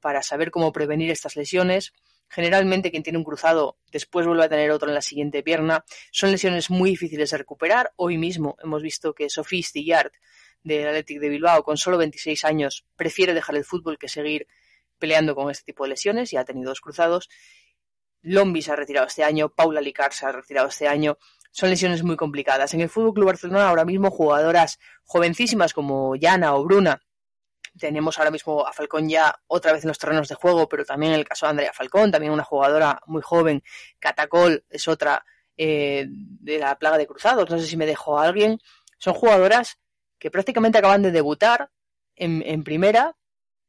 [0.00, 1.92] para saber cómo prevenir estas lesiones.
[2.28, 5.84] Generalmente quien tiene un cruzado después vuelve a tener otro en la siguiente pierna.
[6.12, 7.92] Son lesiones muy difíciles de recuperar.
[7.96, 10.12] Hoy mismo hemos visto que Sofía Stillard
[10.62, 14.46] del Athletic de Bilbao con solo 26 años prefiere dejar el fútbol que seguir
[15.04, 16.30] peleando con este tipo de lesiones.
[16.30, 17.28] Ya ha tenido dos cruzados.
[18.22, 21.18] Lombi se ha retirado este año, Paula Licar se ha retirado este año.
[21.50, 22.72] Son lesiones muy complicadas.
[22.72, 27.02] En el Fútbol Club Barcelona ahora mismo jugadoras jovencísimas como Yana o Bruna.
[27.78, 31.12] Tenemos ahora mismo a Falcón ya otra vez en los terrenos de juego, pero también
[31.12, 33.62] en el caso de Andrea Falcón, también una jugadora muy joven.
[33.98, 35.22] Catacol es otra
[35.58, 37.50] eh, de la plaga de cruzados.
[37.50, 38.58] No sé si me dejó alguien.
[38.96, 39.78] Son jugadoras
[40.18, 41.70] que prácticamente acaban de debutar
[42.16, 43.16] en primera,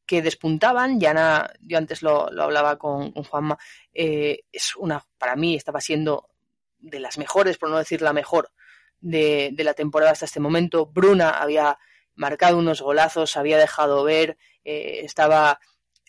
[0.06, 1.00] que despuntaban.
[1.00, 3.58] Yana, yo antes lo, lo hablaba con, Juanma,
[3.94, 6.30] eh, es una, para mí estaba siendo
[6.78, 8.52] de las mejores, por no decir la mejor,
[9.00, 10.86] de, de la temporada hasta este momento.
[10.86, 11.78] Bruna había
[12.16, 15.60] marcado unos golazos, había dejado ver, eh, estaba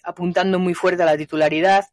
[0.02, 1.86] apuntando muy fuerte a la titularidad.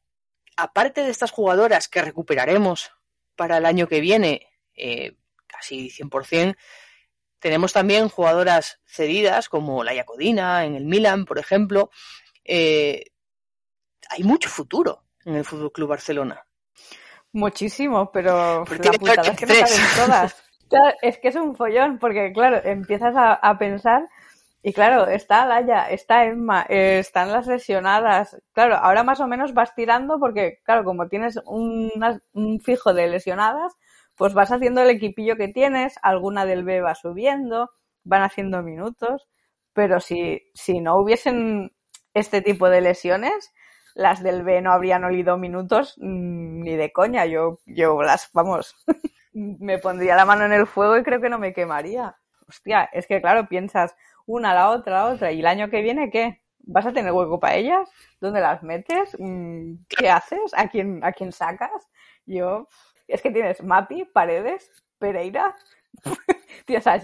[0.56, 2.92] Aparte de estas jugadoras que recuperaremos
[3.36, 5.16] para el año que viene, eh,
[5.48, 6.56] casi 100%,
[7.44, 11.90] tenemos también jugadoras cedidas como la Yacodina en el Milan, por ejemplo.
[12.46, 13.04] Eh,
[14.10, 16.42] hay mucho futuro en el Fútbol Club Barcelona.
[17.34, 19.60] Muchísimo, pero, la putada es que no 33.
[19.62, 20.36] caben todas.
[20.70, 24.10] Claro, es que es un follón, porque claro, empiezas a, a pensar
[24.64, 28.42] y claro, está Laia, está Emma, eh, están las lesionadas.
[28.54, 31.92] Claro, ahora más o menos vas tirando porque, claro, como tienes un
[32.64, 33.74] fijo de lesionadas,
[34.16, 37.72] pues vas haciendo el equipillo que tienes, alguna del B va subiendo,
[38.04, 39.28] van haciendo minutos,
[39.74, 41.72] pero si, si no hubiesen
[42.14, 43.54] este tipo de lesiones,
[43.96, 47.26] las del B no habrían olido minutos mm, ni de coña.
[47.26, 48.76] Yo, yo las, vamos,
[49.34, 52.16] me pondría la mano en el fuego y creo que no me quemaría.
[52.48, 53.96] Hostia, es que claro, piensas
[54.26, 56.42] una, la otra, la otra, y el año que viene, ¿qué?
[56.66, 57.90] ¿Vas a tener hueco para ellas?
[58.22, 59.16] ¿Dónde las metes?
[59.20, 60.52] Mm, ¿Qué haces?
[60.56, 61.90] ¿A quién, a quién sacas?
[62.26, 62.68] Yo,
[63.14, 65.56] es que tienes Mapi, Paredes, Pereira,
[66.66, 67.00] tienes a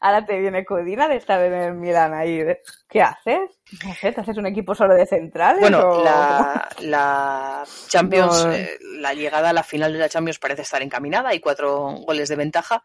[0.00, 2.42] ahora te viene Codina de estar en el Milan ahí.
[2.88, 3.50] ¿Qué haces?
[3.84, 5.60] No sé, ¿te haces un equipo solo de centrales?
[5.60, 8.52] Bueno, o- la, la Champions, No.
[8.52, 12.28] eh, la llegada a la final de la Champions parece estar encaminada, hay cuatro goles
[12.28, 12.84] de ventaja.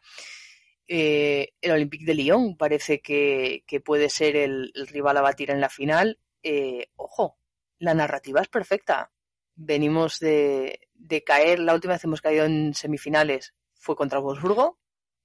[0.88, 5.52] Eh, el Olympique de Lyon parece que, que puede ser el, el rival a batir
[5.52, 6.20] en la final.
[6.42, 7.38] Eh, ojo,
[7.78, 9.12] la narrativa es perfecta.
[9.56, 14.78] Venimos de, de caer, la última vez que hemos caído en semifinales fue contra Wolfsburgo,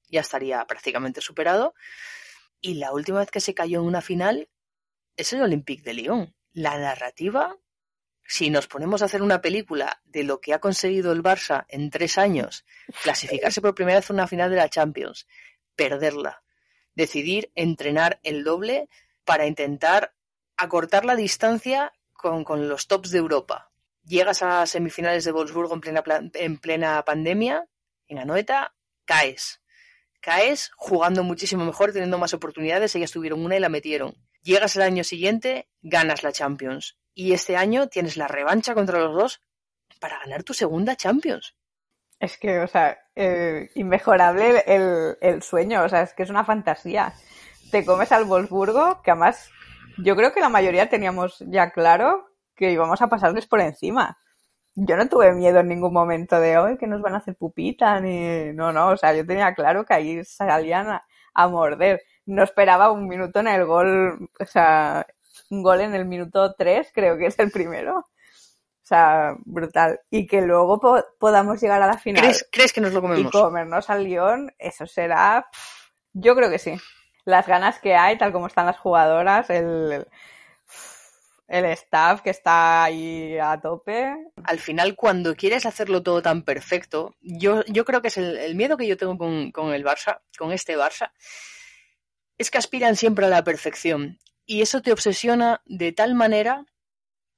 [0.09, 1.75] ya estaría prácticamente superado.
[2.61, 4.49] Y la última vez que se cayó en una final
[5.17, 6.35] es el Olympique de Lyon.
[6.53, 7.57] La narrativa,
[8.27, 11.91] si nos ponemos a hacer una película de lo que ha conseguido el Barça en
[11.91, 12.65] tres años,
[13.03, 15.27] clasificarse por primera vez a una final de la Champions,
[15.75, 16.43] perderla,
[16.95, 18.89] decidir entrenar el doble
[19.25, 20.15] para intentar
[20.57, 23.73] acortar la distancia con, con los tops de Europa.
[24.05, 25.81] Llegas a semifinales de Wolfsburgo
[26.35, 27.67] en plena, pandemia,
[28.07, 28.75] en Anoeta,
[29.07, 29.63] caes.
[30.21, 34.15] Caes jugando muchísimo mejor, teniendo más oportunidades, ellas tuvieron una y la metieron.
[34.43, 36.99] Llegas el año siguiente, ganas la Champions.
[37.15, 39.41] Y este año tienes la revancha contra los dos
[40.01, 41.55] para ganar tu segunda Champions.
[42.21, 46.45] Es que, o sea, eh, inmejorable el, el sueño, o sea, es que es una
[46.45, 47.15] fantasía.
[47.71, 49.51] Te comes al Wolfsburgo, que además
[49.99, 54.19] yo creo que la mayoría teníamos ya claro que íbamos a pasarles por encima.
[54.77, 58.01] Yo no tuve miedo en ningún momento de hoy que nos van a hacer pupita,
[58.01, 58.53] ni.
[58.55, 61.05] No, no, o sea, yo tenía claro que ahí salían a,
[61.35, 62.03] a morder.
[62.27, 65.07] No esperaba un minuto en el gol, o sea,
[65.51, 67.99] un gol en el minuto 3, creo que es el primero.
[67.99, 70.01] O sea, brutal.
[70.11, 73.03] Y que luego po- podamos llegar a la final ¿Crees, crees que nos lo y
[73.03, 73.33] comemos?
[73.33, 75.47] comernos al Lyon, eso será.
[76.13, 76.75] Yo creo que sí.
[77.25, 80.07] Las ganas que hay, tal como están las jugadoras, el,
[81.47, 84.15] el staff que está ahí a tope.
[84.45, 88.77] al final, cuando quieres hacerlo todo tan perfecto, yo, yo creo que es el, miedo
[88.77, 91.13] que yo tengo con, con el Barça, con este Barça,
[92.39, 94.19] es que aspiran siempre a la perfección.
[94.47, 96.67] Y eso te obsesiona de tal manera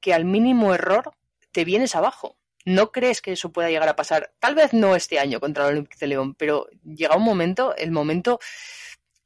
[0.00, 1.12] que al mínimo error
[1.52, 2.38] te vienes abajo.
[2.64, 4.34] ¿No crees que eso pueda llegar a pasar?
[4.40, 7.92] Tal vez no este año contra el Olympique de León, pero llega un momento, el
[7.92, 8.40] momento,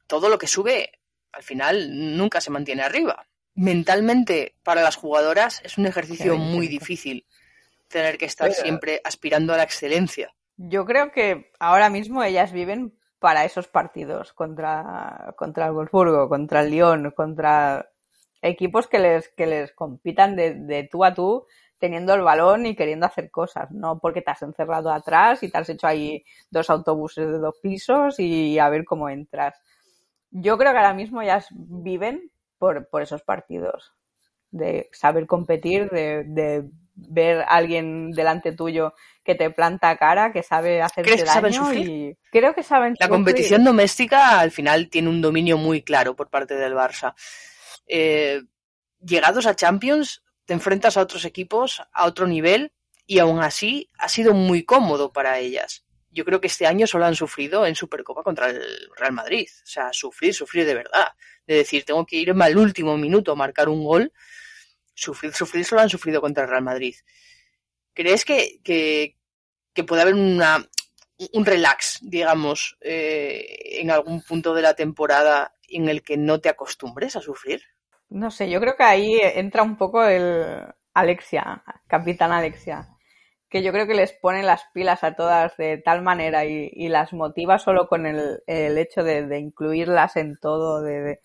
[0.05, 0.99] todo lo que sube,
[1.31, 3.27] al final nunca se mantiene arriba.
[3.55, 7.25] Mentalmente, para las jugadoras, es un ejercicio muy difícil.
[7.25, 7.25] difícil
[7.89, 10.33] tener que estar Pero- siempre aspirando a la excelencia.
[10.57, 16.61] Yo creo que ahora mismo ellas viven para esos partidos contra, contra el Wolfsburgo, contra
[16.61, 17.89] el Lyon, contra
[18.41, 21.45] equipos que les, que les compitan de, de tú a tú
[21.77, 25.57] teniendo el balón y queriendo hacer cosas, no porque te has encerrado atrás y te
[25.57, 29.59] has hecho ahí dos autobuses de dos pisos y a ver cómo entras.
[30.29, 33.91] Yo creo que ahora mismo ellas viven por, por esos partidos,
[34.51, 38.93] de saber competir, de, de ver a alguien delante tuyo
[39.23, 41.89] que te planta cara, que sabe hacerte ¿Crees que saben daño sufrir?
[41.89, 43.09] y creo que saben La sufrir.
[43.09, 47.15] competición doméstica al final tiene un dominio muy claro por parte del Barça.
[47.87, 48.43] Eh,
[48.99, 52.73] llegados a Champions, te enfrentas a otros equipos a otro nivel
[53.07, 55.83] y aún así ha sido muy cómodo para ellas.
[56.11, 58.61] Yo creo que este año solo han sufrido en Supercopa contra el
[58.97, 59.47] Real Madrid.
[59.63, 61.07] O sea, sufrir, sufrir de verdad.
[61.47, 64.11] De decir, tengo que irme al último minuto a marcar un gol.
[64.93, 66.95] Sufrir, sufrir solo han sufrido contra el Real Madrid.
[67.93, 69.15] ¿Crees que, que,
[69.83, 70.65] puede haber una,
[71.33, 76.49] un relax, digamos, eh, en algún punto de la temporada en el que no te
[76.49, 77.61] acostumbres a sufrir?
[78.09, 82.89] No sé, yo creo que ahí entra un poco el Alexia, Capitán Alexia,
[83.51, 86.87] que yo creo que les pone las pilas a todas de tal manera y, y
[86.87, 91.21] las motiva solo con el, el hecho de, de incluirlas en todo, de, de,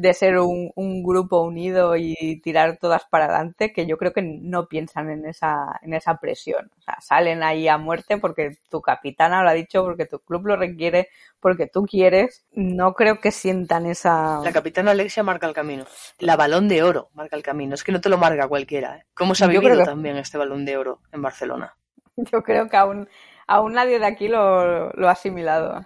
[0.00, 4.22] de ser un, un grupo unido y tirar todas para adelante, que yo creo que
[4.22, 6.70] no piensan en esa, en esa presión.
[6.78, 10.46] O sea, salen ahí a muerte porque tu capitana lo ha dicho, porque tu club
[10.46, 11.08] lo requiere,
[11.40, 12.46] porque tú quieres.
[12.52, 14.40] No creo que sientan esa...
[14.44, 15.84] La capitana Alexia marca el camino.
[16.18, 17.74] La balón de oro marca el camino.
[17.74, 18.96] Es que no te lo marca cualquiera.
[18.98, 19.04] ¿eh?
[19.14, 21.74] ¿Cómo se ha vivido que- también este balón de oro en Barcelona?
[22.16, 23.08] Yo creo que aún,
[23.46, 25.84] aún nadie de aquí lo, lo ha asimilado.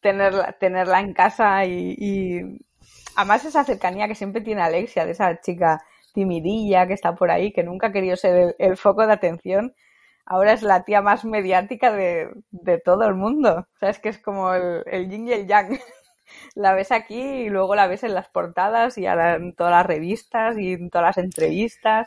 [0.00, 2.42] Tenerla, tenerla en casa y, y
[3.20, 5.82] además esa cercanía que siempre tiene Alexia, de esa chica
[6.12, 9.74] timidilla que está por ahí, que nunca ha querido ser el, el foco de atención,
[10.24, 13.66] ahora es la tía más mediática de, de todo el mundo.
[13.74, 15.78] O sea, es que es como el, el yin y el yang.
[16.54, 20.56] La ves aquí y luego la ves en las portadas y en todas las revistas
[20.56, 22.06] y en todas las entrevistas.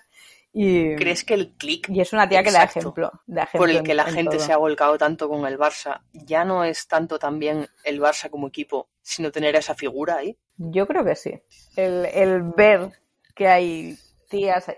[0.53, 3.69] Y, ¿Crees que el click y es una tía que da ejemplo, da ejemplo por
[3.69, 4.45] el que la en gente todo.
[4.45, 8.47] se ha volcado tanto con el Barça ya no es tanto también el Barça como
[8.47, 10.37] equipo, sino tener a esa figura ahí?
[10.57, 11.39] Yo creo que sí.
[11.75, 12.89] El, el ver
[13.35, 13.97] que hay
[14.29, 14.71] tías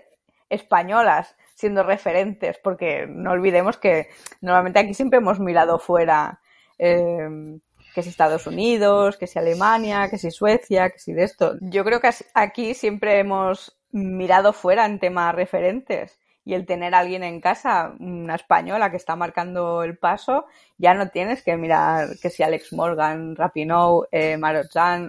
[0.50, 4.08] españolas siendo referentes, porque no olvidemos que
[4.42, 6.40] normalmente aquí siempre hemos mirado fuera,
[6.78, 7.58] eh,
[7.94, 11.54] que si Estados Unidos, que si Alemania, que si Suecia, que si de esto.
[11.62, 16.18] Yo creo que aquí siempre hemos mirado fuera en temas referentes.
[16.46, 20.46] Y el tener a alguien en casa, una española que está marcando el paso,
[20.78, 24.38] ya no tienes que mirar que si Alex Morgan, Rapinoe, eh,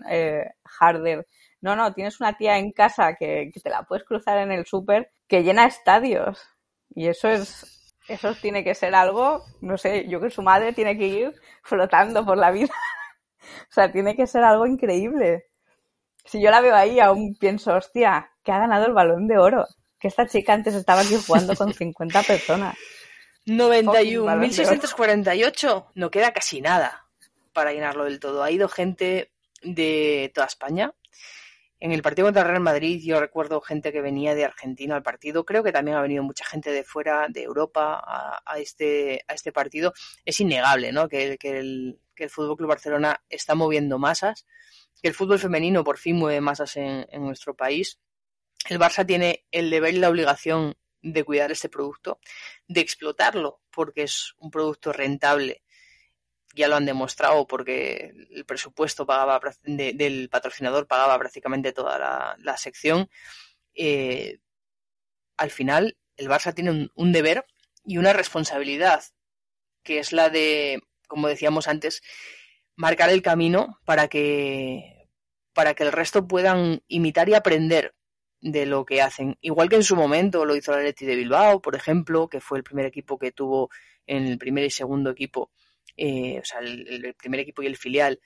[0.09, 0.45] eh,
[0.79, 1.27] Harder.
[1.61, 4.65] No, no, tienes una tía en casa que, que te la puedes cruzar en el
[4.65, 6.39] súper que llena estadios.
[6.95, 10.97] Y eso es, eso tiene que ser algo, no sé, yo que su madre tiene
[10.97, 12.73] que ir flotando por la vida.
[13.69, 15.45] o sea, tiene que ser algo increíble.
[16.25, 19.65] Si yo la veo ahí, aún pienso, hostia, que ha ganado el balón de oro.
[19.99, 22.77] Que esta chica antes estaba aquí jugando con 50 personas.
[23.83, 24.81] Fucking balón de oro.
[24.81, 27.07] 91.648, no queda casi nada
[27.53, 28.43] para llenarlo del todo.
[28.43, 29.31] Ha ido gente
[29.63, 30.93] de toda España.
[31.79, 35.03] En el partido contra el Real Madrid yo recuerdo gente que venía de Argentina al
[35.03, 35.45] partido.
[35.45, 39.33] Creo que también ha venido mucha gente de fuera, de Europa, a, a este, a
[39.33, 39.93] este partido.
[40.25, 41.07] Es innegable ¿no?
[41.07, 44.45] que, que el, que el Fútbol Club Barcelona está moviendo masas,
[45.01, 47.99] que el fútbol femenino por fin mueve masas en, en nuestro país.
[48.69, 52.19] El Barça tiene el deber y la obligación de cuidar este producto,
[52.67, 55.63] de explotarlo, porque es un producto rentable.
[56.53, 62.57] Ya lo han demostrado porque el presupuesto pagaba del patrocinador pagaba prácticamente toda la, la
[62.57, 63.09] sección.
[63.75, 64.39] Eh,
[65.37, 67.45] al final, el Barça tiene un, un deber
[67.85, 69.03] y una responsabilidad,
[69.83, 72.01] que es la de, como decíamos antes,
[72.75, 75.09] marcar el camino para que,
[75.53, 77.93] para que el resto puedan imitar y aprender
[78.41, 79.37] de lo que hacen.
[79.41, 82.57] Igual que en su momento lo hizo el Atleti de Bilbao, por ejemplo, que fue
[82.57, 83.69] el primer equipo que tuvo
[84.05, 85.51] en el primer y segundo equipo,
[85.95, 88.19] eh, o sea, el, primer equipo y el filial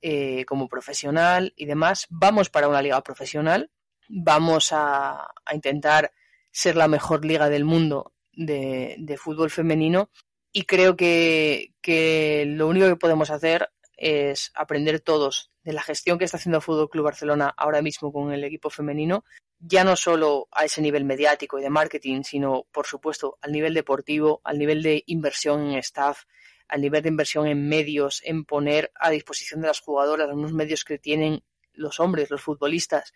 [0.00, 2.06] eh, como profesional y demás.
[2.10, 3.70] Vamos para una liga profesional,
[4.08, 6.12] vamos a, a intentar
[6.50, 10.10] ser la mejor liga del mundo de, de fútbol femenino
[10.52, 13.70] y creo que, que lo único que podemos hacer
[14.00, 18.10] es aprender todos de la gestión que está haciendo el Fútbol Club Barcelona ahora mismo
[18.10, 19.24] con el equipo femenino,
[19.58, 23.74] ya no solo a ese nivel mediático y de marketing, sino por supuesto al nivel
[23.74, 26.22] deportivo, al nivel de inversión en staff,
[26.66, 30.82] al nivel de inversión en medios, en poner a disposición de las jugadoras unos medios
[30.84, 31.42] que tienen
[31.74, 33.12] los hombres, los futbolistas,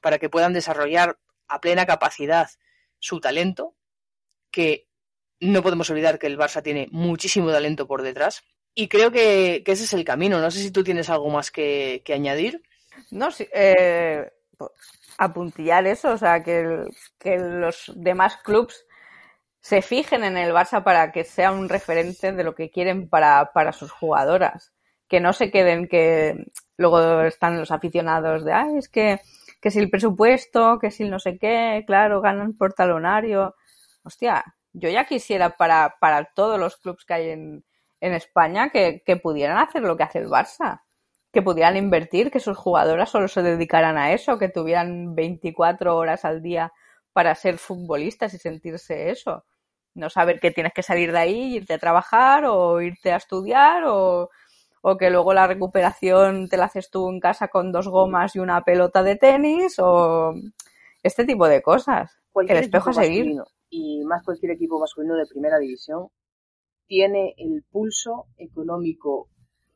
[0.00, 2.48] para que puedan desarrollar a plena capacidad
[2.98, 3.74] su talento,
[4.50, 4.88] que
[5.40, 8.42] no podemos olvidar que el Barça tiene muchísimo talento por detrás.
[8.78, 10.38] Y creo que, ese es el camino.
[10.38, 12.62] No sé si tú tienes algo más que, que añadir.
[13.10, 14.70] No, sí, eh, pues,
[15.16, 16.84] apuntillar eso, o sea, que,
[17.18, 18.84] que los demás clubs
[19.60, 23.50] se fijen en el Barça para que sea un referente de lo que quieren para,
[23.54, 24.74] para sus jugadoras.
[25.08, 26.44] Que no se queden que
[26.76, 29.20] luego están los aficionados de, ay, es que,
[29.62, 33.56] que si el presupuesto, que si el no sé qué, claro, ganan por talonario.
[34.02, 34.44] Hostia,
[34.74, 37.64] yo ya quisiera para, para todos los clubs que hay en,
[38.00, 40.80] en España que, que pudieran hacer lo que hace el Barça
[41.36, 46.24] que pudieran invertir, que sus jugadoras solo se dedicaran a eso, que tuvieran 24 horas
[46.24, 46.72] al día
[47.12, 49.44] para ser futbolistas y sentirse eso.
[49.92, 53.84] No saber que tienes que salir de ahí, irte a trabajar o irte a estudiar
[53.84, 54.30] o,
[54.80, 58.38] o que luego la recuperación te la haces tú en casa con dos gomas y
[58.38, 60.32] una pelota de tenis o
[61.02, 62.16] este tipo de cosas.
[62.32, 63.36] Cualquier el espejo a seguir.
[63.68, 66.08] y más cualquier equipo masculino de primera división,
[66.86, 69.28] tiene el pulso económico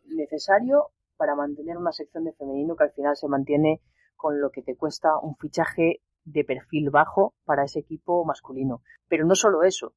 [0.04, 3.80] necesario para mantener una sección de femenino que al final se mantiene
[4.16, 8.82] con lo que te cuesta un fichaje de perfil bajo para ese equipo masculino.
[9.08, 9.94] Pero no solo eso,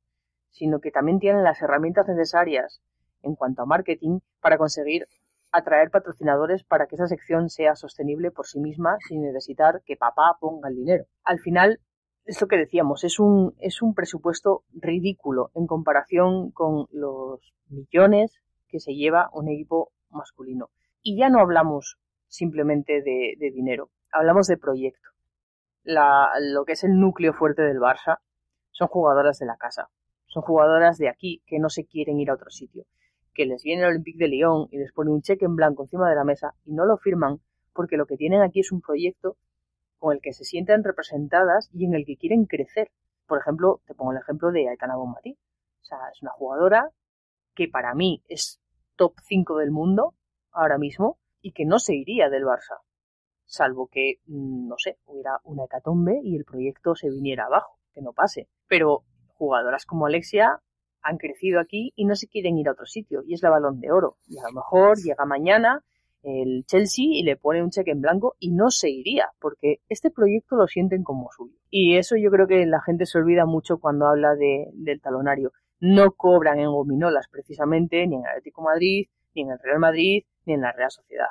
[0.49, 2.81] sino que también tienen las herramientas necesarias
[3.21, 5.07] en cuanto a marketing para conseguir
[5.51, 10.37] atraer patrocinadores para que esa sección sea sostenible por sí misma sin necesitar que papá
[10.39, 11.05] ponga el dinero.
[11.23, 11.79] Al final,
[12.25, 18.39] es lo que decíamos, es un, es un presupuesto ridículo en comparación con los millones
[18.67, 20.69] que se lleva un equipo masculino.
[21.01, 21.97] Y ya no hablamos
[22.27, 25.09] simplemente de, de dinero, hablamos de proyecto.
[25.83, 28.19] La, lo que es el núcleo fuerte del Barça
[28.71, 29.89] son jugadoras de la casa,
[30.27, 32.85] son jugadoras de aquí que no se quieren ir a otro sitio,
[33.33, 36.09] que les viene el Olympique de Lyon y les pone un cheque en blanco encima
[36.09, 37.41] de la mesa y no lo firman
[37.73, 39.35] porque lo que tienen aquí es un proyecto
[40.03, 42.91] con el que se sientan representadas y en el que quieren crecer.
[43.25, 45.37] Por ejemplo, te pongo el ejemplo de Aitana Bonmatí.
[45.81, 46.89] O sea, es una jugadora
[47.55, 48.59] que para mí es
[48.97, 50.13] top 5 del mundo
[50.51, 52.81] ahora mismo y que no se iría del Barça,
[53.45, 58.01] salvo que, mm, no sé, hubiera una hecatombe y el proyecto se viniera abajo, que
[58.01, 58.49] no pase.
[58.67, 59.05] Pero
[59.35, 60.61] jugadoras como Alexia
[61.01, 63.79] han crecido aquí y no se quieren ir a otro sitio, y es la balón
[63.79, 64.17] de oro.
[64.27, 65.81] Y a lo mejor llega mañana
[66.23, 70.09] el Chelsea y le pone un cheque en blanco y no se iría, porque este
[70.09, 71.55] proyecto lo sienten como suyo.
[71.69, 75.51] Y eso yo creo que la gente se olvida mucho cuando habla de, del talonario.
[75.79, 80.53] No cobran en gominolas precisamente, ni en Atlético Madrid, ni en el Real Madrid, ni
[80.53, 81.27] en la Real Sociedad.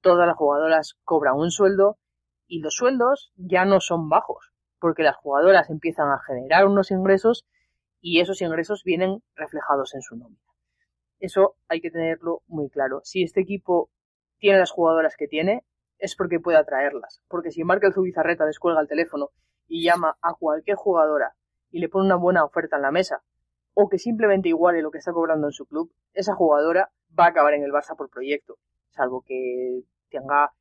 [0.00, 1.98] Todas las jugadoras cobran un sueldo
[2.46, 7.46] y los sueldos ya no son bajos, porque las jugadoras empiezan a generar unos ingresos
[8.00, 10.40] y esos ingresos vienen reflejados en su nómina.
[11.18, 13.00] Eso hay que tenerlo muy claro.
[13.04, 13.90] Si este equipo
[14.40, 15.64] tiene las jugadoras que tiene,
[15.98, 17.22] es porque puede atraerlas.
[17.28, 19.28] Porque si Marca el Zubizarreta descuelga el teléfono
[19.68, 21.34] y llama a cualquier jugadora
[21.70, 23.22] y le pone una buena oferta en la mesa,
[23.74, 27.28] o que simplemente iguale lo que está cobrando en su club, esa jugadora va a
[27.28, 28.56] acabar en el Barça por proyecto,
[28.88, 30.52] salvo que tenga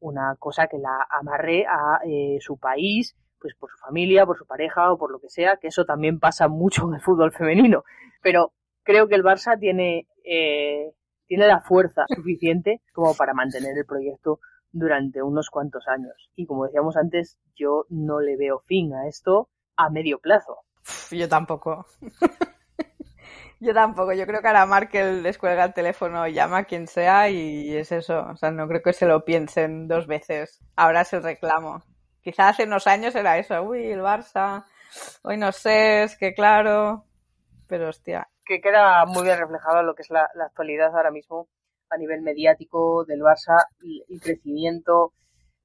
[0.00, 4.46] una cosa que la amarre a eh, su país, pues por su familia, por su
[4.46, 7.84] pareja o por lo que sea, que eso también pasa mucho en el fútbol femenino.
[8.22, 8.52] Pero
[8.82, 10.92] creo que el Barça tiene eh,
[11.26, 14.40] tiene la fuerza suficiente como para mantener el proyecto
[14.72, 16.30] durante unos cuantos años.
[16.36, 20.58] Y como decíamos antes, yo no le veo fin a esto a medio plazo.
[21.10, 21.86] Yo tampoco.
[23.60, 24.12] yo tampoco.
[24.12, 27.92] Yo creo que ahora Markel les cuelga el teléfono, llama a quien sea y es
[27.92, 28.26] eso.
[28.30, 30.60] O sea, no creo que se lo piensen dos veces.
[30.76, 31.82] Ahora es el reclamo.
[32.22, 33.62] Quizás hace unos años era eso.
[33.62, 34.64] Uy, el Barça.
[35.22, 37.04] Hoy no sé, es que claro.
[37.66, 41.48] Pero hostia, que queda muy bien reflejado lo que es la, actualidad ahora mismo
[41.90, 43.66] a nivel mediático del Barça,
[44.08, 45.12] el, crecimiento,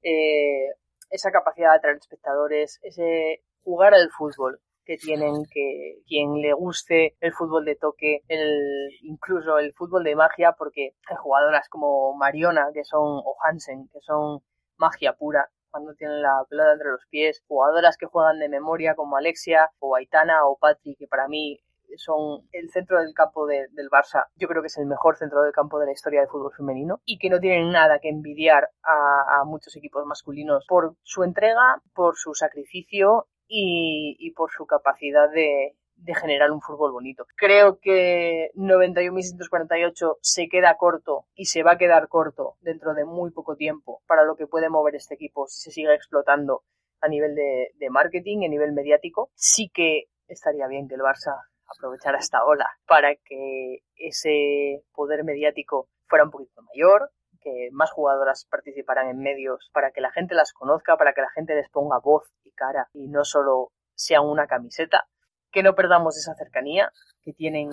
[0.02, 0.74] eh,
[1.10, 7.16] esa capacidad de atraer espectadores, ese jugar al fútbol que tienen que quien le guste
[7.20, 12.70] el fútbol de toque, el incluso el fútbol de magia, porque hay jugadoras como Mariona
[12.74, 14.40] que son o Hansen que son
[14.76, 19.16] magia pura cuando tienen la pelota entre los pies, jugadoras que juegan de memoria como
[19.16, 21.60] Alexia o Aitana o Patri que para mí
[21.96, 25.52] son el centro del campo del Barça, yo creo que es el mejor centro del
[25.52, 29.44] campo de la historia del fútbol femenino y que no tienen nada que envidiar a,
[29.44, 35.76] muchos equipos masculinos por su entrega, por su sacrificio y, por su capacidad de,
[36.20, 37.26] generar un fútbol bonito.
[37.36, 43.30] Creo que 91.648 se queda corto y se va a quedar corto dentro de muy
[43.30, 46.62] poco tiempo para lo que puede mover este equipo si se sigue explotando
[47.00, 49.30] a nivel de, de marketing, a nivel mediático.
[49.34, 55.88] Sí que estaría bien que el Barça aprovechar esta ola para que ese poder mediático
[56.08, 57.10] fuera un poquito mayor,
[57.40, 61.30] que más jugadoras participaran en medios para que la gente las conozca, para que la
[61.30, 65.06] gente les ponga voz y cara y no solo sea una camiseta,
[65.50, 67.70] que no perdamos esa cercanía que tienen,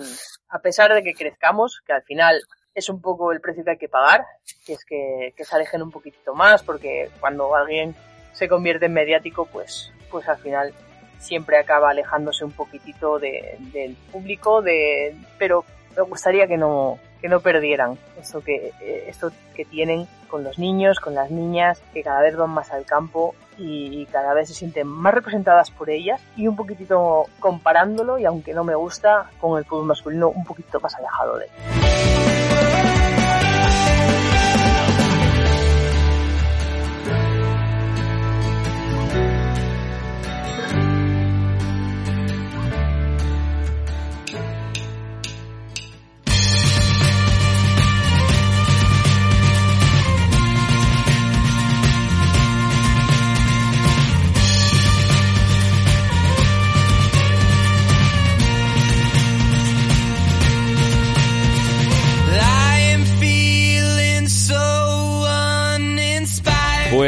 [0.48, 2.40] a pesar de que crezcamos, que al final
[2.74, 4.24] es un poco el precio que hay que pagar,
[4.64, 7.94] que es que, se alejen un poquitito más, porque cuando alguien
[8.32, 10.72] se convierte en mediático, pues, pues al final
[11.20, 15.64] siempre acaba alejándose un poquitito del público, de, pero
[15.96, 20.58] me gustaría que no, que no perdieran esto que, eh, esto que tienen con los
[20.58, 24.54] niños, con las niñas, que cada vez van más al campo y, cada vez se
[24.54, 29.58] sienten más representadas por ellas y un poquitito comparándolo, y aunque no me gusta, con
[29.58, 32.29] el fútbol masculino un poquito más alejado de él.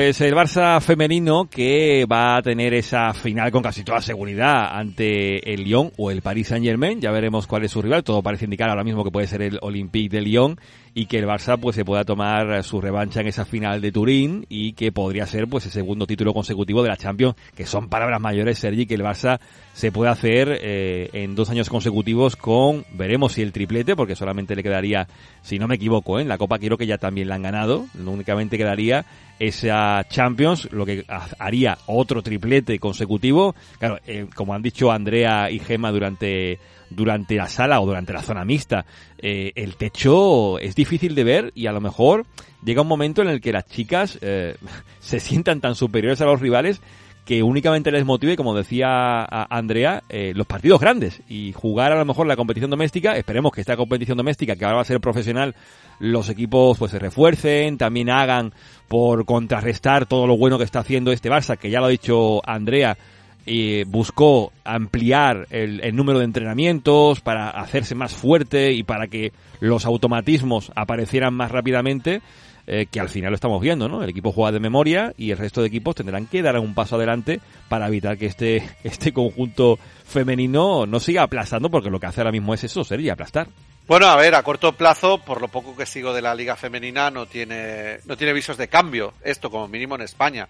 [0.03, 5.55] Pues el Barça femenino que va a tener esa final con casi toda seguridad ante
[5.55, 7.01] el Lyon o el Paris Saint Germain.
[7.01, 8.03] Ya veremos cuál es su rival.
[8.03, 10.59] Todo parece indicar ahora mismo que puede ser el Olympique de Lyon
[10.95, 14.47] y que el Barça pues se pueda tomar su revancha en esa final de Turín
[14.49, 18.21] y que podría ser pues el segundo título consecutivo de la Champions, que son palabras
[18.21, 19.41] mayores, Sergi, que el Barça
[19.73, 24.55] se puede hacer eh, en dos años consecutivos con, veremos si el triplete, porque solamente
[24.55, 25.09] le quedaría,
[25.41, 26.23] si no me equivoco, ¿eh?
[26.23, 29.07] en la Copa quiero que ya también la han ganado, únicamente quedaría
[29.39, 31.05] esa Champions, lo que
[31.39, 33.55] haría otro triplete consecutivo.
[33.79, 36.61] Claro, eh, como han dicho Andrea y Gema durante
[36.95, 38.85] durante la sala o durante la zona mixta.
[39.19, 42.27] Eh, el techo es difícil de ver y a lo mejor
[42.65, 44.57] llega un momento en el que las chicas eh,
[45.01, 46.81] se sientan tan superiores a los rivales
[47.25, 52.05] que únicamente les motive, como decía Andrea, eh, los partidos grandes y jugar a lo
[52.05, 53.17] mejor la competición doméstica.
[53.17, 55.55] Esperemos que esta competición doméstica, que ahora va a ser profesional,
[56.01, 58.53] los equipos pues se refuercen, también hagan
[58.89, 62.41] por contrarrestar todo lo bueno que está haciendo este Barça, que ya lo ha dicho
[62.45, 62.99] Andrea,
[63.45, 69.33] y buscó ampliar el, el, número de entrenamientos para hacerse más fuerte y para que
[69.61, 72.23] los automatismos aparecieran más rápidamente,
[72.65, 74.05] eh, que al final lo estamos viendo, ¿no?
[74.05, 76.95] El equipo juega de memoria y el resto de equipos tendrán que dar un paso
[76.95, 82.21] adelante para evitar que este, este conjunto femenino no siga aplastando, porque lo que hace
[82.21, 83.49] ahora mismo es eso, sería aplastar.
[83.89, 87.11] Bueno, a ver, a corto plazo, por lo poco que sigo de la liga femenina,
[87.11, 90.49] no tiene, no tiene visos de cambio, esto como mínimo en España.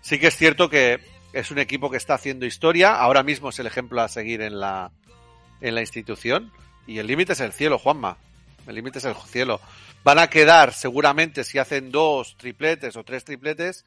[0.00, 1.00] Sí que es cierto que
[1.32, 2.94] es un equipo que está haciendo historia.
[2.94, 4.90] Ahora mismo es el ejemplo a seguir en la,
[5.60, 6.52] en la institución.
[6.86, 8.18] Y el límite es el cielo, Juanma.
[8.66, 9.60] El límite es el cielo.
[10.04, 13.84] Van a quedar, seguramente, si hacen dos tripletes o tres tripletes,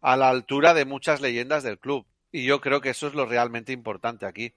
[0.00, 2.04] a la altura de muchas leyendas del club.
[2.32, 4.52] Y yo creo que eso es lo realmente importante aquí.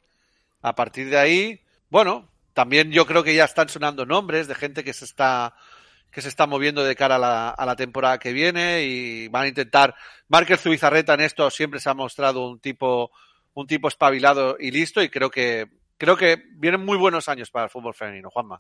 [0.62, 4.84] A partir de ahí, bueno, también yo creo que ya están sonando nombres de gente
[4.84, 5.56] que se está
[6.16, 9.44] que se está moviendo de cara a la, a la temporada que viene y van
[9.44, 9.94] a intentar.
[10.30, 13.12] Márquez Zubizarreta en esto siempre se ha mostrado un tipo,
[13.54, 15.68] un tipo espabilado y listo y creo que,
[15.98, 18.56] creo que vienen muy buenos años para el fútbol femenino, Juanma.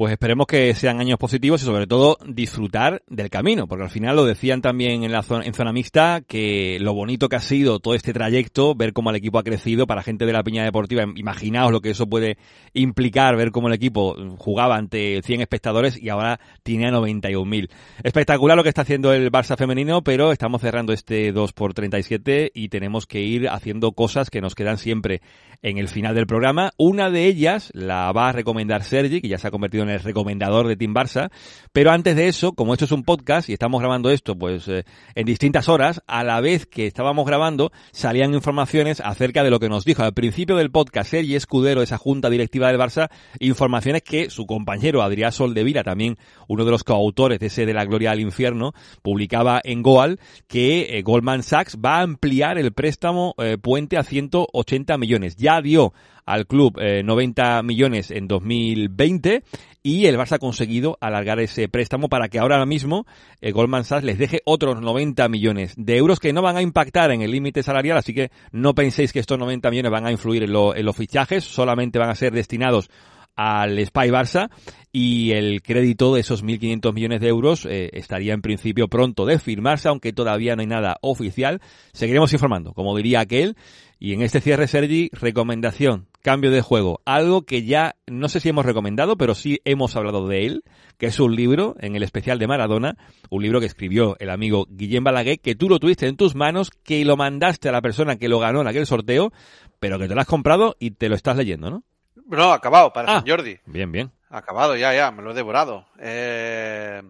[0.00, 4.16] Pues esperemos que sean años positivos y sobre todo disfrutar del camino, porque al final
[4.16, 7.80] lo decían también en la zona, en zona mixta que lo bonito que ha sido
[7.80, 11.04] todo este trayecto, ver cómo el equipo ha crecido para gente de la Piña Deportiva,
[11.16, 12.38] imaginaos lo que eso puede
[12.72, 17.68] implicar, ver cómo el equipo jugaba ante 100 espectadores y ahora tiene a 91.000.
[18.02, 22.52] Espectacular lo que está haciendo el Barça femenino, pero estamos cerrando este 2 por 37
[22.54, 25.20] y tenemos que ir haciendo cosas que nos quedan siempre
[25.60, 26.72] en el final del programa.
[26.78, 30.00] Una de ellas la va a recomendar Sergi, que ya se ha convertido en el
[30.00, 31.30] recomendador de Team Barça.
[31.72, 34.84] Pero antes de eso, como esto es un podcast y estamos grabando esto pues eh,
[35.14, 39.68] en distintas horas, a la vez que estábamos grabando salían informaciones acerca de lo que
[39.68, 44.30] nos dijo al principio del podcast Sergi Escudero, esa junta directiva del Barça, informaciones que
[44.30, 46.16] su compañero Adrián Soldevila, también
[46.48, 48.72] uno de los coautores de ese de la gloria al infierno,
[49.02, 50.18] publicaba en Goal
[50.48, 55.36] que eh, Goldman Sachs va a ampliar el préstamo eh, puente a 180 millones.
[55.36, 55.92] Ya dio
[56.26, 59.42] al club 90 millones en 2020
[59.82, 63.06] y el Barça ha conseguido alargar ese préstamo para que ahora mismo
[63.40, 67.10] eh, Goldman Sachs les deje otros 90 millones de euros que no van a impactar
[67.12, 70.42] en el límite salarial, así que no penséis que estos 90 millones van a influir
[70.42, 72.90] en, los fichajes, solamente van a ser destinados
[73.36, 74.50] al Spy Barça
[74.92, 79.38] y el crédito de esos 1.500 millones de euros eh, estaría en principio pronto de
[79.38, 81.60] firmarse, aunque todavía no hay nada oficial.
[81.92, 83.56] Seguiremos informando, como diría aquel.
[83.98, 88.50] Y en este cierre, Sergi, recomendación Cambio de juego, algo que ya no sé si
[88.50, 90.64] hemos recomendado, pero sí hemos hablado de él,
[90.98, 92.96] que es un libro en el especial de Maradona,
[93.30, 96.70] un libro que escribió el amigo Guillem Balaguer, que tú lo tuviste en tus manos,
[96.70, 99.32] que lo mandaste a la persona que lo ganó en aquel sorteo,
[99.78, 101.84] pero que te lo has comprado y te lo estás leyendo, ¿no?
[102.26, 103.58] No, acabado, para ah, Jordi.
[103.66, 104.12] Bien, bien.
[104.28, 105.86] Acabado, ya, ya, me lo he devorado.
[105.98, 107.02] Eh...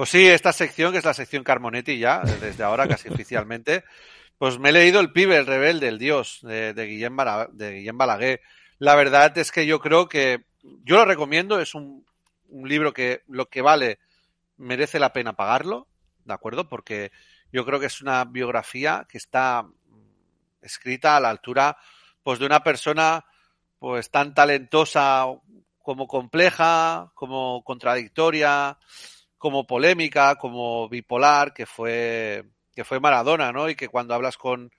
[0.00, 3.84] Pues sí, esta sección, que es la sección Carmonetti ya, desde ahora casi oficialmente,
[4.40, 7.14] pues me he leído El pibe, el rebelde, el dios de, de, Guillem,
[7.52, 8.40] de Balaguer.
[8.78, 12.06] La verdad es que yo creo que yo lo recomiendo, es un,
[12.48, 13.98] un libro que lo que vale
[14.56, 15.88] merece la pena pagarlo,
[16.24, 16.70] ¿de acuerdo?
[16.70, 17.12] Porque
[17.52, 19.66] yo creo que es una biografía que está
[20.62, 21.76] escrita a la altura
[22.22, 23.26] pues de una persona
[23.78, 25.26] pues tan talentosa
[25.82, 28.78] como compleja, como contradictoria,
[29.36, 32.46] como polémica, como bipolar, que fue
[32.80, 33.68] que fue Maradona, ¿no?
[33.68, 34.72] Y que cuando hablas con,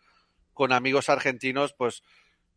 [0.56, 2.02] con amigos argentinos, pues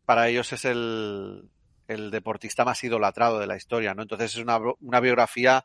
[0.03, 1.51] para ellos es el,
[1.87, 4.01] el deportista más idolatrado de la historia, ¿no?
[4.01, 5.63] Entonces es una, una biografía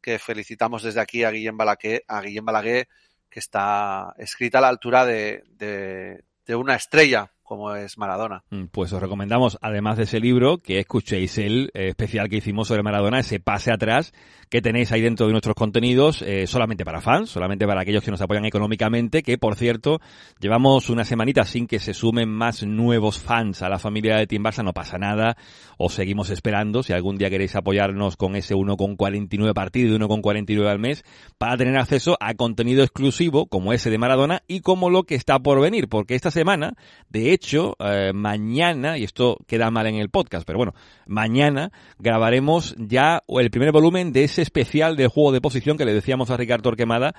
[0.00, 2.88] que felicitamos desde aquí a Guillem Balaguer, a Guillem Balaguer
[3.28, 8.44] que está escrita a la altura de, de, de una estrella como es Maradona.
[8.50, 12.68] Mm, pues os recomendamos, además de ese libro, que escuchéis el eh, especial que hicimos
[12.68, 14.12] sobre Maradona, ese pase atrás
[14.50, 18.10] que tenéis ahí dentro de nuestros contenidos, eh, solamente para fans, solamente para aquellos que
[18.10, 20.00] nos apoyan económicamente, que por cierto,
[20.40, 24.42] llevamos una semanita sin que se sumen más nuevos fans a la familia de Team
[24.42, 25.36] Barça, no pasa nada,
[25.76, 30.78] os seguimos esperando, si algún día queréis apoyarnos con ese 1,49 partido y 1,49 al
[30.78, 31.04] mes,
[31.36, 35.38] para tener acceso a contenido exclusivo como ese de Maradona y como lo que está
[35.38, 36.74] por venir, porque esta semana,
[37.10, 37.37] de hecho,
[37.78, 40.74] eh, mañana, y esto queda mal en el podcast, pero bueno,
[41.06, 45.94] mañana grabaremos ya el primer volumen de ese especial del juego de posición que le
[45.94, 47.14] decíamos a Ricardo Torquemada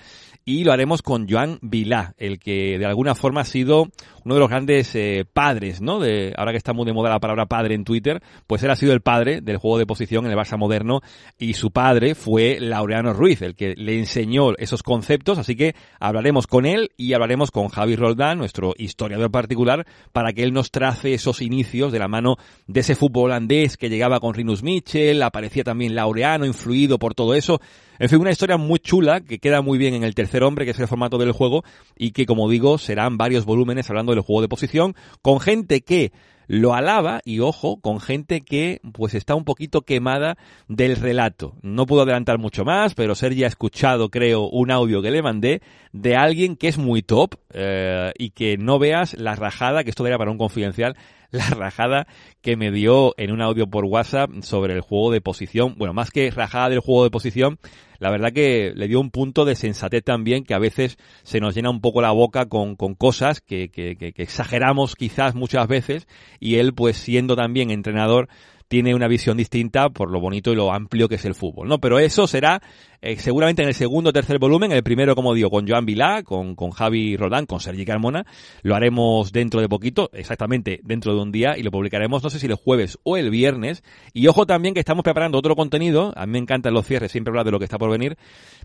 [0.46, 3.88] y lo haremos con Joan Vilá, el que de alguna forma ha sido
[4.24, 6.00] uno de los grandes eh, padres, ¿no?
[6.00, 8.76] De, ahora que está muy de moda la palabra padre en Twitter, pues él ha
[8.76, 11.02] sido el padre del juego de posición en el Barça moderno
[11.38, 16.48] y su padre fue Laureano Ruiz, el que le enseñó esos conceptos, así que hablaremos
[16.48, 21.14] con él y hablaremos con Javi Roldán, nuestro historiador particular, para que él nos trace
[21.14, 22.38] esos inicios de la mano
[22.68, 27.36] de ese fútbol holandés que llegaba con Rinus Michel, aparecía también Laureano, influido por todo
[27.36, 27.60] eso.
[27.99, 30.72] En fin, una historia muy chula que queda muy bien en el tercer hombre, que
[30.72, 31.64] es el formato del juego,
[31.98, 36.11] y que, como digo, serán varios volúmenes hablando del juego de posición, con gente que
[36.50, 40.36] lo alaba y ojo con gente que pues está un poquito quemada
[40.68, 41.54] del relato.
[41.62, 45.62] No puedo adelantar mucho más, pero Sergi ha escuchado creo un audio que le mandé
[45.94, 50.08] de alguien que es muy top eh, y que no veas la rajada, que esto
[50.08, 50.98] era para un confidencial,
[51.31, 52.07] la rajada
[52.41, 55.76] que me dio en un audio por WhatsApp sobre el juego de posición.
[55.77, 57.60] Bueno, más que rajada del juego de posición,
[57.99, 61.53] la verdad que le dio un punto de sensatez también que a veces se nos
[61.53, 66.07] llena un poco la boca con, con cosas que, que, que, exageramos quizás muchas veces
[66.39, 68.30] y él pues siendo también entrenador
[68.69, 71.80] tiene una visión distinta por lo bonito y lo amplio que es el fútbol, ¿no?
[71.80, 72.61] Pero eso será
[73.02, 76.24] eh, seguramente en el segundo o tercer volumen, el primero, como digo, con Joan Vilá,
[76.24, 78.26] con, con Javi Rodán, con Sergi Carmona,
[78.62, 82.40] lo haremos dentro de poquito, exactamente dentro de un día, y lo publicaremos, no sé
[82.40, 83.84] si el jueves o el viernes.
[84.14, 87.32] Y ojo también que estamos preparando otro contenido, a mí me encantan los cierres, siempre
[87.32, 88.18] hablar de lo que está por venir.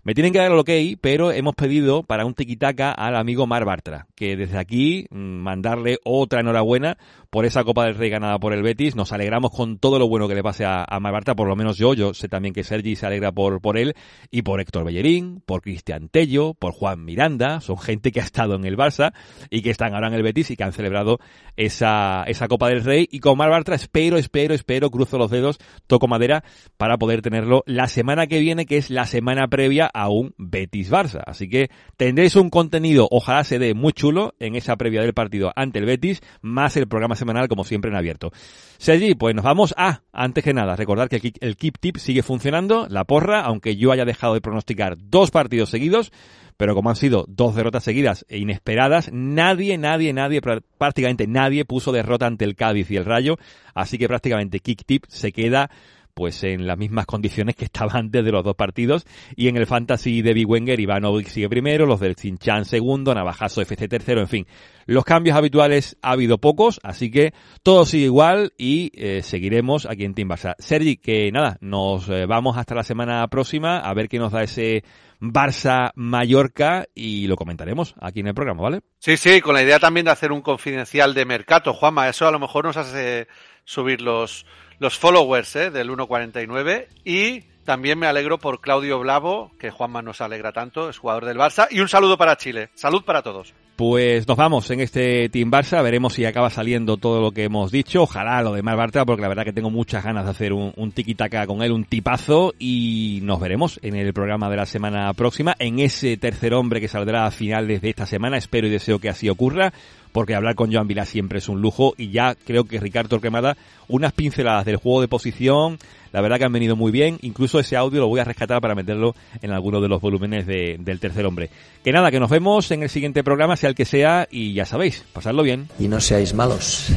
[0.03, 3.65] Me tienen que dar el ok, pero hemos pedido para un tiquitaca al amigo Mar
[3.65, 6.97] Bartra, que desde aquí mm, mandarle otra enhorabuena
[7.29, 8.95] por esa Copa del Rey ganada por el Betis.
[8.95, 11.77] Nos alegramos con todo lo bueno que le pase a, a Marbarta, por lo menos
[11.77, 13.95] yo, yo sé también que Sergi se alegra por, por él,
[14.31, 18.55] y por Héctor Bellerín, por Cristian Tello, por Juan Miranda, son gente que ha estado
[18.55, 19.13] en el Barça
[19.49, 21.19] y que están ahora en el Betis y que han celebrado
[21.55, 23.07] esa, esa Copa del Rey.
[23.11, 25.57] Y con Marbarta espero, espero, espero, cruzo los dedos,
[25.87, 26.43] toco madera
[26.77, 30.91] para poder tenerlo la semana que viene, que es la semana previa a un Betis
[30.91, 31.21] Barça.
[31.25, 35.51] Así que tendréis un contenido, ojalá se dé muy chulo en esa previa del partido
[35.55, 38.31] ante el Betis, más el programa semanal como siempre en abierto.
[38.77, 42.87] Sergi, pues nos vamos a, antes que nada, recordar que el Keep Tip sigue funcionando,
[42.89, 46.11] la porra, aunque yo haya dejado de pronosticar dos partidos seguidos,
[46.57, 51.91] pero como han sido dos derrotas seguidas e inesperadas, nadie, nadie, nadie, prácticamente nadie puso
[51.91, 53.37] derrota ante el Cádiz y el Rayo,
[53.73, 55.69] así que prácticamente Kick Tip se queda
[56.15, 59.05] pues en las mismas condiciones que estaba antes de los dos partidos.
[59.35, 63.61] Y en el Fantasy de Big Wenger, Ivanovic sigue primero, los del Cinchan segundo, Navajazo
[63.61, 64.47] FC tercero, en fin.
[64.87, 67.33] Los cambios habituales ha habido pocos, así que
[67.63, 70.55] todo sigue igual y eh, seguiremos aquí en Team Barça.
[70.57, 74.43] Sergi, que nada, nos eh, vamos hasta la semana próxima a ver qué nos da
[74.43, 74.83] ese
[75.19, 78.81] Barça Mallorca y lo comentaremos aquí en el programa, ¿vale?
[78.99, 82.31] Sí, sí, con la idea también de hacer un confidencial de mercado, Juanma, eso a
[82.31, 83.27] lo mejor nos hace
[83.65, 84.45] subir los
[84.79, 85.71] los followers ¿eh?
[85.71, 90.99] del 1.49 y también me alegro por Claudio Blavo, que Juanma nos alegra tanto, es
[90.99, 92.69] jugador del Barça, y un saludo para Chile.
[92.75, 93.55] Salud para todos.
[93.75, 97.71] Pues nos vamos en este Team Barça, veremos si acaba saliendo todo lo que hemos
[97.71, 100.53] dicho, ojalá lo de Mar Bartra, porque la verdad que tengo muchas ganas de hacer
[100.53, 104.67] un, un tiki-taka con él, un tipazo, y nos veremos en el programa de la
[104.67, 108.69] semana próxima, en ese tercer hombre que saldrá a finales de esta semana, espero y
[108.69, 109.73] deseo que así ocurra,
[110.15, 113.57] porque hablar con Joan Vilá siempre es un lujo y ya creo que Ricardo Torquemada,
[113.89, 115.77] unas pinceladas del juego de posición,
[116.13, 118.75] la verdad que han venido muy bien, incluso ese audio lo voy a rescatar para
[118.75, 121.49] meterlo en alguno de los volúmenes de, del tercer hombre.
[121.83, 124.63] Que nada, que nos vemos en el siguiente programa, sea el que sea, y ya
[124.63, 125.67] sabéis, pasadlo bien.
[125.79, 126.93] Y no seáis malos.